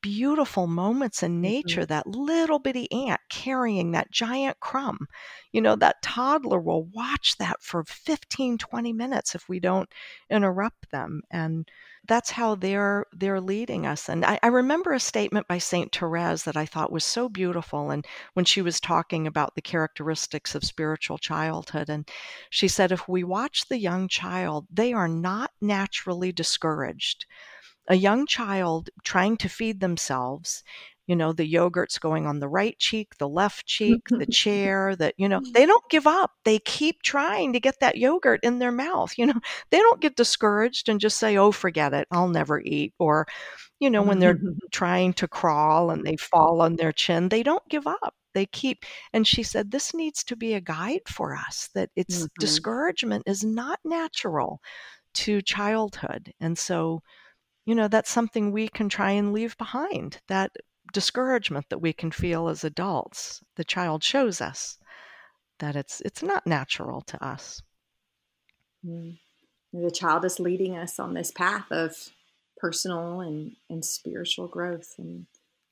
beautiful 0.00 0.66
moments 0.66 1.22
in 1.22 1.32
mm-hmm. 1.32 1.42
nature, 1.42 1.80
mm-hmm. 1.82 1.92
that 1.92 2.06
little 2.06 2.58
bitty 2.58 2.90
ant 2.92 3.20
carrying 3.30 3.92
that 3.92 4.10
giant 4.10 4.60
crumb. 4.60 5.06
You 5.52 5.60
know, 5.60 5.76
that 5.76 6.02
toddler 6.02 6.60
will 6.60 6.84
watch 6.84 7.36
that 7.38 7.62
for 7.62 7.84
15, 7.84 8.58
20 8.58 8.92
minutes 8.92 9.34
if 9.34 9.48
we 9.48 9.60
don't 9.60 9.88
interrupt 10.30 10.90
them. 10.90 11.22
And 11.30 11.68
that's 12.06 12.30
how 12.30 12.54
they're 12.54 13.04
they're 13.12 13.40
leading 13.40 13.86
us. 13.86 14.08
And 14.08 14.24
I, 14.24 14.38
I 14.42 14.46
remember 14.48 14.92
a 14.92 15.00
statement 15.00 15.46
by 15.46 15.58
Saint 15.58 15.94
Therese 15.94 16.44
that 16.44 16.56
I 16.56 16.64
thought 16.64 16.90
was 16.90 17.04
so 17.04 17.28
beautiful. 17.28 17.90
And 17.90 18.06
when 18.32 18.46
she 18.46 18.62
was 18.62 18.80
talking 18.80 19.26
about 19.26 19.54
the 19.54 19.62
characteristics 19.62 20.54
of 20.54 20.64
spiritual 20.64 21.18
childhood, 21.18 21.90
and 21.90 22.08
she 22.50 22.66
said, 22.66 22.92
if 22.92 23.08
we 23.08 23.24
watch 23.24 23.68
the 23.68 23.78
young 23.78 24.08
child, 24.08 24.66
they 24.72 24.92
are 24.92 25.08
not 25.08 25.50
naturally 25.60 26.32
discouraged 26.32 27.26
a 27.88 27.94
young 27.94 28.26
child 28.26 28.90
trying 29.04 29.36
to 29.36 29.48
feed 29.48 29.80
themselves 29.80 30.62
you 31.08 31.16
know 31.16 31.32
the 31.32 31.46
yogurt's 31.46 31.98
going 31.98 32.26
on 32.26 32.38
the 32.38 32.48
right 32.48 32.78
cheek 32.78 33.16
the 33.18 33.28
left 33.28 33.66
cheek 33.66 34.00
the 34.10 34.26
chair 34.30 34.94
that 34.94 35.14
you 35.16 35.28
know 35.28 35.40
they 35.54 35.66
don't 35.66 35.88
give 35.90 36.06
up. 36.06 36.32
They 36.44 36.58
keep 36.60 37.02
trying 37.02 37.52
to 37.54 37.60
get 37.60 37.80
that 37.80 37.96
yogurt 37.96 38.40
in 38.42 38.58
their 38.58 38.70
mouth 38.70 39.12
you 39.18 39.26
know? 39.26 39.40
They 39.70 39.78
don't 39.78 40.00
get 40.00 40.16
discouraged 40.16 40.88
and 40.88 41.00
just 41.00 41.18
say 41.18 41.36
oh 41.36 41.50
forget 41.50 41.94
it 41.94 42.06
i'll 42.12 42.28
never 42.28 42.60
eat 42.60 42.92
or 42.98 43.26
you 43.80 43.90
know 43.90 44.02
when 44.02 44.18
they're 44.18 44.38
trying 44.72 45.14
to 45.14 45.26
crawl 45.26 45.90
and 45.90 46.04
they 46.04 46.16
fall 46.16 46.60
on 46.60 46.76
their 46.76 46.92
chin 46.92 47.28
they 47.28 47.42
don't 47.42 47.66
give 47.68 47.86
up. 47.86 48.14
They 48.34 48.46
keep 48.46 48.84
and 49.12 49.26
she 49.26 49.42
said 49.42 49.70
this 49.70 49.94
needs 49.94 50.22
to 50.24 50.36
be 50.36 50.54
a 50.54 50.60
guide 50.60 51.08
for 51.08 51.34
us 51.34 51.70
that 51.74 51.90
it's 51.96 52.18
mm-hmm. 52.18 52.26
discouragement 52.38 53.24
is 53.26 53.42
not 53.42 53.80
natural 53.84 54.60
to 55.14 55.42
childhood. 55.42 56.32
And 56.40 56.56
so 56.56 57.02
you 57.68 57.74
know, 57.74 57.86
that's 57.86 58.10
something 58.10 58.50
we 58.50 58.66
can 58.66 58.88
try 58.88 59.10
and 59.10 59.34
leave 59.34 59.54
behind. 59.58 60.22
That 60.28 60.52
discouragement 60.94 61.66
that 61.68 61.82
we 61.82 61.92
can 61.92 62.10
feel 62.10 62.48
as 62.48 62.64
adults. 62.64 63.44
The 63.56 63.64
child 63.64 64.02
shows 64.02 64.40
us 64.40 64.78
that 65.58 65.76
it's 65.76 66.00
it's 66.00 66.22
not 66.22 66.46
natural 66.46 67.02
to 67.02 67.22
us. 67.22 67.60
Mm. 68.82 69.18
The 69.74 69.90
child 69.90 70.24
is 70.24 70.40
leading 70.40 70.78
us 70.78 70.98
on 70.98 71.12
this 71.12 71.30
path 71.30 71.70
of 71.70 72.08
personal 72.56 73.20
and, 73.20 73.56
and 73.68 73.84
spiritual 73.84 74.48
growth 74.48 74.94
and 74.96 75.26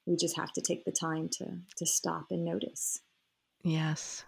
we 0.04 0.16
just 0.16 0.37
have 0.37 0.52
to 0.52 0.61
take 0.61 0.85
the 0.85 0.92
time 0.92 1.30
to 1.38 1.61
to 1.78 1.87
stop 1.87 2.26
and 2.30 2.44
notice. 2.44 3.00
Yes. 3.62 4.26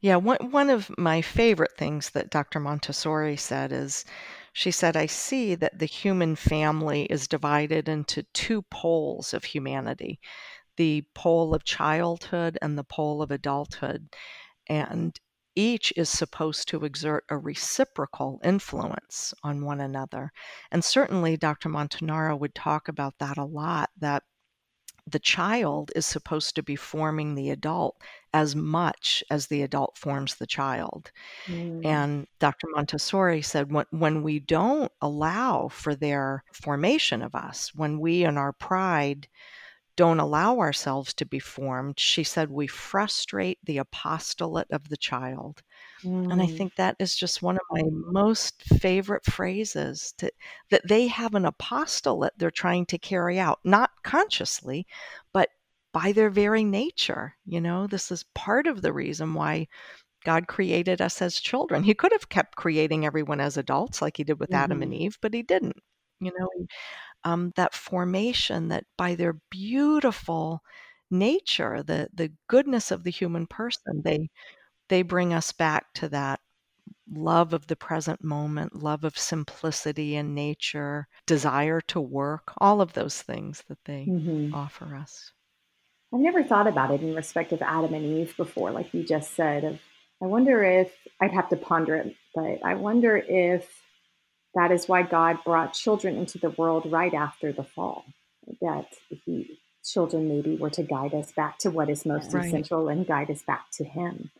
Yeah, 0.00 0.16
one 0.16 0.50
one 0.50 0.70
of 0.70 0.90
my 0.96 1.20
favorite 1.20 1.76
things 1.76 2.08
that 2.10 2.30
Dr. 2.30 2.58
Montessori 2.58 3.36
said 3.36 3.70
is 3.70 4.06
she 4.52 4.70
said, 4.70 4.96
I 4.96 5.06
see 5.06 5.54
that 5.54 5.78
the 5.78 5.86
human 5.86 6.36
family 6.36 7.04
is 7.06 7.28
divided 7.28 7.88
into 7.88 8.24
two 8.34 8.62
poles 8.62 9.32
of 9.32 9.44
humanity 9.44 10.20
the 10.76 11.04
pole 11.14 11.54
of 11.54 11.64
childhood 11.64 12.58
and 12.62 12.78
the 12.78 12.84
pole 12.84 13.22
of 13.22 13.30
adulthood. 13.30 14.08
And 14.68 15.18
each 15.54 15.92
is 15.96 16.08
supposed 16.08 16.68
to 16.68 16.84
exert 16.84 17.24
a 17.28 17.36
reciprocal 17.36 18.40
influence 18.42 19.34
on 19.42 19.64
one 19.64 19.80
another. 19.80 20.32
And 20.70 20.82
certainly, 20.82 21.36
Dr. 21.36 21.68
Montanaro 21.68 22.38
would 22.38 22.54
talk 22.54 22.88
about 22.88 23.18
that 23.18 23.36
a 23.36 23.44
lot 23.44 23.90
that 23.98 24.22
the 25.06 25.18
child 25.18 25.90
is 25.94 26.06
supposed 26.06 26.54
to 26.54 26.62
be 26.62 26.76
forming 26.76 27.34
the 27.34 27.50
adult 27.50 27.96
as 28.34 28.56
much 28.56 29.22
as 29.30 29.46
the 29.46 29.62
adult 29.62 29.96
forms 29.96 30.34
the 30.34 30.46
child. 30.46 31.10
Mm. 31.46 31.84
And 31.84 32.26
Dr. 32.38 32.66
Montessori 32.74 33.42
said 33.42 33.70
when, 33.70 33.86
when 33.90 34.22
we 34.22 34.38
don't 34.38 34.90
allow 35.00 35.68
for 35.68 35.94
their 35.94 36.44
formation 36.52 37.22
of 37.22 37.34
us, 37.34 37.72
when 37.74 38.00
we 38.00 38.24
in 38.24 38.38
our 38.38 38.52
pride 38.52 39.28
don't 39.96 40.20
allow 40.20 40.58
ourselves 40.58 41.12
to 41.12 41.26
be 41.26 41.38
formed, 41.38 42.00
she 42.00 42.24
said 42.24 42.50
we 42.50 42.66
frustrate 42.66 43.58
the 43.64 43.78
apostolate 43.78 44.70
of 44.70 44.88
the 44.88 44.96
child. 44.96 45.62
Mm. 46.02 46.32
And 46.32 46.42
I 46.42 46.46
mm. 46.46 46.56
think 46.56 46.74
that 46.76 46.96
is 46.98 47.14
just 47.14 47.42
one 47.42 47.56
of 47.56 47.62
my 47.70 47.82
most 47.90 48.62
favorite 48.62 49.24
phrases 49.24 50.14
to, 50.18 50.32
that 50.70 50.86
they 50.88 51.08
have 51.08 51.34
an 51.34 51.44
apostolate 51.44 52.32
they're 52.38 52.50
trying 52.50 52.86
to 52.86 52.98
carry 52.98 53.38
out, 53.38 53.60
not 53.64 53.90
consciously, 54.02 54.86
by 55.92 56.12
their 56.12 56.30
very 56.30 56.64
nature. 56.64 57.34
You 57.44 57.60
know, 57.60 57.86
this 57.86 58.10
is 58.10 58.24
part 58.34 58.66
of 58.66 58.82
the 58.82 58.92
reason 58.92 59.34
why 59.34 59.68
God 60.24 60.46
created 60.46 61.00
us 61.00 61.20
as 61.20 61.40
children. 61.40 61.82
He 61.82 61.94
could 61.94 62.12
have 62.12 62.28
kept 62.28 62.56
creating 62.56 63.04
everyone 63.04 63.40
as 63.40 63.56
adults 63.56 64.00
like 64.00 64.16
he 64.16 64.24
did 64.24 64.40
with 64.40 64.50
mm-hmm. 64.50 64.62
Adam 64.62 64.82
and 64.82 64.92
mm-hmm. 64.92 65.02
Eve, 65.02 65.18
but 65.20 65.34
he 65.34 65.42
didn't. 65.42 65.76
You 66.20 66.32
know, 66.38 66.48
um, 67.24 67.52
that 67.56 67.74
formation 67.74 68.68
that 68.68 68.84
by 68.96 69.14
their 69.16 69.40
beautiful 69.50 70.62
nature, 71.10 71.82
the 71.82 72.08
the 72.14 72.32
goodness 72.48 72.90
of 72.90 73.04
the 73.04 73.10
human 73.10 73.46
person, 73.46 74.02
they 74.04 74.28
they 74.88 75.02
bring 75.02 75.32
us 75.32 75.52
back 75.52 75.92
to 75.94 76.08
that 76.10 76.40
love 77.12 77.52
of 77.52 77.66
the 77.66 77.76
present 77.76 78.22
moment, 78.22 78.82
love 78.82 79.04
of 79.04 79.18
simplicity 79.18 80.16
and 80.16 80.34
nature, 80.34 81.08
desire 81.26 81.80
to 81.80 82.00
work, 82.00 82.52
all 82.58 82.80
of 82.80 82.92
those 82.92 83.20
things 83.22 83.62
that 83.68 83.78
they 83.84 84.06
mm-hmm. 84.08 84.54
offer 84.54 84.94
us. 84.94 85.32
I've 86.12 86.20
never 86.20 86.42
thought 86.42 86.66
about 86.66 86.90
it 86.90 87.02
in 87.02 87.14
respect 87.14 87.52
of 87.52 87.62
Adam 87.62 87.94
and 87.94 88.04
Eve 88.04 88.36
before, 88.36 88.70
like 88.70 88.92
you 88.92 89.02
just 89.02 89.34
said. 89.34 89.64
Of, 89.64 89.80
I 90.22 90.26
wonder 90.26 90.62
if 90.62 90.92
I'd 91.20 91.32
have 91.32 91.48
to 91.50 91.56
ponder 91.56 91.96
it, 91.96 92.14
but 92.34 92.58
I 92.64 92.74
wonder 92.74 93.16
if 93.16 93.66
that 94.54 94.70
is 94.70 94.88
why 94.88 95.02
God 95.02 95.38
brought 95.44 95.72
children 95.72 96.16
into 96.16 96.38
the 96.38 96.50
world 96.50 96.90
right 96.90 97.14
after 97.14 97.52
the 97.52 97.64
fall. 97.64 98.04
That 98.60 98.86
he, 99.08 99.58
children 99.84 100.28
maybe 100.28 100.56
were 100.56 100.70
to 100.70 100.82
guide 100.82 101.14
us 101.14 101.32
back 101.32 101.58
to 101.58 101.70
what 101.70 101.90
is 101.90 102.06
most 102.06 102.32
right. 102.32 102.46
essential 102.46 102.88
and 102.88 103.06
guide 103.06 103.30
us 103.30 103.42
back 103.42 103.70
to 103.72 103.84
Him. 103.84 104.30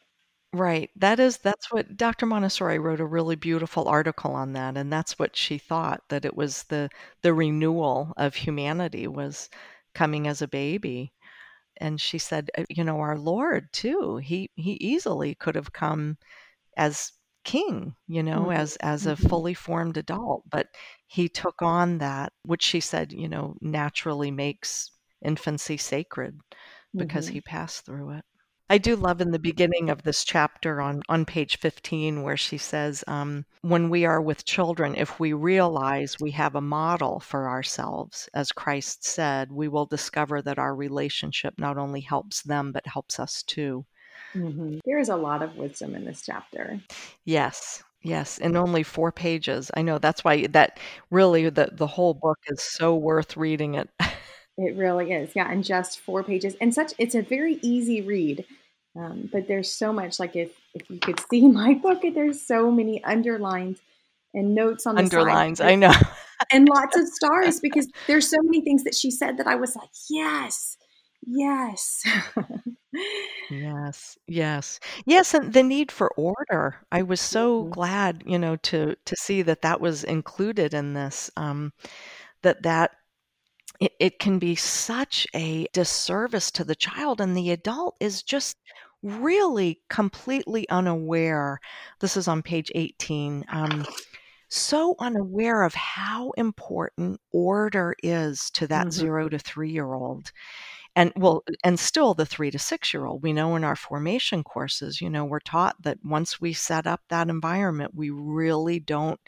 Right. 0.52 0.90
That 0.96 1.18
is 1.18 1.38
that's 1.38 1.72
what 1.72 1.96
Dr. 1.96 2.26
Montessori 2.26 2.78
wrote 2.78 3.00
a 3.00 3.06
really 3.06 3.37
beautiful 3.37 3.88
article 3.88 4.32
on 4.32 4.52
that 4.52 4.76
and 4.76 4.92
that's 4.92 5.18
what 5.18 5.35
she 5.35 5.56
thought 5.56 6.02
that 6.11 6.26
it 6.26 6.37
was 6.37 6.64
the 6.64 6.90
the 7.22 7.32
renewal 7.32 8.12
of 8.18 8.35
humanity 8.35 9.06
was 9.06 9.48
coming 9.94 10.26
as 10.26 10.42
a 10.42 10.48
baby. 10.48 11.12
And 11.78 12.00
she 12.00 12.18
said, 12.18 12.50
uh, 12.56 12.64
you 12.68 12.85
know, 12.85 12.98
our 13.00 13.18
Lord 13.18 13.72
too, 13.72 14.16
he 14.18 14.50
he 14.54 14.72
easily 14.74 15.35
could 15.35 15.54
have 15.54 15.72
come 15.72 16.18
as 16.76 17.12
king, 17.44 17.94
you 18.08 18.22
know, 18.22 18.42
mm-hmm. 18.42 18.52
as 18.52 18.76
as 18.76 19.06
a 19.06 19.14
mm-hmm. 19.14 19.28
fully 19.28 19.54
formed 19.54 19.96
adult, 19.96 20.44
but 20.50 20.68
he 21.06 21.28
took 21.28 21.62
on 21.62 21.98
that 21.98 22.32
which 22.44 22.62
she 22.62 22.80
said, 22.80 23.12
you 23.12 23.28
know, 23.28 23.56
naturally 23.61 24.30
makes 24.30 24.90
infancy 25.24 25.76
sacred 25.76 26.38
because 26.94 27.26
mm-hmm. 27.26 27.35
he 27.35 27.40
passed 27.40 27.85
through 27.85 28.11
it. 28.11 28.24
I 28.72 28.78
do 28.78 28.96
love 28.96 29.20
in 29.20 29.32
the 29.32 29.38
beginning 29.38 29.90
of 29.90 30.02
this 30.02 30.24
chapter 30.24 30.80
on, 30.80 31.02
on 31.06 31.26
page 31.26 31.58
15 31.58 32.22
where 32.22 32.38
she 32.38 32.56
says, 32.56 33.04
um, 33.06 33.44
When 33.61 33.90
we 33.90 34.06
are 34.06 34.22
with 34.22 34.46
children, 34.46 34.94
if 34.96 35.20
we 35.20 35.35
realize 35.35 36.16
we 36.18 36.30
have 36.30 36.54
a 36.54 36.62
model 36.62 37.20
for 37.20 37.50
ourselves, 37.50 38.30
as 38.32 38.50
Christ 38.50 39.04
said, 39.04 39.52
we 39.52 39.68
will 39.68 39.85
discover 39.85 40.40
that 40.40 40.58
our 40.58 40.74
relationship 40.74 41.52
not 41.58 41.76
only 41.76 42.00
helps 42.00 42.40
them, 42.44 42.72
but 42.72 42.87
helps 42.87 43.20
us 43.20 43.42
too. 43.42 43.85
Mm-hmm. 44.35 44.78
There 44.87 44.98
is 44.98 45.11
a 45.11 45.16
lot 45.16 45.42
of 45.42 45.56
wisdom 45.56 45.94
in 45.94 46.06
this 46.06 46.22
chapter. 46.24 46.80
Yes. 47.26 47.85
Yes, 48.00 48.38
and 48.38 48.56
only 48.56 48.85
4 48.85 49.12
pages. 49.12 49.70
I 49.74 49.82
know 49.82 49.98
that's 49.98 50.24
why 50.24 50.46
that 50.46 50.80
really 51.11 51.50
the 51.50 51.68
the 51.72 51.87
whole 51.87 52.14
book 52.14 52.38
is 52.48 52.62
so 52.62 52.96
worth 52.96 53.37
reading 53.37 53.74
it. 53.74 53.90
It 54.58 54.76
really 54.76 55.12
is. 55.12 55.30
Yeah, 55.35 55.50
and 55.50 55.64
just 55.64 55.98
4 56.00 56.22
pages. 56.24 56.56
And 56.61 56.74
such 56.74 56.92
it's 56.98 57.14
a 57.14 57.22
very 57.22 57.58
easy 57.62 58.02
read. 58.02 58.44
Um, 58.96 59.29
but 59.33 59.48
there's 59.48 59.73
so 59.73 59.92
much 59.92 60.21
like 60.21 60.37
if 60.37 60.50
if 60.75 60.90
you 60.90 60.98
could 60.98 61.21
see 61.31 61.48
my 61.48 61.75
book, 61.75 62.02
there's 62.14 62.42
so 62.42 62.71
many 62.71 63.02
underlines 63.04 63.79
and 64.35 64.54
notes 64.54 64.87
on 64.87 64.96
the 64.96 65.04
Underlines, 65.04 65.58
side. 65.58 65.69
I 65.69 65.75
know. 65.77 65.92
and 66.52 66.69
lots 66.69 66.96
of 66.96 67.08
stars 67.08 67.60
because 67.60 67.88
there's 68.06 68.29
so 68.29 68.38
many 68.42 68.60
things 68.62 68.85
that 68.85 68.94
she 68.94 69.10
said 69.10 69.38
that 69.38 69.46
I 69.46 69.54
was 69.56 69.77
like, 69.77 69.90
yes, 70.10 70.77
yes. 71.27 72.02
Yes, 73.48 74.17
yes. 74.27 74.81
Yes, 75.04 75.35
and 75.35 75.52
the 75.52 75.62
need 75.62 75.92
for 75.92 76.10
order. 76.17 76.77
I 76.90 77.02
was 77.02 77.21
so 77.21 77.64
Mhm. 77.64 77.71
glad, 77.71 78.23
you 78.27 78.38
know, 78.38 78.56
to 78.56 78.96
to 79.04 79.17
see 79.17 79.42
that 79.42 79.62
that 79.62 79.81
was 79.81 80.04
included 80.04 80.73
in 80.75 80.94
this, 80.94 81.31
um, 81.37 81.73
that 82.42 82.62
that 82.64 82.92
it, 83.83 83.92
it 84.00 84.18
can 84.18 84.38
be 84.38 84.54
such 84.54 85.26
a 85.35 85.66
disservice 85.72 86.50
to 86.52 86.64
the 86.64 86.74
child 86.74 87.20
and 87.20 87.37
the 87.37 87.50
adult 87.50 87.96
is 88.00 88.22
just 88.22 88.56
really 89.02 89.80
completely 89.90 90.68
unaware. 90.68 91.58
This 92.00 92.16
is 92.16 92.28
on 92.28 92.42
page 92.42 92.70
18. 92.74 93.44
Um, 93.48 93.85
so 94.48 94.94
unaware 95.00 95.62
of 95.62 95.74
how 95.74 96.30
important 96.33 97.20
order 97.33 97.94
is 98.02 98.50
to 98.50 98.66
that 98.68 98.88
Mhm. 98.88 98.92
zero 98.92 99.28
to 99.28 99.38
three 99.38 99.70
year 99.70 99.94
old 99.94 100.33
and 100.95 101.13
well 101.17 101.43
and 101.65 101.79
still 101.81 102.15
the 102.15 102.27
3 102.27 102.51
to 102.51 102.59
6 102.59 102.93
year 102.93 103.07
old 103.07 103.23
we 103.23 103.33
know 103.33 103.57
in 103.57 103.65
our 103.65 103.77
formation 103.77 104.43
courses 104.45 105.01
you 105.01 105.09
know 105.11 105.25
we're 105.25 105.40
taught 105.40 105.77
that 105.83 105.99
once 106.05 106.40
we 106.40 106.53
set 106.53 106.87
up 106.87 107.01
that 107.09 107.29
environment 107.31 107.93
we 107.95 108.11
really 108.11 108.79
don't 108.79 109.21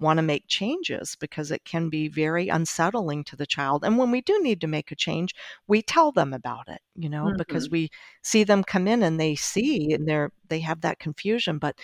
want 0.00 0.18
to 0.18 0.22
make 0.22 0.44
changes 0.46 1.16
because 1.18 1.50
it 1.50 1.64
can 1.64 1.88
be 1.88 2.08
very 2.08 2.48
unsettling 2.48 3.24
to 3.24 3.36
the 3.36 3.46
child 3.46 3.84
and 3.84 3.96
when 3.98 4.10
we 4.10 4.20
do 4.20 4.38
need 4.42 4.60
to 4.60 4.66
make 4.66 4.90
a 4.92 4.96
change 4.96 5.34
we 5.66 5.80
tell 5.82 6.12
them 6.12 6.32
about 6.34 6.68
it 6.68 6.80
you 6.94 7.08
know 7.08 7.32
because 7.36 7.68
Mhm. 7.68 7.70
we 7.70 7.88
see 8.22 8.44
them 8.44 8.62
come 8.62 8.86
in 8.86 9.02
and 9.02 9.18
they 9.18 9.34
see 9.34 9.92
and 9.92 10.06
they're 10.08 10.30
they 10.48 10.60
have 10.60 10.82
that 10.82 10.98
confusion 10.98 11.58
but 11.58 11.76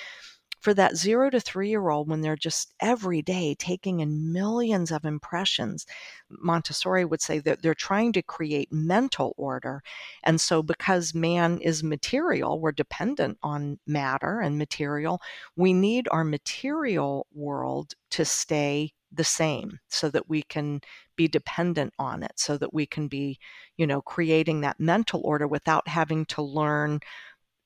for 0.63 0.73
that 0.73 0.97
zero 0.97 1.29
to 1.29 1.41
three 1.41 1.69
year 1.69 1.91
old 1.91 2.09
when 2.09 2.21
they're 2.21 2.37
just 2.37 2.73
every 2.81 3.21
day 3.21 3.55
taking 3.59 4.01
in 4.01 4.33
millions 4.33 4.93
of 4.93 5.05
impressions 5.05 5.85
montessori 6.31 7.05
would 7.05 7.21
say 7.21 7.41
that 7.41 7.61
they're 7.61 7.75
trying 7.75 8.13
to 8.13 8.23
create 8.23 8.73
mental 8.73 9.35
order. 9.37 9.83
And 10.23 10.41
so 10.41 10.63
because 10.63 11.15
man 11.15 11.59
is 11.59 11.83
material 11.83 12.61
we're 12.61 12.73
dependent 12.73 13.39
on 13.43 13.79
matter 13.87 14.41
and 14.41 14.57
material 14.57 15.21
we 15.57 15.73
need 15.73 16.09
our 16.11 16.25
material 16.25 17.27
world 17.35 17.95
to 18.11 18.25
stay 18.25 18.93
the 19.15 19.25
same 19.25 19.79
so 19.89 20.09
that 20.11 20.29
we 20.29 20.43
can 20.43 20.81
be 21.17 21.29
dependent 21.29 21.93
on 21.99 22.23
it 22.23 22.33
so 22.37 22.57
that 22.57 22.73
we 22.73 22.87
can 22.87 23.09
be 23.09 23.39
you 23.77 23.87
know 23.87 24.01
creating 24.01 24.61
that 24.61 24.81
mental 24.81 25.21
order 25.25 25.47
without 25.47 25.87
having 25.89 26.25
to 26.25 26.41
learn 26.41 27.01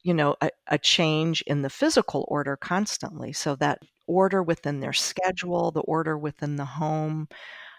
you 0.06 0.14
know, 0.14 0.36
a, 0.42 0.50
a 0.68 0.78
change 0.78 1.42
in 1.46 1.62
the 1.62 1.70
physical 1.70 2.24
order 2.28 2.56
constantly. 2.56 3.32
So 3.32 3.56
that 3.56 3.80
order 4.06 4.42
within 4.42 4.80
their 4.80 4.92
schedule, 4.92 5.70
the 5.72 5.80
order 5.82 6.16
within 6.18 6.56
the 6.56 6.64
home, 6.64 7.28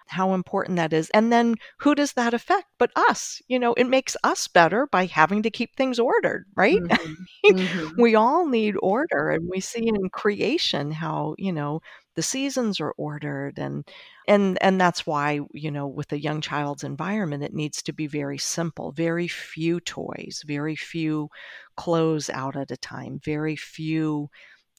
how 0.07 0.33
important 0.33 0.77
that 0.77 0.93
is. 0.93 1.09
And 1.11 1.31
then 1.31 1.55
who 1.79 1.95
does 1.95 2.13
that 2.13 2.33
affect 2.33 2.65
but 2.79 2.91
us? 2.95 3.41
You 3.47 3.59
know, 3.59 3.73
it 3.73 3.85
makes 3.85 4.15
us 4.23 4.47
better 4.47 4.87
by 4.91 5.05
having 5.05 5.43
to 5.43 5.51
keep 5.51 5.75
things 5.75 5.99
ordered, 5.99 6.45
right? 6.55 6.81
Mhm. 6.89 7.27
Mhm. 7.49 7.93
we 7.97 8.15
all 8.15 8.45
need 8.47 8.75
order 8.81 9.29
and 9.31 9.47
we 9.49 9.59
see 9.59 9.87
in 9.87 10.09
creation 10.09 10.91
how 10.91 11.35
you 11.37 11.51
know 11.53 11.81
the 12.15 12.21
seasons 12.23 12.79
are 12.81 12.93
ordered 12.97 13.57
and 13.59 13.85
and 14.27 14.57
and 14.61 14.79
that's 14.81 15.05
why 15.05 15.39
you 15.53 15.71
know 15.71 15.87
with 15.87 16.11
a 16.13 16.19
young 16.19 16.41
child's 16.41 16.83
environment 16.83 17.43
it 17.43 17.53
needs 17.53 17.81
to 17.83 17.93
be 17.93 18.07
very 18.07 18.37
simple 18.37 18.91
very 18.91 19.27
few 19.27 19.79
toys 19.81 20.43
very 20.47 20.75
few 20.75 21.29
clothes 21.77 22.29
out 22.29 22.55
at 22.55 22.71
a 22.71 22.77
time 22.77 23.19
very 23.23 23.55
few 23.55 24.29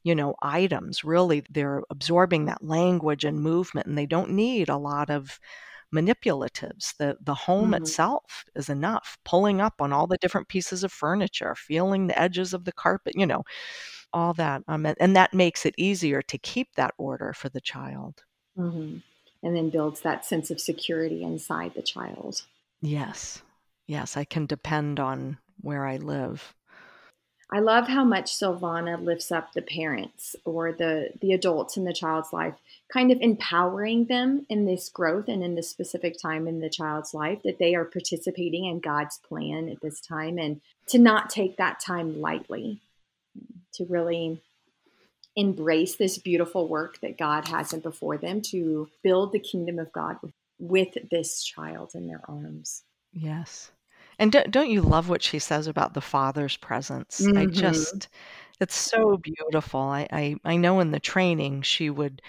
you 0.05 0.15
know 0.15 0.35
items 0.43 1.05
really 1.05 1.43
they're 1.51 1.83
absorbing 1.91 2.47
that 2.47 2.65
language 2.65 3.25
and 3.25 3.41
movement 3.43 3.87
and 3.87 3.99
they 3.99 4.07
don't 4.07 4.31
need 4.31 4.69
a 4.69 4.77
lot 4.79 5.11
of 5.11 5.39
manipulatives. 5.95 6.97
The 6.99 7.17
the 7.21 7.35
home 7.35 7.75
Mhm. 7.75 7.75
itself 7.75 8.45
is 8.55 8.69
enough. 8.69 9.19
Pulling 9.25 9.61
up 9.61 9.81
on 9.81 9.93
all 9.93 10.07
the 10.07 10.19
different 10.19 10.49
pieces 10.49 10.85
of 10.85 10.93
furniture, 10.93 11.55
feeling 11.57 12.07
the 12.07 12.19
edges 12.21 12.55
of 12.55 12.65
the 12.65 12.73
carpet, 12.73 13.15
you 13.17 13.27
know, 13.27 13.43
all 14.13 14.35
that. 14.35 14.63
Um, 14.69 14.87
and, 14.87 14.97
and 15.01 15.17
that 15.17 15.35
makes 15.35 15.67
it 15.67 15.75
easier 15.79 16.23
to 16.23 16.39
keep 16.39 16.75
that 16.77 16.95
order 16.99 17.33
for 17.35 17.49
the 17.49 17.61
child. 17.61 18.25
Mhm. 18.57 19.03
And 19.43 19.55
then 19.55 19.71
builds 19.71 20.01
that 20.01 20.25
sense 20.25 20.51
of 20.51 20.61
security 20.61 21.23
inside 21.23 21.75
the 21.75 21.83
child. 21.83 22.43
Yes. 22.81 23.43
Yes, 23.87 24.17
I 24.17 24.25
can 24.25 24.47
depend 24.47 24.99
on 24.99 25.39
where 25.61 25.87
I 25.87 25.97
live. 25.97 26.55
I 27.51 27.61
love 27.61 27.89
how 27.89 28.05
much 28.05 28.27
Silvana 28.27 29.03
lifts 29.03 29.33
up 29.33 29.53
the 29.53 29.63
parents 29.63 30.37
or 30.45 30.73
the 30.73 31.13
the 31.23 31.33
adults 31.33 31.79
in 31.79 31.85
the 31.85 31.95
child's 31.95 32.31
life, 32.31 32.55
kind 32.93 33.11
of 33.11 33.19
empowering 33.23 34.05
them 34.05 34.45
in 34.51 34.67
this 34.67 34.91
growth 34.91 35.29
and 35.29 35.43
in 35.43 35.55
this 35.55 35.71
specific 35.71 36.21
time 36.21 36.47
in 36.47 36.61
the 36.61 36.69
child's 36.69 37.15
life 37.15 37.43
that 37.45 37.59
they 37.59 37.75
are 37.75 37.87
participating 37.87 38.67
in 38.67 38.81
God's 38.81 39.17
plan 39.27 39.71
at 39.71 39.81
this 39.81 40.01
time 40.01 40.37
and 40.39 40.61
to 40.89 40.99
not 40.99 41.31
take 41.31 41.57
that 41.57 41.81
time 41.81 42.21
lightly, 42.21 42.83
to 43.73 43.87
really 43.87 44.43
embrace 45.39 45.97
this 45.97 46.19
beautiful 46.19 46.69
work 46.69 47.01
that 47.01 47.17
God 47.17 47.47
has 47.49 47.73
in 47.73 47.81
before 47.81 48.19
them 48.19 48.43
to 48.43 48.89
build 49.05 49.33
the 49.33 49.39
kingdom 49.39 49.79
of 49.79 49.93
God 49.93 50.17
with, 50.23 50.35
with 50.59 51.11
this 51.11 51.45
child 51.45 51.93
in 51.95 52.07
their 52.09 52.21
arms. 52.29 52.83
Yes. 53.13 53.71
And 54.19 54.33
don't, 54.33 54.51
don't 54.51 54.71
you 54.71 54.83
love 54.83 55.09
what 55.09 55.23
she 55.23 55.39
says 55.39 55.69
about 55.69 55.95
the 55.95 56.01
father's 56.01 56.57
presence? 56.57 57.29
I 57.37 57.47
Mhm. 57.47 57.53
just, 57.55 58.09
it's 58.61 58.75
so 58.75 59.17
beautiful. 59.19 59.81
I, 59.81 60.09
I, 60.13 60.37
I 60.45 60.57
know 60.57 60.81
in 60.81 60.91
the 60.91 60.99
training 61.01 61.63
she 61.63 61.89
would 61.89 62.21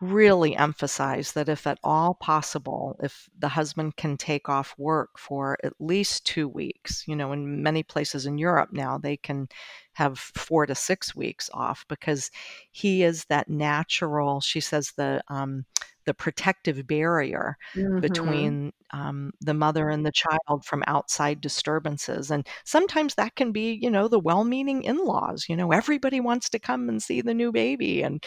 really 0.00 0.56
emphasize 0.56 1.32
that 1.32 1.48
if 1.48 1.66
at 1.66 1.78
all 1.84 2.14
possible, 2.14 2.96
if 3.02 3.28
the 3.38 3.48
husband 3.48 3.96
can 3.96 4.16
take 4.16 4.48
off 4.48 4.74
work 4.76 5.18
for 5.18 5.56
at 5.64 5.72
least 5.80 6.26
two 6.26 6.48
weeks, 6.48 7.04
you 7.06 7.16
know, 7.16 7.32
in 7.32 7.62
many 7.62 7.82
places 7.82 8.26
in 8.26 8.38
Europe 8.38 8.70
now, 8.72 8.98
they 8.98 9.16
can 9.16 9.48
have 9.96 10.18
four 10.18 10.66
to 10.66 10.74
six 10.74 11.14
weeks 11.16 11.50
off 11.54 11.84
because 11.88 12.30
he 12.72 13.02
is 13.02 13.24
that 13.26 13.48
natural, 13.48 14.40
she 14.40 14.60
says, 14.60 14.92
the, 14.96 15.22
um, 15.28 15.64
the 16.06 16.14
protective 16.14 16.86
barrier 16.86 17.56
Mhm. 17.74 18.00
between 18.00 18.72
um, 18.92 19.32
the 19.40 19.54
mother 19.54 19.88
and 19.88 20.06
the 20.06 20.12
child 20.12 20.64
from 20.64 20.84
outside 20.86 21.40
disturbances. 21.40 22.30
And 22.30 22.46
sometimes 22.64 23.14
that 23.16 23.34
can 23.36 23.52
be, 23.52 23.72
you 23.82 23.90
know, 23.90 24.06
the 24.08 24.20
well 24.20 24.44
meaning 24.44 24.84
in 24.84 24.98
laws. 25.04 25.46
You 25.48 25.56
know, 25.56 25.72
everybody 25.72 26.20
wants 26.20 26.48
to 26.50 26.58
come 26.60 26.88
and 26.88 27.02
see 27.02 27.22
the 27.22 27.34
new 27.34 27.50
baby. 27.52 28.02
And, 28.02 28.24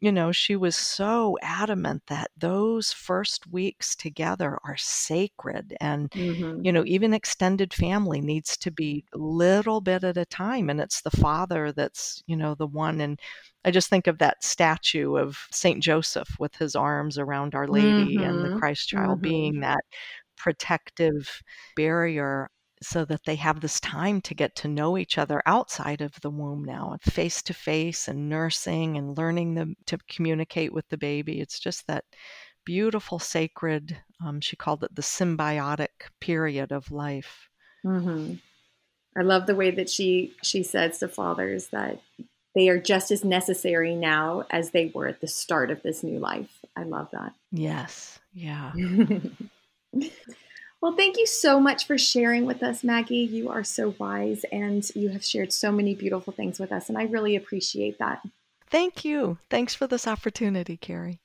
you 0.00 0.12
know, 0.12 0.32
she 0.32 0.56
was 0.56 0.76
so 0.76 1.36
adamant 1.42 2.02
that 2.08 2.30
those 2.36 2.92
first 2.92 3.46
weeks 3.48 3.96
together 3.96 4.58
are 4.64 4.76
sacred. 4.76 5.76
And, 5.80 6.12
Mhm. 6.14 6.62
you 6.62 6.72
know, 6.72 6.84
even 6.86 7.14
extended 7.14 7.74
family 7.74 8.20
needs 8.20 8.56
to 8.58 8.70
be 8.70 9.04
a 9.14 9.18
little 9.18 9.80
bit 9.80 10.04
at 10.04 10.16
a 10.16 10.24
time. 10.26 10.70
And 10.70 10.80
it's 10.80 11.02
the 11.02 11.10
father 11.10 11.72
that's, 11.72 12.22
you 12.26 12.36
know, 12.36 12.54
the 12.54 12.66
one. 12.66 13.00
And 13.00 13.20
I 13.64 13.70
just 13.72 13.88
think 13.90 14.06
of 14.06 14.18
that 14.18 14.44
statue 14.44 15.16
of 15.16 15.46
Saint 15.52 15.82
Joseph 15.82 16.28
with 16.38 16.54
his 16.56 16.76
arms 16.76 17.18
around 17.18 17.54
Our 17.54 17.68
Lady 17.68 18.22
and 18.22 18.44
the 18.44 18.50
Mhm. 18.50 18.50
Christ 18.50 18.88
child 18.88 19.20
Mhm. 19.20 19.22
being 19.22 19.60
that 19.60 19.80
protective 20.36 21.42
barrier 21.76 22.50
so 22.82 23.04
that 23.04 23.24
they 23.24 23.36
have 23.36 23.60
this 23.60 23.80
time 23.80 24.20
to 24.22 24.34
get 24.34 24.54
to 24.56 24.68
know 24.68 24.96
each 24.98 25.18
other 25.18 25.42
outside 25.46 26.00
of 26.00 26.20
the 26.20 26.30
womb 26.30 26.64
now, 26.64 26.96
face 27.02 27.42
to 27.42 27.54
face 27.54 28.08
and 28.08 28.28
nursing 28.28 28.96
and 28.96 29.16
learning 29.16 29.54
them 29.54 29.76
to 29.86 29.98
communicate 30.08 30.72
with 30.72 30.88
the 30.88 30.98
baby. 30.98 31.40
It's 31.40 31.58
just 31.58 31.86
that 31.86 32.04
beautiful, 32.64 33.18
sacred, 33.18 33.96
um, 34.24 34.40
she 34.40 34.56
called 34.56 34.84
it 34.84 34.94
the 34.94 35.02
symbiotic 35.02 36.10
period 36.20 36.72
of 36.72 36.90
life. 36.90 37.48
hmm 37.82 38.34
I 39.16 39.22
love 39.22 39.46
the 39.46 39.56
way 39.56 39.70
that 39.72 39.90
she 39.90 40.34
she 40.42 40.62
says 40.62 40.98
to 40.98 41.08
fathers 41.08 41.68
that 41.68 42.00
they 42.54 42.68
are 42.68 42.78
just 42.78 43.10
as 43.10 43.24
necessary 43.24 43.94
now 43.94 44.44
as 44.50 44.70
they 44.70 44.92
were 44.94 45.08
at 45.08 45.20
the 45.20 45.26
start 45.26 45.70
of 45.70 45.82
this 45.82 46.02
new 46.02 46.18
life. 46.18 46.64
I 46.76 46.84
love 46.84 47.08
that. 47.12 47.32
Yes. 47.50 48.18
Yeah. 48.32 48.72
well, 50.80 50.94
thank 50.94 51.16
you 51.16 51.26
so 51.26 51.58
much 51.58 51.86
for 51.86 51.98
sharing 51.98 52.46
with 52.46 52.62
us, 52.62 52.84
Maggie. 52.84 53.16
You 53.16 53.48
are 53.48 53.64
so 53.64 53.94
wise 53.98 54.44
and 54.52 54.88
you 54.94 55.08
have 55.10 55.24
shared 55.24 55.52
so 55.52 55.72
many 55.72 55.94
beautiful 55.94 56.32
things 56.32 56.58
with 56.58 56.72
us, 56.72 56.88
and 56.88 56.96
I 56.96 57.04
really 57.04 57.36
appreciate 57.36 57.98
that. 57.98 58.22
Thank 58.70 59.04
you. 59.04 59.38
Thanks 59.50 59.74
for 59.74 59.86
this 59.86 60.06
opportunity, 60.06 60.76
Carrie. 60.76 61.20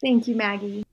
Thank 0.00 0.28
you, 0.28 0.36
Maggie. 0.36 0.84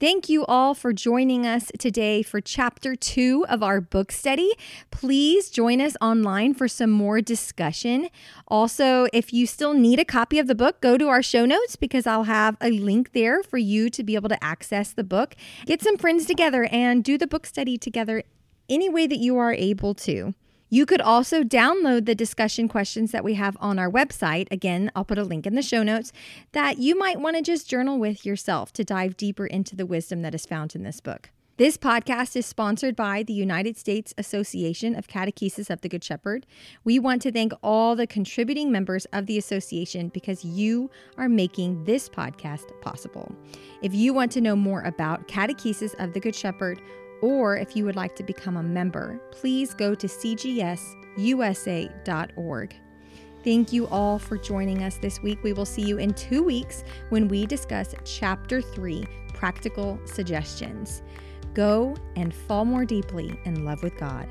Thank 0.00 0.28
you 0.28 0.44
all 0.46 0.74
for 0.74 0.92
joining 0.92 1.44
us 1.44 1.72
today 1.76 2.22
for 2.22 2.40
chapter 2.40 2.94
two 2.94 3.44
of 3.48 3.64
our 3.64 3.80
book 3.80 4.12
study. 4.12 4.52
Please 4.92 5.50
join 5.50 5.80
us 5.80 5.96
online 6.00 6.54
for 6.54 6.68
some 6.68 6.90
more 6.90 7.20
discussion. 7.20 8.08
Also, 8.46 9.08
if 9.12 9.32
you 9.32 9.44
still 9.44 9.74
need 9.74 9.98
a 9.98 10.04
copy 10.04 10.38
of 10.38 10.46
the 10.46 10.54
book, 10.54 10.80
go 10.80 10.96
to 10.98 11.08
our 11.08 11.20
show 11.20 11.44
notes 11.44 11.74
because 11.74 12.06
I'll 12.06 12.24
have 12.24 12.56
a 12.60 12.70
link 12.70 13.10
there 13.10 13.42
for 13.42 13.58
you 13.58 13.90
to 13.90 14.04
be 14.04 14.14
able 14.14 14.28
to 14.28 14.44
access 14.44 14.92
the 14.92 15.02
book. 15.02 15.34
Get 15.66 15.82
some 15.82 15.96
friends 15.96 16.26
together 16.26 16.68
and 16.70 17.02
do 17.02 17.18
the 17.18 17.26
book 17.26 17.44
study 17.44 17.76
together 17.76 18.22
any 18.68 18.88
way 18.88 19.08
that 19.08 19.18
you 19.18 19.36
are 19.36 19.52
able 19.52 19.94
to. 19.94 20.32
You 20.70 20.84
could 20.84 21.00
also 21.00 21.42
download 21.42 22.04
the 22.04 22.14
discussion 22.14 22.68
questions 22.68 23.10
that 23.12 23.24
we 23.24 23.34
have 23.34 23.56
on 23.58 23.78
our 23.78 23.90
website. 23.90 24.48
Again, 24.50 24.90
I'll 24.94 25.04
put 25.04 25.18
a 25.18 25.24
link 25.24 25.46
in 25.46 25.54
the 25.54 25.62
show 25.62 25.82
notes 25.82 26.12
that 26.52 26.78
you 26.78 26.98
might 26.98 27.20
want 27.20 27.36
to 27.36 27.42
just 27.42 27.68
journal 27.68 27.98
with 27.98 28.26
yourself 28.26 28.72
to 28.74 28.84
dive 28.84 29.16
deeper 29.16 29.46
into 29.46 29.74
the 29.74 29.86
wisdom 29.86 30.20
that 30.22 30.34
is 30.34 30.44
found 30.44 30.74
in 30.74 30.82
this 30.82 31.00
book. 31.00 31.30
This 31.56 31.76
podcast 31.76 32.36
is 32.36 32.46
sponsored 32.46 32.94
by 32.94 33.24
the 33.24 33.32
United 33.32 33.76
States 33.76 34.14
Association 34.16 34.94
of 34.94 35.08
Catechesis 35.08 35.70
of 35.70 35.80
the 35.80 35.88
Good 35.88 36.04
Shepherd. 36.04 36.46
We 36.84 37.00
want 37.00 37.20
to 37.22 37.32
thank 37.32 37.52
all 37.64 37.96
the 37.96 38.06
contributing 38.06 38.70
members 38.70 39.06
of 39.06 39.26
the 39.26 39.38
association 39.38 40.10
because 40.10 40.44
you 40.44 40.88
are 41.16 41.28
making 41.28 41.82
this 41.82 42.08
podcast 42.08 42.80
possible. 42.80 43.34
If 43.82 43.92
you 43.92 44.14
want 44.14 44.30
to 44.32 44.40
know 44.40 44.54
more 44.54 44.82
about 44.82 45.26
Catechesis 45.26 45.94
of 45.98 46.12
the 46.12 46.20
Good 46.20 46.36
Shepherd, 46.36 46.80
or 47.20 47.56
if 47.56 47.76
you 47.76 47.84
would 47.84 47.96
like 47.96 48.16
to 48.16 48.22
become 48.22 48.56
a 48.56 48.62
member, 48.62 49.20
please 49.30 49.74
go 49.74 49.94
to 49.94 50.06
cgsusa.org. 50.06 50.86
Thank 53.44 53.72
you 53.72 53.86
all 53.86 54.18
for 54.18 54.36
joining 54.36 54.82
us 54.82 54.98
this 54.98 55.22
week. 55.22 55.42
We 55.42 55.52
will 55.52 55.64
see 55.64 55.82
you 55.82 55.98
in 55.98 56.12
two 56.14 56.42
weeks 56.42 56.84
when 57.10 57.28
we 57.28 57.46
discuss 57.46 57.94
Chapter 58.04 58.60
3 58.60 59.06
Practical 59.32 60.00
Suggestions. 60.04 61.02
Go 61.54 61.96
and 62.16 62.34
fall 62.34 62.64
more 62.64 62.84
deeply 62.84 63.38
in 63.44 63.64
love 63.64 63.82
with 63.82 63.96
God. 63.96 64.28